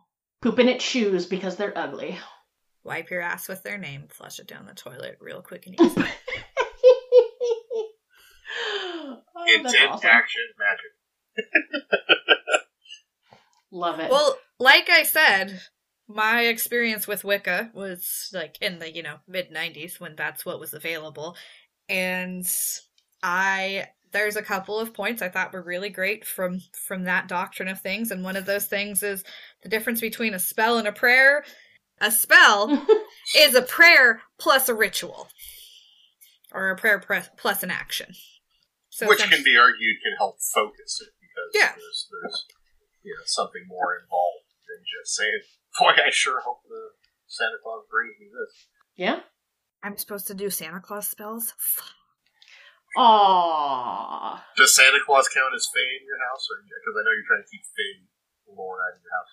[0.42, 2.18] Poop in its shoes because they're ugly.
[2.84, 6.00] Wipe your ass with their name, flush it down the toilet real quick and easy.
[8.58, 10.10] oh, that's Intent, awesome.
[10.10, 10.92] action, magic.
[13.72, 14.10] Love it.
[14.10, 15.60] well, like I said,
[16.08, 20.60] my experience with Wicca was like in the, you know, mid 90s when that's what
[20.60, 21.36] was available.
[21.88, 22.46] And
[23.22, 27.68] I there's a couple of points I thought were really great from from that doctrine
[27.68, 29.24] of things and one of those things is
[29.66, 31.42] the difference between a spell and a prayer.
[32.00, 32.86] A spell
[33.36, 35.26] is a prayer plus a ritual.
[36.52, 38.14] Or a prayer pre- plus an action.
[38.90, 41.74] So Which can be argued can help focus it because Yeah.
[41.74, 42.46] there's, there's
[43.02, 45.42] you know something more involved than just saying,
[45.80, 46.94] "Boy, I sure hope the
[47.26, 49.20] Santa Claus brings me this." yeah.
[49.82, 51.52] I'm supposed to do Santa Claus spells?
[51.58, 51.90] Fuck.
[52.96, 54.40] Aww.
[54.56, 57.44] Does Santa Claus count as Fae in your house, or because I know you're trying
[57.44, 58.06] to keep Fae
[58.48, 59.30] lore out of your house?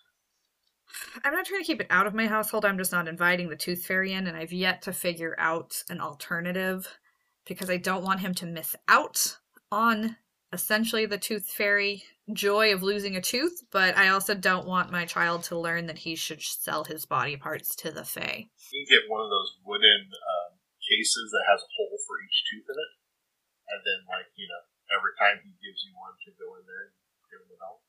[1.23, 2.65] I'm not trying to keep it out of my household.
[2.65, 5.99] I'm just not inviting the Tooth Fairy in, and I've yet to figure out an
[6.01, 6.87] alternative
[7.45, 9.37] because I don't want him to miss out
[9.71, 10.17] on
[10.51, 15.03] essentially the Tooth Fairy joy of losing a tooth, but I also don't want my
[15.05, 18.47] child to learn that he should sell his body parts to the Fae.
[18.71, 22.37] You can get one of those wooden um, cases that has a hole for each
[22.47, 22.91] tooth in it,
[23.75, 24.61] and then like you know,
[24.95, 26.95] every time he gives you one to go in there and
[27.27, 27.81] give him a dollar.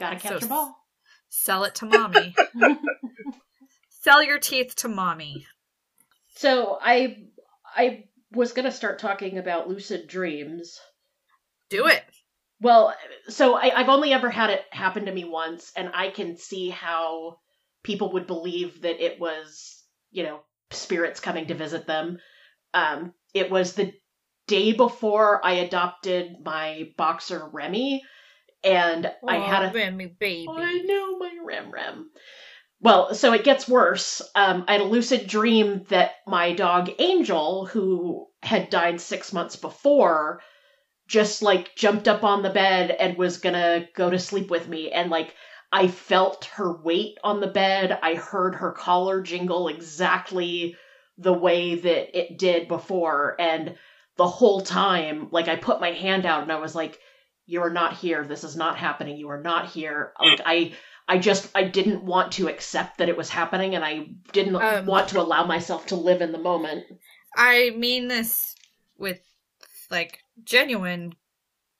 [0.00, 0.85] Gotta catch So- a ball.
[1.38, 2.34] Sell it to mommy.
[3.90, 5.46] Sell your teeth to mommy.
[6.34, 7.24] so I
[7.76, 10.80] I was gonna start talking about lucid dreams.
[11.68, 12.02] Do it.
[12.60, 12.94] Well,
[13.28, 16.70] so I, I've only ever had it happen to me once, and I can see
[16.70, 17.36] how
[17.84, 22.18] people would believe that it was, you know, spirits coming to visit them.
[22.72, 23.92] Um, it was the
[24.46, 28.02] day before I adopted my boxer Remy,
[28.64, 30.48] and I had a Oh, Remy baby.
[30.48, 32.10] I know my Rem Rem.
[32.80, 34.20] Well, so it gets worse.
[34.34, 39.56] Um, I had a lucid dream that my dog Angel, who had died six months
[39.56, 40.42] before,
[41.08, 44.90] just like jumped up on the bed and was gonna go to sleep with me.
[44.90, 45.34] And like,
[45.72, 47.98] I felt her weight on the bed.
[48.02, 50.76] I heard her collar jingle exactly
[51.18, 53.36] the way that it did before.
[53.40, 53.76] And
[54.16, 56.98] the whole time, like, I put my hand out and I was like,
[57.46, 60.72] you are not here this is not happening you are not here like i
[61.08, 64.86] i just i didn't want to accept that it was happening and i didn't Um,
[64.86, 66.84] want to allow myself to live in the moment
[67.38, 68.54] I mean this
[68.98, 69.20] with
[69.90, 71.14] like genuine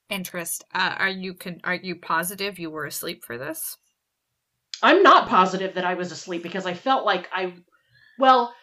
[0.09, 0.63] interest.
[0.73, 3.77] Uh, are you can are you positive you were asleep for this?
[4.83, 7.51] i'm not positive that i was asleep because i felt like i
[8.19, 8.53] well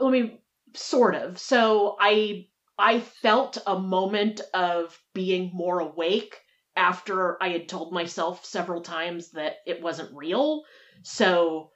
[0.00, 0.40] let me
[0.74, 2.44] sort of so i
[2.78, 6.40] i felt a moment of being more awake
[6.76, 10.62] after i had told myself several times that it wasn't real
[11.02, 11.70] so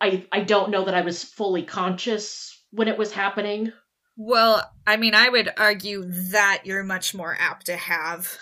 [0.00, 3.72] i i don't know that i was fully conscious when it was happening
[4.16, 8.38] Well, I mean, I would argue that you're much more apt to have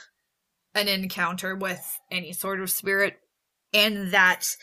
[0.75, 3.19] an encounter with any sort of spirit
[3.73, 4.55] in that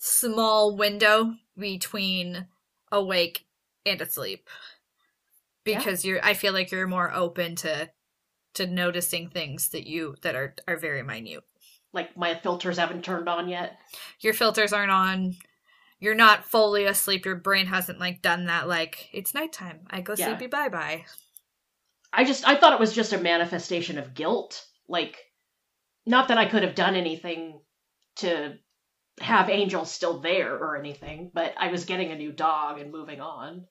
[0.00, 2.46] small window between
[2.90, 3.44] awake
[3.84, 4.48] and asleep.
[5.72, 5.78] Yeah.
[5.78, 7.90] Because you're I feel like you're more open to
[8.54, 11.44] to noticing things that you that are are very minute.
[11.92, 13.78] like my filters haven't turned on yet
[14.20, 15.36] your filters aren't on
[16.00, 20.14] you're not fully asleep your brain hasn't like done that like it's nighttime i go
[20.16, 20.28] Yeah.
[20.28, 21.04] sleepy bye bye
[22.12, 24.64] I just I thought it was just a manifestation of guilt.
[24.88, 25.18] Like
[26.06, 27.60] not that I could have done anything
[28.16, 28.54] to
[29.20, 33.20] have Angel still there or anything, but I was getting a new dog and moving
[33.20, 33.66] on.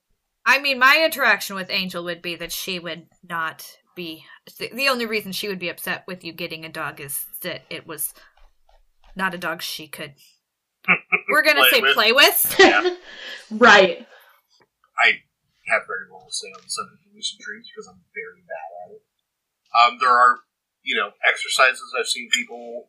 [0.48, 4.24] I mean my interaction with angel would be that she would not be
[4.58, 7.62] the the only reason she would be upset with you getting a dog is that
[7.70, 8.12] it was
[9.14, 10.14] not a dog she could
[11.30, 11.94] we're gonna Play say with.
[11.94, 12.94] play with Yeah.
[13.50, 14.06] right.
[14.96, 15.06] I
[15.68, 18.68] have very little to say on the subject of lucid dreams because I'm very bad
[18.82, 19.02] at it.
[19.76, 20.40] Um, there are,
[20.80, 22.88] you know, exercises I've seen people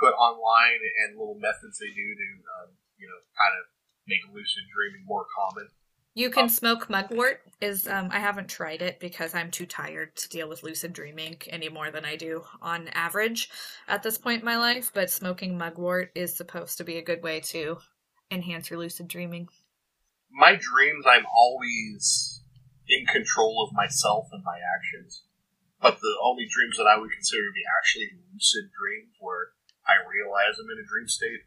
[0.00, 2.28] put online and little methods they do to,
[2.60, 3.70] um, you know, kind of
[4.10, 5.70] make lucid dreaming more common.
[6.16, 10.28] You can smoke mugwort is um i haven't tried it because i'm too tired to
[10.28, 13.50] deal with lucid dreaming any more than i do on average
[13.86, 17.22] at this point in my life but smoking mugwort is supposed to be a good
[17.22, 17.78] way to
[18.32, 19.46] enhance your lucid dreaming
[20.30, 22.42] My dreams, I'm always
[22.88, 25.22] in control of myself and my actions.
[25.80, 29.54] But the only dreams that I would consider to be actually lucid dreams, where
[29.86, 31.46] I realize I'm in a dream state,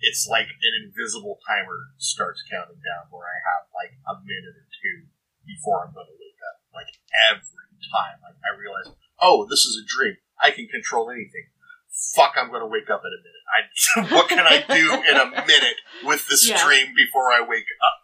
[0.00, 4.68] it's like an invisible timer starts counting down where I have like a minute or
[4.80, 5.08] two
[5.46, 6.56] before I'm going to wake up.
[6.74, 6.90] like
[7.30, 8.16] every time.
[8.24, 8.88] Like I realize,
[9.20, 10.16] oh, this is a dream.
[10.40, 11.48] I can control anything.
[12.16, 13.44] Fuck, I'm going to wake up in a minute.
[13.52, 16.62] I, what can I do in a minute with this Yeah.
[16.64, 17.96] dream before I wake up?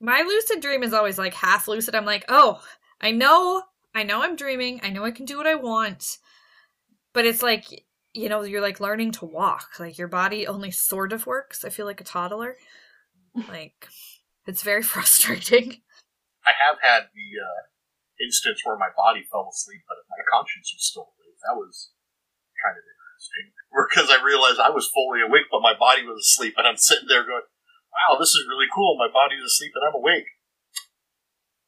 [0.00, 1.94] My lucid dream is always like half lucid.
[1.94, 2.62] I'm like, oh,
[3.00, 3.62] I know,
[3.94, 4.80] I know I'm dreaming.
[4.82, 6.18] I know I can do what I want.
[7.12, 7.84] But it's like,
[8.14, 9.76] you know, you're like learning to walk.
[9.78, 11.64] Like your body only sort of works.
[11.64, 12.56] I feel like a toddler.
[13.34, 13.88] Like,
[14.46, 15.82] it's very frustrating.
[16.46, 17.60] I have had the uh,
[18.22, 21.36] instance where my body fell asleep, but my conscience was still awake.
[21.42, 21.90] That was
[22.62, 23.52] kind of interesting.
[23.74, 27.10] Because I realized I was fully awake, but my body was asleep, and I'm sitting
[27.10, 27.42] there going,
[27.90, 28.94] wow, this is really cool.
[28.94, 30.30] My body's asleep, and I'm awake.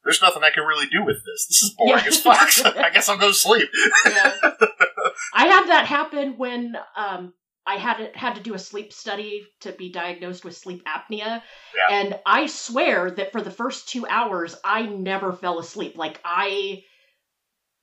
[0.07, 1.47] There's nothing I can really do with this.
[1.47, 2.07] This is boring Yeah.
[2.07, 2.77] as fuck.
[2.77, 3.67] I guess I'll go to sleep.
[4.05, 4.33] Yeah.
[5.33, 7.33] I had that happen when um,
[7.65, 11.91] I had had to do a sleep study to be diagnosed with sleep apnea, Yeah.
[11.99, 15.97] and I swear that for the first two hours I never fell asleep.
[15.97, 16.83] Like I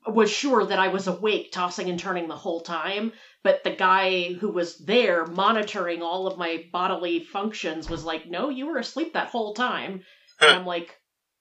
[0.06, 3.12] was sure that I was awake, tossing and turning the whole time,
[3.42, 8.48] but the guy who was there monitoring all of my bodily functions was like, "No,
[8.50, 10.02] you were asleep that whole time,"
[10.40, 10.94] and I'm like,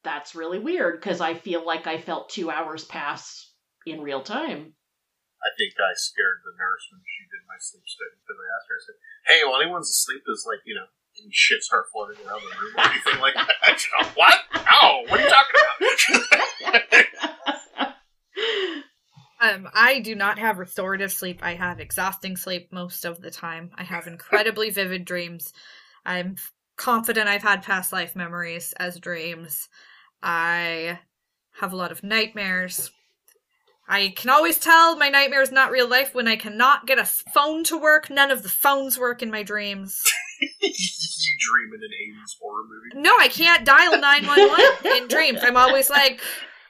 [0.03, 3.51] "That's really weird," because I feel like I felt two hours pass
[3.85, 4.75] in real time.
[5.43, 8.67] I think I scared the nurse when she did my sleep study because I asked
[8.71, 10.87] her, I said, hey, while anyone's asleep, does, like, you know,
[11.19, 13.51] any shit start floating around the room or anything like that?
[13.75, 14.39] She goes, what?
[14.55, 15.73] No, what are you talking about?
[19.43, 21.41] Um, I do not have restorative sleep.
[21.43, 23.71] I have exhausting sleep most of the time.
[23.75, 25.51] I have incredibly vivid dreams.
[26.05, 26.37] I'm
[26.77, 29.67] confident I've had past life memories as dreams.
[30.23, 30.99] I
[31.59, 32.91] have a lot of nightmares.
[33.87, 37.05] I can always tell my nightmare is not real life when I cannot get a
[37.05, 38.09] phone to work.
[38.09, 40.01] None of the phones work in my dreams.
[40.39, 41.91] you dream in an
[42.23, 43.03] 80s horror movie.
[43.03, 45.39] No, I can't dial 911 in dreams.
[45.43, 46.21] I'm always like,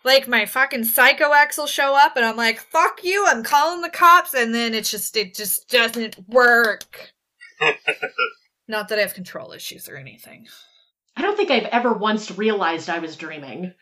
[0.04, 3.82] like my fucking psycho ex will show up and I'm like, fuck you, I'm calling
[3.82, 4.34] the cops.
[4.34, 7.14] And then it's just, it just doesn't work.
[8.68, 10.47] Not that I have control issues or anything.
[11.16, 13.74] I don't think I've ever once realized I was dreaming.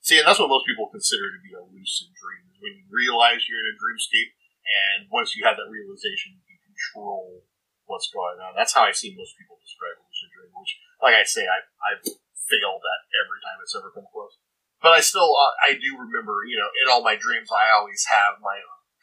[0.00, 2.88] See, and that's what most people consider to be a lucid dream, is when you
[2.88, 4.32] realize you're in a dreamscape,
[4.64, 7.44] and once you have that realization, you control
[7.84, 8.56] what's going on.
[8.56, 10.72] That's how I see most people describe a lucid dream, which,
[11.04, 12.04] like I say, I, I've
[12.48, 14.40] failed at every time it's ever come close.
[14.80, 18.08] But I still, uh, I do remember, you know, in all my dreams, I always
[18.08, 18.56] have my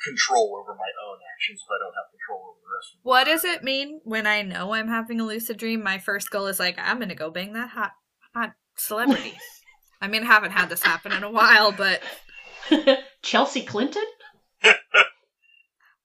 [0.05, 3.23] control over my own actions, but I don't have control over the rest of What
[3.25, 5.83] does it mean when I know I'm having a lucid dream?
[5.83, 7.91] My first goal is like, I'm gonna go bang that hot,
[8.33, 9.33] hot celebrity.
[10.01, 12.01] I mean, I haven't had this happen in a while, but
[13.23, 14.03] Chelsea Clinton?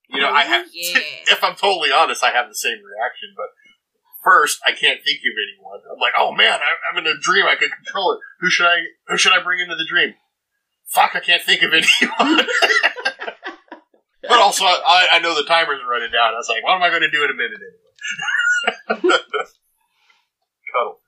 [0.09, 0.67] You know, I Oh, have.
[0.73, 0.99] yeah.
[1.31, 3.33] if I'm totally honest, I have the same reaction.
[3.35, 3.47] But
[4.23, 5.79] first, I can't think of anyone.
[5.91, 7.45] I'm like, oh man, I- I'm in a dream.
[7.45, 8.19] I can control it.
[8.39, 8.77] Who should I?
[9.07, 10.13] Who should I bring into the dream?
[10.87, 12.45] Fuck, I can't think of anyone.
[14.27, 16.33] But also, I, I know the timer's running down.
[16.33, 19.17] I was like, what am I going to do in a minute anyway?
[20.71, 20.99] Cuddle.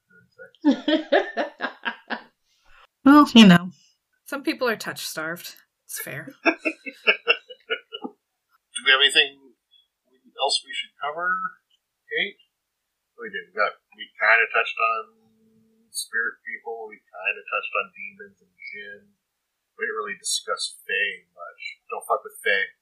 [3.06, 3.72] well, you know,
[4.26, 5.56] some people are touch starved.
[5.86, 6.34] It's fair.
[6.44, 6.52] Do
[8.84, 9.40] we have anything
[10.42, 11.30] else we should cover,
[12.10, 12.36] Cait?
[13.16, 13.48] We did.
[13.54, 13.80] We got.
[13.96, 15.16] We kind of touched on
[15.94, 16.92] spirit people.
[16.92, 19.16] We kind of touched on demons and jinn.
[19.80, 21.80] We didn't really discuss Fae much.
[21.88, 22.75] Don't fuck with Fae.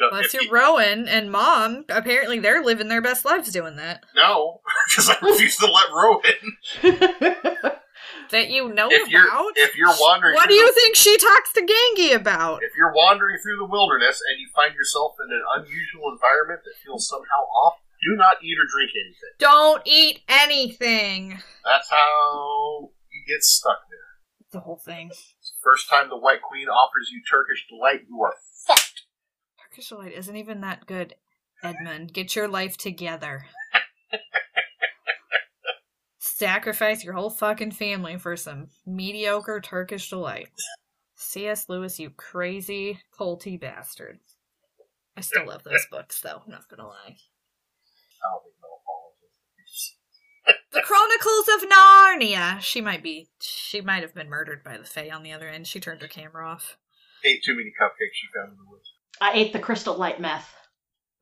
[0.00, 4.04] Unless you're Rowan and Mom, apparently they're living their best lives doing that.
[4.16, 7.72] no, because I refuse to let Rowan.
[8.30, 9.52] That you know If you're about?
[9.56, 12.62] if you're wandering, what do you the, think she talks to Gangi about?
[12.62, 16.74] If you're wandering through the wilderness and you find yourself in an unusual environment that
[16.84, 17.74] feels somehow off,
[18.06, 19.34] do not eat or drink anything.
[19.38, 21.42] Don't eat anything.
[21.64, 23.98] That's how you get stuck there.
[24.52, 25.10] The whole thing.
[25.62, 28.34] First time the White Queen offers you Turkish delight, you are.
[29.70, 31.14] Turkish delight isn't even that good.
[31.62, 33.46] Edmund, get your life together.
[36.18, 40.48] Sacrifice your whole fucking family for some mediocre Turkish delight.
[41.14, 41.68] C.S.
[41.68, 44.18] Lewis, you crazy, culty bastard.
[45.16, 46.96] I still love those books, though, not gonna lie.
[46.96, 49.94] I don't think Mel follows
[50.46, 50.56] it.
[50.72, 52.60] The Chronicles of Narnia!
[52.60, 53.28] She might be.
[53.40, 55.68] She might have been murdered by the Fae on the other end.
[55.68, 56.76] She turned her camera off.
[57.24, 58.88] Ate too many cupcakes she found in the woods.
[59.20, 60.48] I ate the crystal light meth.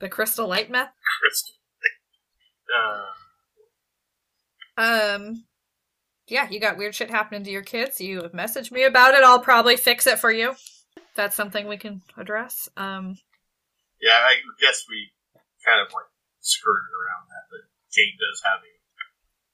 [0.00, 0.92] The Crystal Light Meth?
[1.20, 1.54] Crystal.
[2.70, 3.02] Uh,
[4.80, 5.44] Um,
[6.28, 8.00] yeah, you got weird shit happening to your kids.
[8.00, 9.24] You have messaged me about it.
[9.24, 10.54] I'll probably fix it for you.
[11.16, 12.68] That's something we can address.
[12.76, 13.18] Um,
[14.00, 15.10] yeah, I guess we
[15.66, 16.06] kind of like
[16.38, 18.74] skirted around that, but Cait does have a,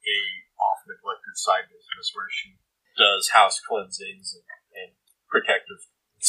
[0.05, 0.19] a
[0.61, 2.59] off neglected side business where she
[2.99, 4.45] does house cleansings and,
[4.77, 4.93] and
[5.31, 5.81] protective.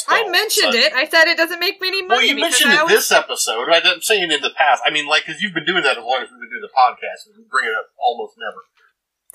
[0.07, 0.93] I mentioned it.
[0.93, 2.19] I said it doesn't make me any money.
[2.19, 3.69] Well, you mentioned it always- this episode.
[3.69, 4.81] I- I'm saying in the past.
[4.85, 6.69] I mean, like, because you've been doing that as long as we've been doing the
[6.77, 8.57] podcast, and we bring it up almost never.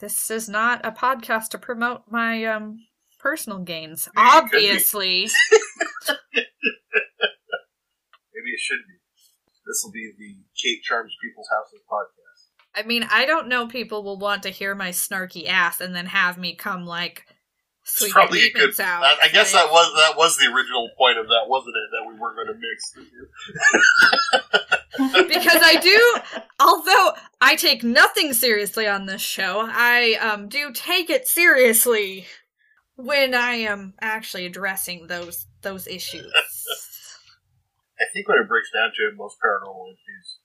[0.01, 2.78] This is not a podcast to promote my um
[3.19, 4.07] personal gains.
[4.07, 4.12] It.
[4.16, 5.28] Obviously.
[6.32, 6.47] Maybe
[8.55, 8.95] it should be.
[9.66, 12.49] This will be the Cait Charms People's Houses podcast.
[12.74, 16.07] I mean, I don't know people will want to hear my snarky ass and then
[16.07, 17.27] have me come like
[18.01, 18.79] It's probably a good.
[18.81, 19.03] out.
[19.03, 21.91] I, I guess Like, that was that was the original point of that, wasn't it?
[21.93, 22.93] That we weren't going to mix
[25.29, 26.15] because I do
[26.59, 32.27] although I take nothing seriously on this show, I um do take it seriously
[32.97, 36.33] when I am actually addressing those those issues.
[38.01, 40.41] I think when it breaks down to it, most paranormal entities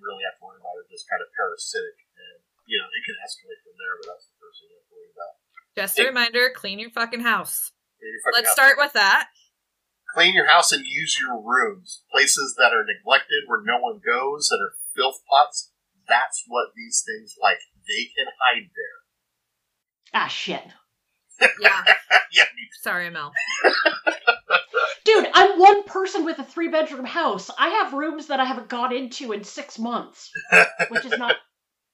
[0.00, 3.02] you really have to worry about are just kind of parasitic, and you know it
[3.04, 3.94] can escalate from there.
[4.00, 5.34] But that's the first thing you have to worry about.
[5.80, 7.72] Just a reminder, clean your fucking house.
[8.00, 8.54] Your fucking Let's house.
[8.54, 9.28] start with that.
[10.14, 12.02] Clean your house and use your rooms.
[12.12, 15.72] Places that are neglected, where no one goes, that are filth pots.
[16.06, 17.58] That's what these things like.
[17.88, 20.20] They can hide there.
[20.22, 20.62] ah, shit.
[21.60, 21.82] Yeah.
[22.32, 22.44] yeah,
[22.82, 23.32] Sorry, Mel.
[25.04, 27.50] Dude, I'm one person with a three bedroom house.
[27.58, 30.30] I have rooms that I haven't gone into in six months,
[30.88, 31.36] which is not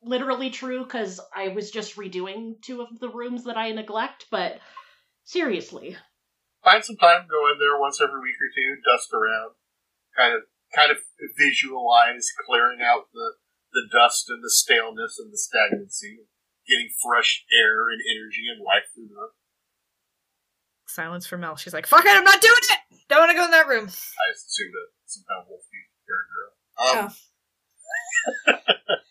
[0.07, 4.61] literally true because I was just redoing two of the rooms that I neglect, but
[5.24, 5.97] seriously.
[6.65, 9.53] find some time, go in there once every week or two, dust around,
[10.16, 10.43] kind of
[10.74, 10.99] kind of
[11.37, 13.35] visualize clearing out the
[13.73, 16.20] the dust and the staleness and the stagnancy,
[16.66, 19.28] getting fresh air and energy and life through the.
[20.89, 21.57] Silence for Mel.
[21.57, 22.78] She's like, fuck it, I'm not doing it!
[23.09, 23.87] Don't want to go in that room.
[23.87, 25.62] I assumed a some kind of wolf
[26.07, 27.11] character.
[28.47, 28.97] Um,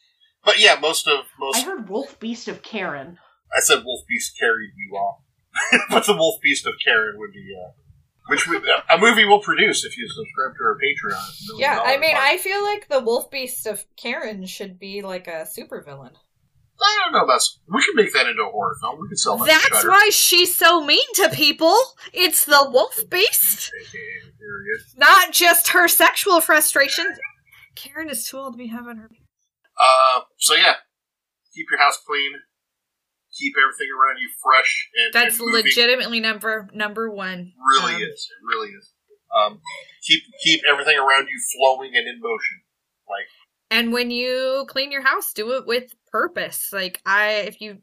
[0.46, 1.58] but yeah, most of most.
[1.58, 3.18] I heard Wolf Beast of Karen.
[3.56, 5.22] I said wolf beast carried you off,
[5.90, 7.56] but the wolf beast of Karen would be.
[7.56, 7.72] Uh,
[8.28, 11.30] which would, a movie we'll produce if you subscribe to our Patreon.
[11.30, 12.26] It's a million Yeah, I mean, mark.
[12.26, 16.14] I feel like the wolf beast of Karen should be like a supervillain.
[16.82, 17.42] I don't know about.
[17.68, 19.00] We could make that into a horror film.
[19.00, 19.46] We could sell that.
[19.46, 19.90] That's Shudder.
[19.90, 21.78] why she's so mean to people.
[22.14, 23.72] It's the wolf beast,
[24.98, 27.20] not just her sexual frustrations.
[27.76, 29.12] Karen is too old to be having her.
[29.78, 30.76] Uh, so yeah,
[31.54, 32.32] keep your house clean.
[33.38, 37.52] Keep everything around you fresh and That's and legitimately number number one.
[37.82, 38.30] Really Um, is.
[38.32, 38.94] It really is.
[39.36, 39.60] Um,
[40.04, 42.62] keep keep everything around you flowing and in motion.
[43.10, 43.28] Like
[43.70, 46.70] And when you clean your house, do it with purpose.
[46.72, 47.82] Like I if you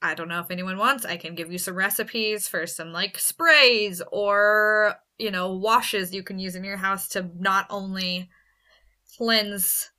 [0.00, 3.18] I don't know if anyone wants, I can give you some recipes for some like
[3.18, 8.28] sprays or, you know, washes you can use in your house to not only
[9.16, 9.90] cleanse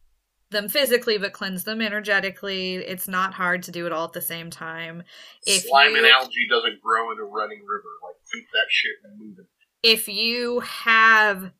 [0.52, 2.76] them physically but cleanse them energetically.
[2.76, 5.04] It's not hard to do it all at the same time.
[5.46, 7.90] If slime and algae doesn't grow in a running river.
[8.04, 9.46] Like keep that shit moving.
[9.84, 11.52] if you have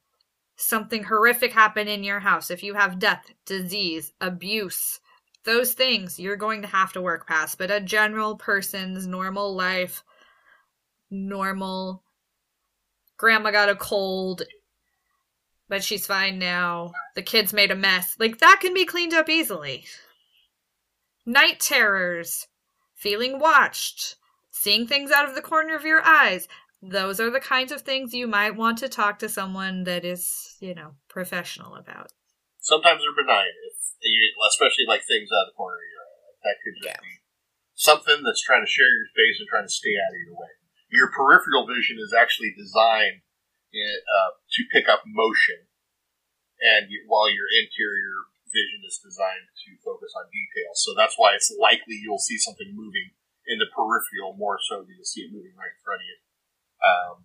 [0.58, 5.00] something horrific happen in your house, if you have death, disease, abuse,
[5.44, 7.58] those things you're going to have to work past.
[7.58, 10.04] But a general person's normal life,
[11.12, 12.04] normal,
[13.18, 14.44] grandma got a cold,
[15.68, 19.30] but she's fine now, the kids made a mess, like that can be cleaned up
[19.30, 19.86] easily.
[21.26, 22.48] Night terrors,
[22.96, 24.16] feeling watched,
[24.52, 26.48] seeing things out of the corner of your eyes,
[26.82, 30.56] those are the kinds of things you might want to talk to someone that is,
[30.60, 32.12] you know, professional about.
[32.62, 36.22] Sometimes they're benign, if you, especially like things out of the corner of your eye.
[36.30, 37.02] Like that could just Yeah.
[37.02, 37.16] be
[37.74, 40.54] something that's trying to share your space and trying to stay out of your way.
[40.94, 43.25] Your peripheral vision is actually designed
[43.84, 45.68] uh, to pick up motion,
[46.62, 50.72] and you, while your interior vision is designed to focus on detail.
[50.80, 53.12] So that's why it's likely you'll see something moving
[53.44, 56.18] in the peripheral more so than you'll see it moving right in front of you.
[56.80, 57.16] Um,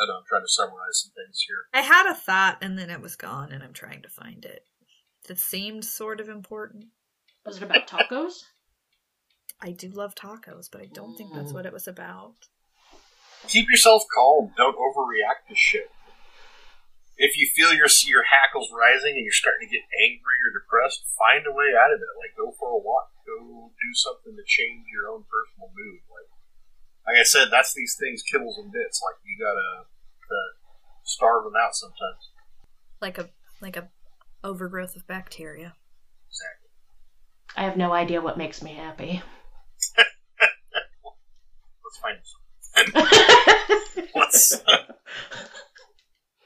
[0.00, 1.68] I don't know I'm trying to summarize some things here.
[1.74, 4.64] I had a thought and then it was gone and I'm trying to find it.
[5.28, 6.86] It seemed sort of important.
[7.44, 8.44] Was it about tacos?
[9.60, 12.48] I do love tacos, but I don't think that's what it was about.
[13.48, 14.52] Keep yourself calm.
[14.56, 15.90] Don't overreact to shit.
[17.20, 21.04] If you feel your your hackles rising and you're starting to get angry or depressed,
[21.20, 22.16] find a way out of it.
[22.16, 26.00] Like go for a walk, go do something to change your own personal mood.
[26.08, 26.32] Like,
[27.04, 29.04] like I said, that's these things kibbles and bits.
[29.04, 30.52] Like you gotta uh,
[31.04, 32.32] starve them out sometimes.
[33.04, 33.28] Like a
[33.60, 33.92] like a
[34.42, 35.74] overgrowth of bacteria.
[36.28, 36.70] Exactly.
[37.56, 39.20] I have no idea what makes me happy.
[41.84, 42.16] Let's find
[42.92, 44.08] some.
[44.14, 44.62] Let's.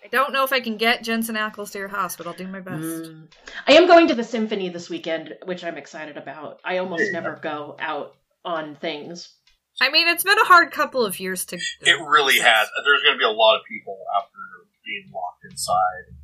[0.05, 2.47] I don't know if I can get Jensen Ackles to your house, but I'll do
[2.47, 2.82] my best.
[2.82, 3.27] Mm.
[3.66, 6.61] I am going to the symphony this weekend, which I'm excited about.
[6.65, 9.35] I almost never go out on things.
[9.81, 11.56] I mean, it's been a hard couple of years to.
[11.56, 12.69] It really has.
[12.85, 14.39] There's going to be a lot of people after
[14.86, 16.15] being locked inside,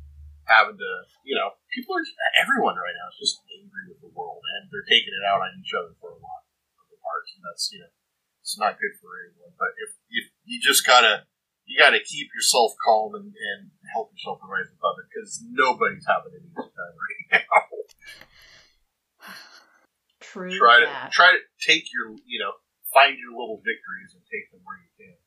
[0.47, 0.91] having to,
[1.27, 2.05] you know, people are
[2.39, 5.51] everyone right now is just angry with the world, and they're taking it out on
[5.59, 6.41] each other for a lot
[6.79, 7.91] of the parts, and that's you know,
[8.41, 9.53] it's not good for anyone.
[9.57, 11.29] But if, if you just gotta,
[11.65, 16.05] you gotta keep yourself calm and, and help yourself to rise above it because nobody's
[16.09, 17.61] having an easy time right now.
[20.19, 20.51] True.
[20.51, 21.11] try to that.
[21.11, 22.53] try to take your, you know,
[22.93, 25.17] find your little victories and take them where you can.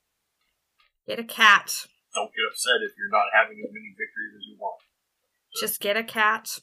[1.07, 1.86] Get a cat.
[2.15, 4.81] Don't get upset if you're not having as many victories as you want.
[5.61, 6.59] Just get a cat.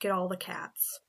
[0.00, 1.00] Get all the cats.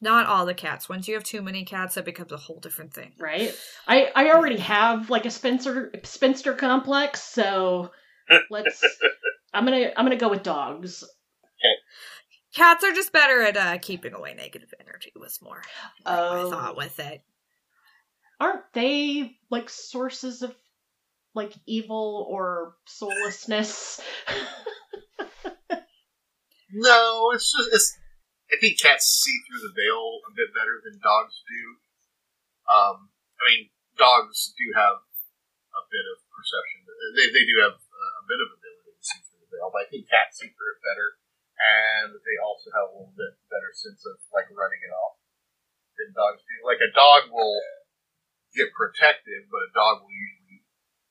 [0.00, 0.88] Not all the cats.
[0.88, 3.12] Once you have too many cats, that becomes a whole different thing.
[3.18, 3.54] right?
[3.86, 7.90] I I already have like a spinster spinster complex, so
[8.50, 8.84] let's.
[9.54, 11.02] I'm gonna I'm gonna go with dogs.
[12.54, 15.12] Cats are just better at uh, keeping away negative energy.
[15.16, 15.62] Was more
[16.04, 16.50] my Oh.
[16.50, 17.22] thought with it.
[18.40, 20.54] Aren't they like sources of
[21.34, 24.00] like evil or soullessness?
[26.72, 27.98] No, it's just it's.
[28.46, 31.62] I think cats see through the veil a bit better than dogs do.
[32.70, 33.62] Um, I mean,
[33.98, 35.02] dogs do have
[35.74, 36.86] a bit of perception.
[37.18, 39.88] They, they do have a bit of ability to see through the veil, but I
[39.90, 41.18] think cats see through it better,
[41.58, 45.18] and they also have a little bit better sense of like running it off
[45.98, 46.56] than dogs do.
[46.62, 47.58] Like a dog will
[48.54, 50.62] get protective, but a dog will usually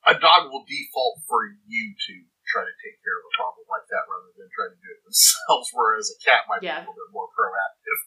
[0.06, 2.16] a dog will default for you to
[2.48, 5.02] try to take care of a problem like that rather than trying to do it
[5.06, 5.70] themselves.
[5.76, 6.82] Whereas a cat might Yeah.
[6.82, 8.00] be a little bit more proactive.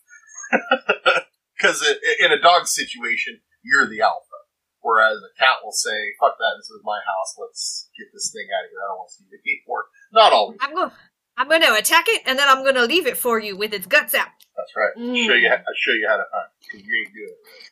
[1.58, 1.82] Because
[2.22, 4.38] in a dog situation, you're the alpha.
[4.80, 6.54] Whereas a cat will say, "Fuck that!
[6.56, 7.34] This is my house.
[7.36, 8.78] Let's get this thing out of here.
[8.78, 10.56] I don't want to see it anymore." Not always.
[10.62, 10.92] I'm going.
[11.36, 13.74] I'm going to attack it, and then I'm going to leave it for you with
[13.74, 14.28] its guts out.
[14.56, 14.94] That's right.
[14.96, 15.26] Mm.
[15.26, 15.48] Show you.
[15.48, 16.50] How, I show you how to hunt.
[16.70, 17.70] 'cause you ain't doing it.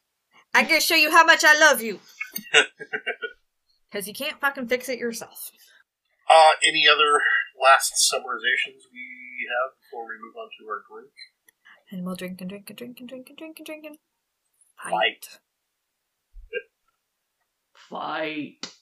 [0.52, 2.00] I'm going to show you how much I love you.
[3.88, 5.52] Because you can't fucking fix it yourself.
[6.28, 7.20] Uh, any other
[7.60, 11.12] last summarizations we have before we move on to our drink?
[11.90, 13.96] And we'll drink and drink and drink and drink and drink and drink and
[14.82, 15.38] Fight.
[17.74, 18.66] Fight.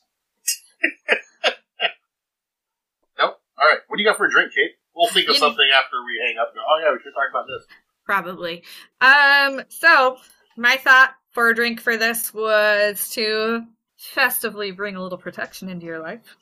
[3.19, 3.39] Nope.
[3.59, 3.79] All right.
[3.87, 4.73] What do you got for a drink, Cait?
[4.95, 6.49] We'll think of You- something after we hang up.
[6.49, 7.67] And go, oh yeah, we should talk about this.
[8.05, 8.63] Probably.
[9.01, 10.17] Um, so
[10.57, 13.63] my thought for a drink for this was to
[13.99, 16.37] festively bring a little protection into your life.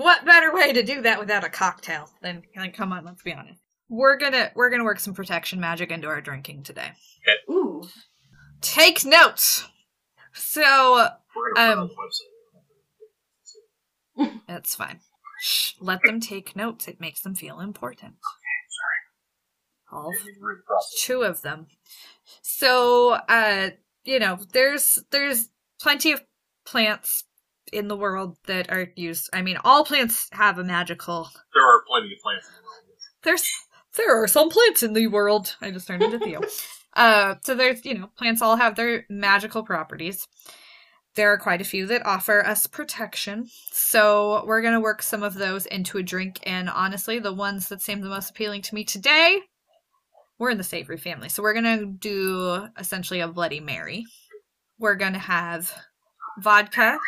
[0.00, 3.34] What better way to do that without a cocktail than like come on, let's be
[3.34, 3.60] honest.
[3.90, 6.92] We're gonna we're gonna work some protection magic into our drinking today.
[7.50, 7.82] Ooh.
[8.62, 9.68] Take notes.
[10.32, 11.90] So We're gonna put
[14.16, 15.00] it on Um, that's fine.
[15.42, 16.88] Shh, let them take notes.
[16.88, 18.14] It makes them feel important.
[19.92, 21.00] All Maybe we're in the process.
[21.02, 21.66] two of them.
[22.42, 23.70] So, uh,
[24.04, 25.50] you know, there's there's
[25.80, 26.22] plenty of
[26.64, 27.24] plants
[27.72, 29.30] in the world that are used.
[29.32, 31.28] I mean, all plants have a magical.
[31.54, 32.82] There are plenty of plants in the world.
[33.22, 33.50] There's
[33.96, 35.56] there are some plants in the world.
[35.60, 36.40] I just turned into Theo.
[36.92, 40.26] Uh, so there's you know, plants all have their magical properties.
[41.14, 43.46] There are quite a few that offer us protection.
[43.70, 46.40] So we're gonna work some of those into a drink.
[46.42, 49.42] And honestly, the ones that seem the most appealing to me today
[50.40, 51.28] we're in the savory family.
[51.28, 54.06] So we're going to do essentially a Bloody Mary.
[54.78, 55.72] We're going to have
[56.38, 56.98] vodka.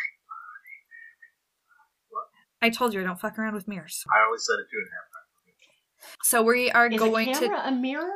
[2.63, 4.05] I told you I don't fuck around with mirrors.
[4.09, 6.23] I always said it two and a half times.
[6.23, 8.09] So we are Is going a to a mirror?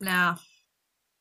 [0.00, 0.34] No.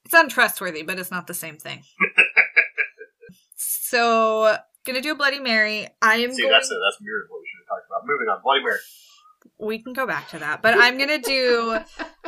[0.06, 1.84] It's untrustworthy, but it's not the same thing.
[3.56, 5.88] so, gonna do a Bloody Mary.
[6.02, 6.52] I am See, going.
[6.52, 6.78] that's it.
[6.84, 8.08] That's mirrors what we should have talked about.
[8.08, 8.42] Moving on.
[8.42, 8.80] Bloody Mary.
[9.60, 11.78] We can go back to that, but I'm gonna do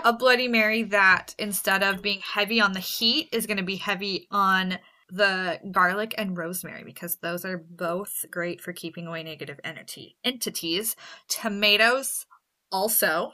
[0.04, 4.28] a Bloody Mary that instead of being heavy on the heat is gonna be heavy
[4.30, 4.78] on
[5.12, 10.96] the garlic and rosemary because those are both great for keeping away negative entity entities.
[11.28, 12.26] Tomatoes
[12.72, 13.32] also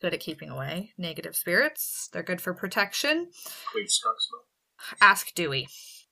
[0.00, 2.08] good at keeping away negative spirits.
[2.12, 3.30] They're good for protection.
[3.72, 4.98] Clean skunk smell.
[5.00, 5.68] Ask Dewey.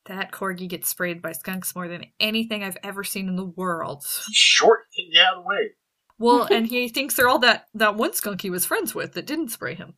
[0.06, 4.04] That corgi gets sprayed by skunks more than anything I've ever seen in the world.
[4.26, 4.80] He's short.
[4.96, 5.70] Get out of the way.
[6.18, 9.26] Well, and he thinks they're all that that one skunk he was friends with that
[9.26, 9.94] didn't spray him.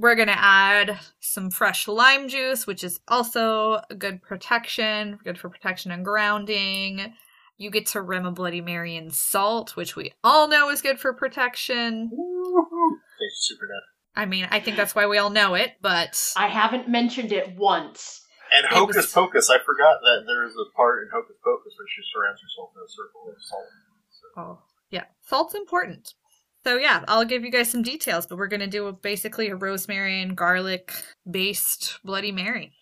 [0.00, 5.48] We're gonna add some fresh lime juice, which is also a good protection, good for
[5.48, 7.14] protection and grounding.
[7.56, 11.00] You get to rim a Bloody Mary in salt, which we all know is good
[11.00, 12.10] for protection.
[12.10, 13.80] Thanks, Supernet.
[14.14, 17.56] I mean, I think that's why we all know it, but I haven't mentioned it
[17.56, 18.24] once.
[18.54, 19.50] And It Hocus was- Pocus.
[19.50, 22.88] I forgot that there's a part in Hocus Pocus where she surrounds herself in a
[22.88, 23.64] circle of salt.
[24.10, 24.58] So, Oh,
[24.90, 25.04] yeah.
[25.22, 26.14] Salt's important.
[26.64, 29.48] So, yeah, I'll give you guys some details, but we're going to do a, basically
[29.48, 30.92] a rosemary and garlic
[31.30, 32.72] based Bloody Mary.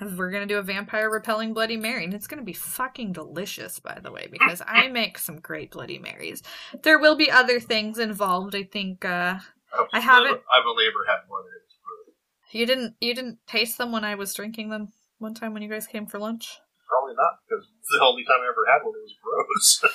[0.00, 0.16] vampire.
[0.16, 3.98] We're gonna do a vampire repelling Bloody Mary, and it's gonna be fucking delicious, by
[4.00, 6.40] the way, because I make some great Bloody Marys.
[6.84, 8.54] There will be other things involved.
[8.54, 9.40] I think uh,
[9.92, 11.42] I haven't- I've only ever had one.
[11.42, 15.52] and It's you didn't you didn't taste them when I was drinking them one time
[15.52, 16.60] when you guys came for lunch.
[16.88, 19.92] Probably not because the only time I ever had one it was gross.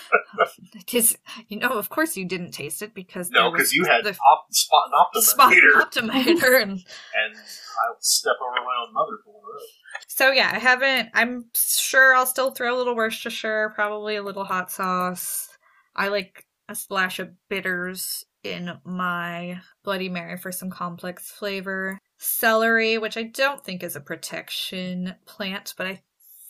[0.74, 1.18] Because
[1.48, 4.52] you know, of course, you didn't taste it because no, because you had the op-
[4.52, 9.34] spot and optima spot meter, optimizer and and I'll step over my own mother for
[9.34, 9.68] those.
[10.08, 11.10] So yeah, I haven't.
[11.14, 15.50] I'm sure I'll still throw a little Worcestershire, probably a little hot sauce.
[15.96, 22.00] I like a splash of bitters in my Bloody Mary for some complex flavor.
[22.18, 26.02] Celery, which I don't think is a protection plant, but I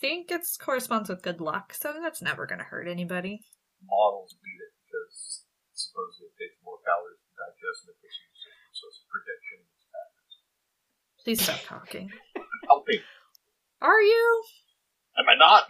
[0.04, 3.40] think it corresponds with good luck, so that's never going to hurt anybody.
[3.88, 8.28] Models beat it because supposedly it takes more calories to digest than it puts you
[8.28, 9.58] to sleep, so it's a protection.
[11.24, 12.12] Please stop talking.
[12.68, 13.00] Helping.
[13.80, 14.44] Are you?
[15.16, 15.64] Am I not?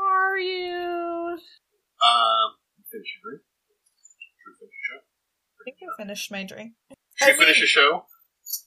[0.00, 1.36] Are you?
[2.00, 2.48] Um,
[2.88, 3.44] finish your drink.
[4.40, 5.00] Should finish the show?
[5.04, 6.72] I think I finished my drink.
[7.20, 8.06] Should I finish the show?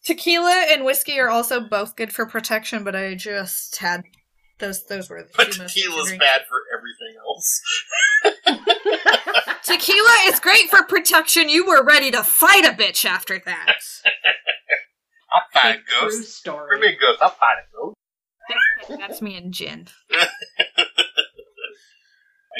[0.05, 4.03] Tequila and whiskey are also both good for protection, but I just had
[4.59, 4.85] those.
[4.85, 6.23] Those were the But two most tequila's drinks.
[6.25, 7.61] bad for everything else.
[9.63, 11.49] Tequila is great for protection.
[11.49, 13.75] You were ready to fight a bitch after that.
[15.31, 16.35] I'll fight Fake a true ghost.
[16.37, 16.67] story.
[16.69, 17.21] Bring me a ghost.
[17.21, 18.99] I'll fight a ghost.
[18.99, 19.87] That's me and gin.
[20.11, 20.25] I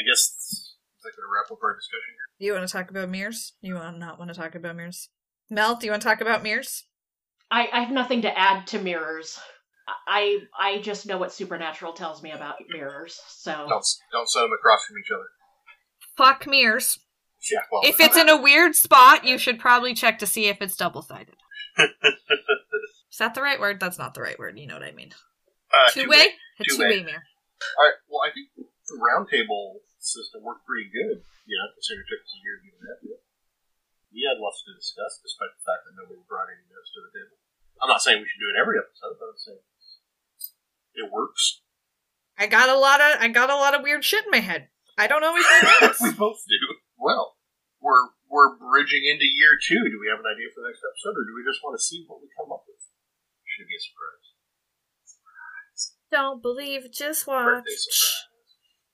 [0.08, 2.48] guess is that going to wrap up our discussion here?
[2.48, 3.54] You want to talk about mirrors?
[3.62, 5.10] You want not want to talk about mirrors?
[5.50, 6.84] Mel, do you want to talk about mirrors?
[7.50, 9.40] I, I have nothing to add to mirrors.
[10.08, 13.20] I I just know what supernatural tells me about mirrors.
[13.28, 15.28] So Don't don't set them across from each other.
[16.18, 17.00] Fuck mirrors.
[17.50, 17.60] Yeah.
[17.72, 20.76] Well, If it's in a weird spot, you should probably check to see if it's
[20.76, 21.36] double sided.
[21.80, 23.80] Is that the right word?
[23.80, 24.60] That's not the right word.
[24.60, 25.12] You know what I mean.
[25.72, 26.36] uh, Two way?
[26.60, 27.04] A two Two-way.
[27.04, 27.24] mirror.
[27.80, 27.98] All right.
[28.12, 31.24] Well, I think the roundtable system worked pretty good.
[31.48, 32.98] You know, considering it took us a year to get that.
[33.08, 33.16] to.
[34.12, 37.12] We had lots to discuss, despite the fact that nobody brought any notes to the
[37.14, 37.38] table.
[37.80, 39.64] I'm not saying we should do it every episode, but I'm saying
[41.00, 41.62] it works.
[42.38, 44.70] I got a lot of I got a lot of weird shit in my head.
[44.98, 46.76] I don't always know we both do.
[46.98, 47.36] Well,
[47.82, 49.80] we're we're bridging into year two.
[49.90, 51.84] Do we have an idea for the next episode, or do we just want to
[51.84, 52.84] see what we come up with?
[53.44, 54.28] Should be a surprise.
[56.12, 57.64] Don't believe, just watch.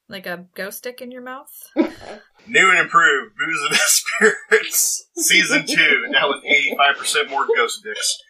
[0.07, 1.49] Like a ghost stick in your mouth.
[1.75, 3.75] New and improved Booze and
[4.49, 8.21] Spirits season two, now with eighty five percent more ghost dicks.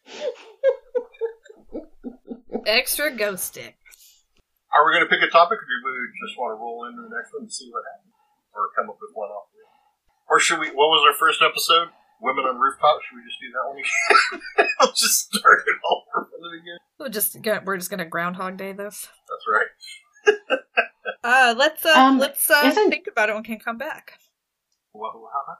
[2.65, 3.75] Extra ghost stick.
[4.73, 7.01] Are we going to pick a topic, or do we just want to roll into
[7.03, 8.13] the next one and see what happens,
[8.53, 9.47] or come up with one off?
[9.53, 9.63] the
[10.29, 10.67] Or should we?
[10.67, 11.89] What was our first episode?
[12.21, 12.99] Women on rooftop.
[13.03, 14.69] Should we just do that one again?
[14.79, 16.79] I'll just start it all over from the beginning.
[16.99, 19.07] We'll just get, we're just gonna Groundhog Day this.
[19.29, 20.59] That's right.
[21.27, 24.13] Uh, let's uh, Um, let's uh, isn't- think about it when we can come back.
[24.93, 25.57] Well, how-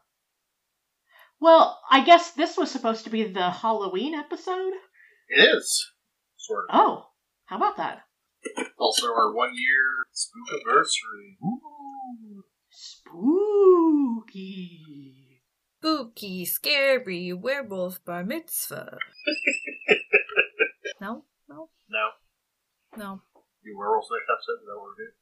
[1.40, 4.74] well, I guess this was supposed to be the Halloween episode.
[5.28, 5.92] It is
[6.48, 6.76] sort of.
[6.80, 7.06] Oh,
[7.46, 8.02] how about that?
[8.78, 11.38] Also, our one year spook anniversary.
[11.44, 12.44] Ooh.
[14.16, 15.42] Spooky.
[15.80, 18.98] Spooky, scary werewolf bar mitzvah.
[21.02, 22.10] no, no, No,
[22.98, 23.22] no.
[23.64, 24.62] you werewolves next episode.
[24.62, 25.14] Is that what we're doing?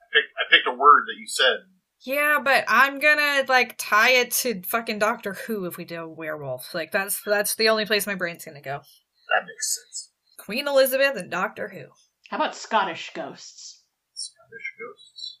[0.00, 1.58] I picked, I picked a word that you said.
[2.02, 6.08] Yeah, but I'm gonna like tie it to fucking Doctor Who if we do a
[6.08, 6.74] werewolf.
[6.74, 8.78] Like that's that's the only place my brain's gonna go.
[8.80, 10.09] That makes sense.
[10.50, 11.84] Queen Elizabeth and Doctor Who.
[12.28, 13.84] How about Scottish ghosts?
[14.14, 15.38] Scottish ghosts.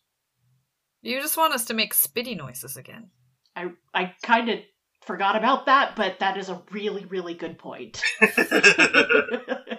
[1.02, 3.10] You just want us to make spitty noises again.
[3.56, 4.60] I I kind of
[5.00, 8.00] forgot about that, but that is a really really good point.
[8.20, 9.74] Scottish girl.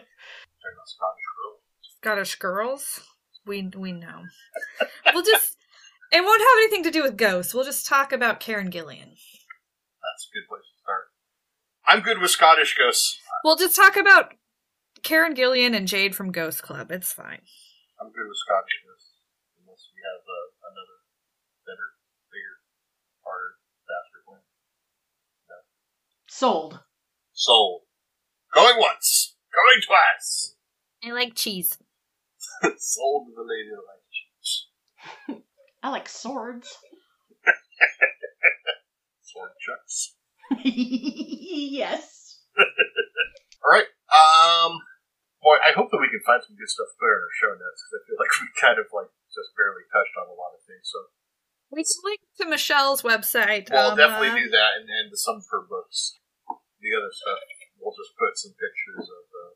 [2.02, 3.00] Scottish girls.
[3.46, 4.24] We we know.
[5.14, 5.56] we'll just.
[6.12, 7.54] It won't have anything to do with ghosts.
[7.54, 9.16] We'll just talk about Karen Gillan.
[9.16, 11.04] That's a good place to start.
[11.88, 13.18] I'm good with Scottish ghosts.
[13.46, 14.34] We'll just talk about
[15.04, 16.92] Karen Gillan and Jade from Ghost Club.
[16.92, 17.42] It's fine.
[18.00, 19.18] I'm good with Scottish ghosts.
[19.62, 20.98] Unless we have uh, another
[21.66, 21.98] better,
[22.30, 22.62] bigger,
[23.26, 24.42] harder, faster plan.
[26.28, 26.80] Sold.
[27.34, 27.82] Sold.
[28.54, 29.36] Going once.
[29.52, 30.56] Going twice.
[31.04, 31.78] I like cheese.
[32.78, 35.44] Sold to the lady of like cheese.
[35.84, 36.78] I like swords.
[39.22, 40.16] Sword chucks.
[40.64, 42.40] yes.
[42.58, 43.86] All right.
[44.12, 44.80] Um,
[45.42, 47.52] boy, I hope that we can find some good stuff to put in our show
[47.58, 50.54] notes because I feel like we kind of like just barely touched on a lot
[50.54, 50.86] of things.
[50.86, 51.00] So
[51.74, 53.70] We can link to Michelle's website.
[53.70, 56.18] we'll um, definitely uh, do that, and, and some of her books.
[56.82, 57.38] The other stuff,
[57.78, 59.54] we'll just put some pictures of uh,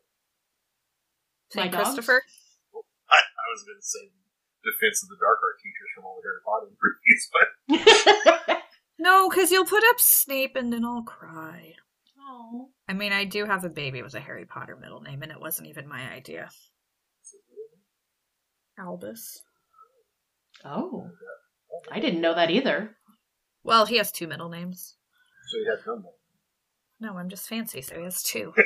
[1.49, 1.72] St.
[1.72, 1.74] My?
[1.74, 2.22] Christopher.
[3.10, 4.14] I, I was going to say
[4.62, 8.62] Defense of the Dark Art teachers from all the Harry Potter movies, but
[8.98, 11.76] No, because you'll put up Snape and then I'll cry.
[12.27, 12.69] Oh.
[12.88, 15.39] I mean, I do have a baby with a Harry Potter middle name, and it
[15.39, 16.49] wasn't even my idea.
[18.77, 19.41] Albus.
[20.64, 21.10] Oh.
[21.91, 22.95] I didn't know that either.
[23.64, 24.95] Well, he has two middle names.
[25.52, 26.14] so he has no more.
[26.99, 28.53] No, I'm just fancy, so he has two.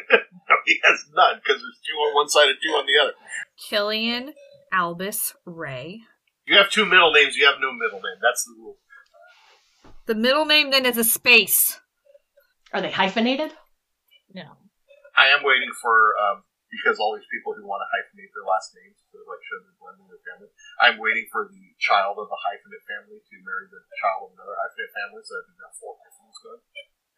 [0.50, 3.14] No, he has none because there's two on one side and two on the other.
[3.70, 4.34] Killian,
[4.74, 6.02] Albus, Ray.
[6.48, 7.36] You have two middle names.
[7.38, 8.18] You have no middle name.
[8.20, 8.78] That's the rule.
[10.08, 11.80] The middle name then is a space.
[12.74, 13.52] Are they hyphenated?
[14.34, 14.46] No.
[15.18, 18.78] I am waiting for um, because all these people who want to hyphenate their last
[18.78, 20.50] names to like show their blending their family.
[20.78, 24.54] I'm waiting for the child of a hyphenate family to marry the child of another
[24.54, 26.62] hyphenate family, so that we've got four hyphens going,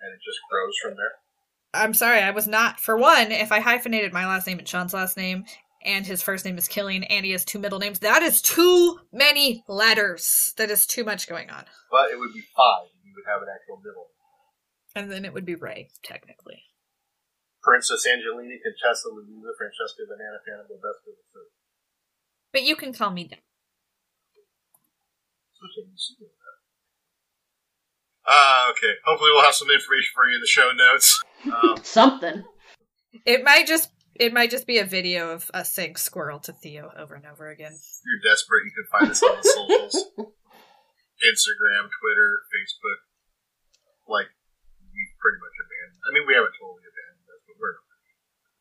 [0.01, 1.13] and it just grows from there.
[1.75, 2.79] I'm sorry, I was not.
[2.79, 5.45] For one, if I hyphenated my last name and Sean's last name,
[5.83, 8.99] and his first name is Killian, and he has two middle names, that is too
[9.11, 10.53] many letters.
[10.57, 11.65] That is too much going on.
[11.91, 12.87] But it would be five.
[13.03, 14.07] You would have an actual middle.
[14.95, 16.63] And then it would be Ray, technically.
[17.63, 21.51] Princess Angelina, Contessa, Louisa, Francesca, Banana, Fana, Bobesca, the third.
[22.51, 23.39] But you can call me Dan.
[28.27, 28.93] Ah, okay.
[29.05, 31.21] Hopefully, we'll have some information for you in the show notes.
[31.41, 32.43] Um, Something.
[33.25, 36.91] It might just it might just be a video of us saying squirrel to Theo
[36.95, 37.71] over and over again.
[37.71, 40.05] if you're desperate, you can find us on the socials
[41.25, 42.99] Instagram, Twitter, Facebook.
[44.07, 44.27] Like,
[44.91, 46.01] we pretty much abandoned.
[46.03, 47.75] I mean, we haven't totally abandoned this, but we're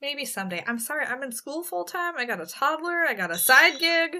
[0.01, 0.65] Maybe someday.
[0.65, 2.17] I'm sorry, I'm in school full time.
[2.17, 3.05] I got a toddler.
[3.05, 4.17] I got a side gig.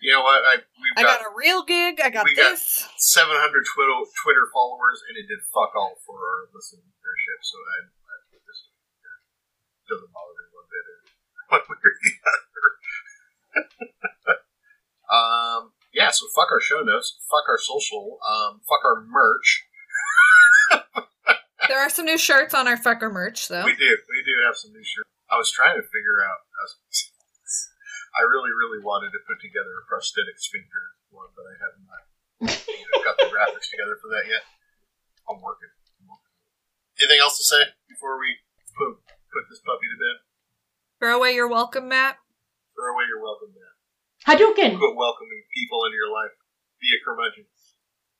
[0.00, 0.38] You know what?
[0.44, 1.98] I we've I got, got a real gig.
[1.98, 6.46] I got we got- 700 Twitter Twitter followers, and it did fuck all for our
[6.54, 7.38] listening membership.
[7.42, 8.70] So I, I this
[9.88, 10.84] doesn't bother me one bit.
[11.48, 12.66] One way or the other.
[15.16, 15.72] um.
[15.94, 16.10] Yeah.
[16.10, 17.18] So fuck our show notes.
[17.30, 18.18] Fuck our social.
[18.22, 18.60] Um.
[18.68, 19.66] Fuck our merch.
[21.68, 23.64] There are some new shirts on our fucker merch, though.
[23.64, 23.92] We do.
[24.08, 25.08] We do have some new shirts.
[25.30, 26.40] I was trying to figure out.
[26.46, 26.74] I, was,
[28.18, 32.02] I really, really wanted to put together a prosthetic sphincter one, but I have not
[32.40, 34.44] you know, got the graphics together for that yet.
[35.26, 35.72] I'm working.
[36.00, 36.34] I'm working.
[37.00, 38.36] Anything else to say before we
[38.76, 39.00] put
[39.32, 40.16] put this puppy to bed?
[41.00, 42.20] Throw away your welcome mat.
[42.76, 43.74] Throw away your welcome mat.
[44.24, 44.78] Hadouken!
[44.78, 46.34] Put welcoming people into your life.
[46.80, 47.48] Be a curmudgeon.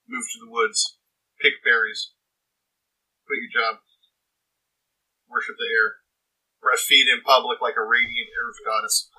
[0.09, 0.99] Move to the woods.
[1.41, 2.13] Pick berries.
[3.27, 3.83] Quit your job.
[5.37, 5.97] Worship the air.
[6.65, 9.11] Breastfeed in public like a radiant earth goddess.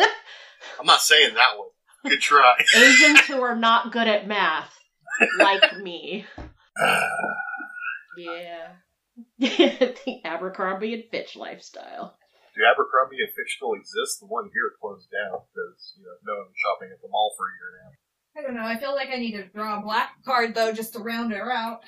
[0.80, 1.68] I'm not saying that one.
[2.10, 2.54] Good try.
[2.74, 4.72] Asians who are not good at math,
[5.38, 6.24] like me.
[8.18, 8.72] Yeah.
[9.38, 12.16] the Abercrombie and Fitch lifestyle.
[12.56, 14.20] Do Abercrombie and Fitch still exist?
[14.20, 17.32] The one here closed down because you know no one was shopping at the mall
[17.36, 17.90] for a year now.
[18.36, 18.66] I don't know.
[18.66, 21.40] I feel like I need to draw a black card though, just to round it
[21.40, 21.80] out.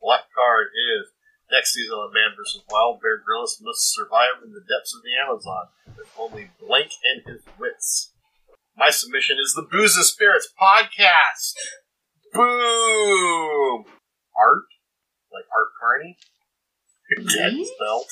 [0.00, 1.12] Black card is
[1.50, 2.62] next season on Man vs.
[2.70, 3.00] Wild.
[3.00, 7.42] Bear Grylls must survive in the depths of the Amazon with only Blank and his
[7.58, 8.12] wits.
[8.76, 11.54] My submission is the Booze and Spirits podcast.
[12.32, 13.84] Boom!
[14.36, 14.68] Art,
[15.32, 16.16] like Art Carney.
[17.26, 18.06] Dead spelled.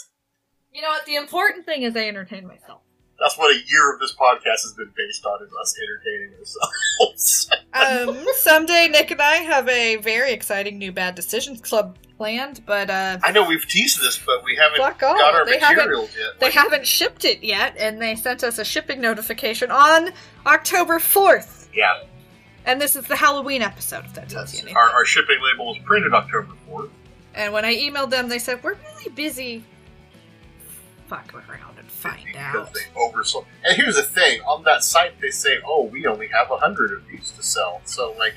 [0.72, 1.06] You know what?
[1.06, 2.80] The important thing is I entertain myself.
[3.18, 7.51] That's what a year of this podcast has been based on: is us entertaining ourselves.
[7.76, 12.88] Um, someday Nick and I have a very exciting new Bad Decisions Club planned, but
[12.88, 16.40] uh, I know we've teased this, but we haven't got our They haven't- materials yet.
[16.40, 20.12] they Like, haven't shipped it yet, and they sent us a shipping notification on
[20.47, 21.68] October 4th.
[21.74, 22.05] Yeah,
[22.64, 24.76] And this is the Halloween episode, if that tells you anything.
[24.78, 26.88] Our, our shipping label was printed October 4th.
[27.34, 29.64] And when I emailed them, they said, We're really busy.
[31.09, 31.76] Fuck around
[32.10, 32.74] find because out.
[32.74, 33.44] they oversold.
[33.64, 36.92] And here's the thing: on that site, they say, "Oh, we only have a hundred
[36.92, 38.34] of these to sell." So, like,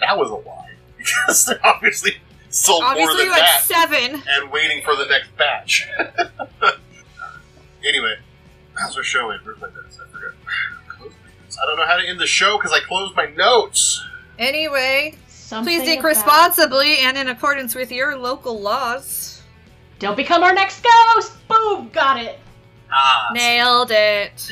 [0.00, 2.12] that was a lie because they obviously
[2.50, 4.22] sold more than like that seven.
[4.28, 5.88] and waiting for the next batch.
[7.84, 8.16] anyway,
[8.74, 9.40] how's our show end?
[9.44, 9.98] Where's my notes?
[10.02, 10.32] I forgot.
[10.88, 11.12] Close.
[11.62, 14.02] I don't know how to end the show because I closed my notes.
[14.38, 19.42] Anyway, Something please drink about- responsibly and in accordance with your local laws.
[20.00, 21.32] Don't become our next ghost!
[21.48, 21.88] Boom!
[21.90, 22.38] Got it!
[23.32, 24.50] Nailed it.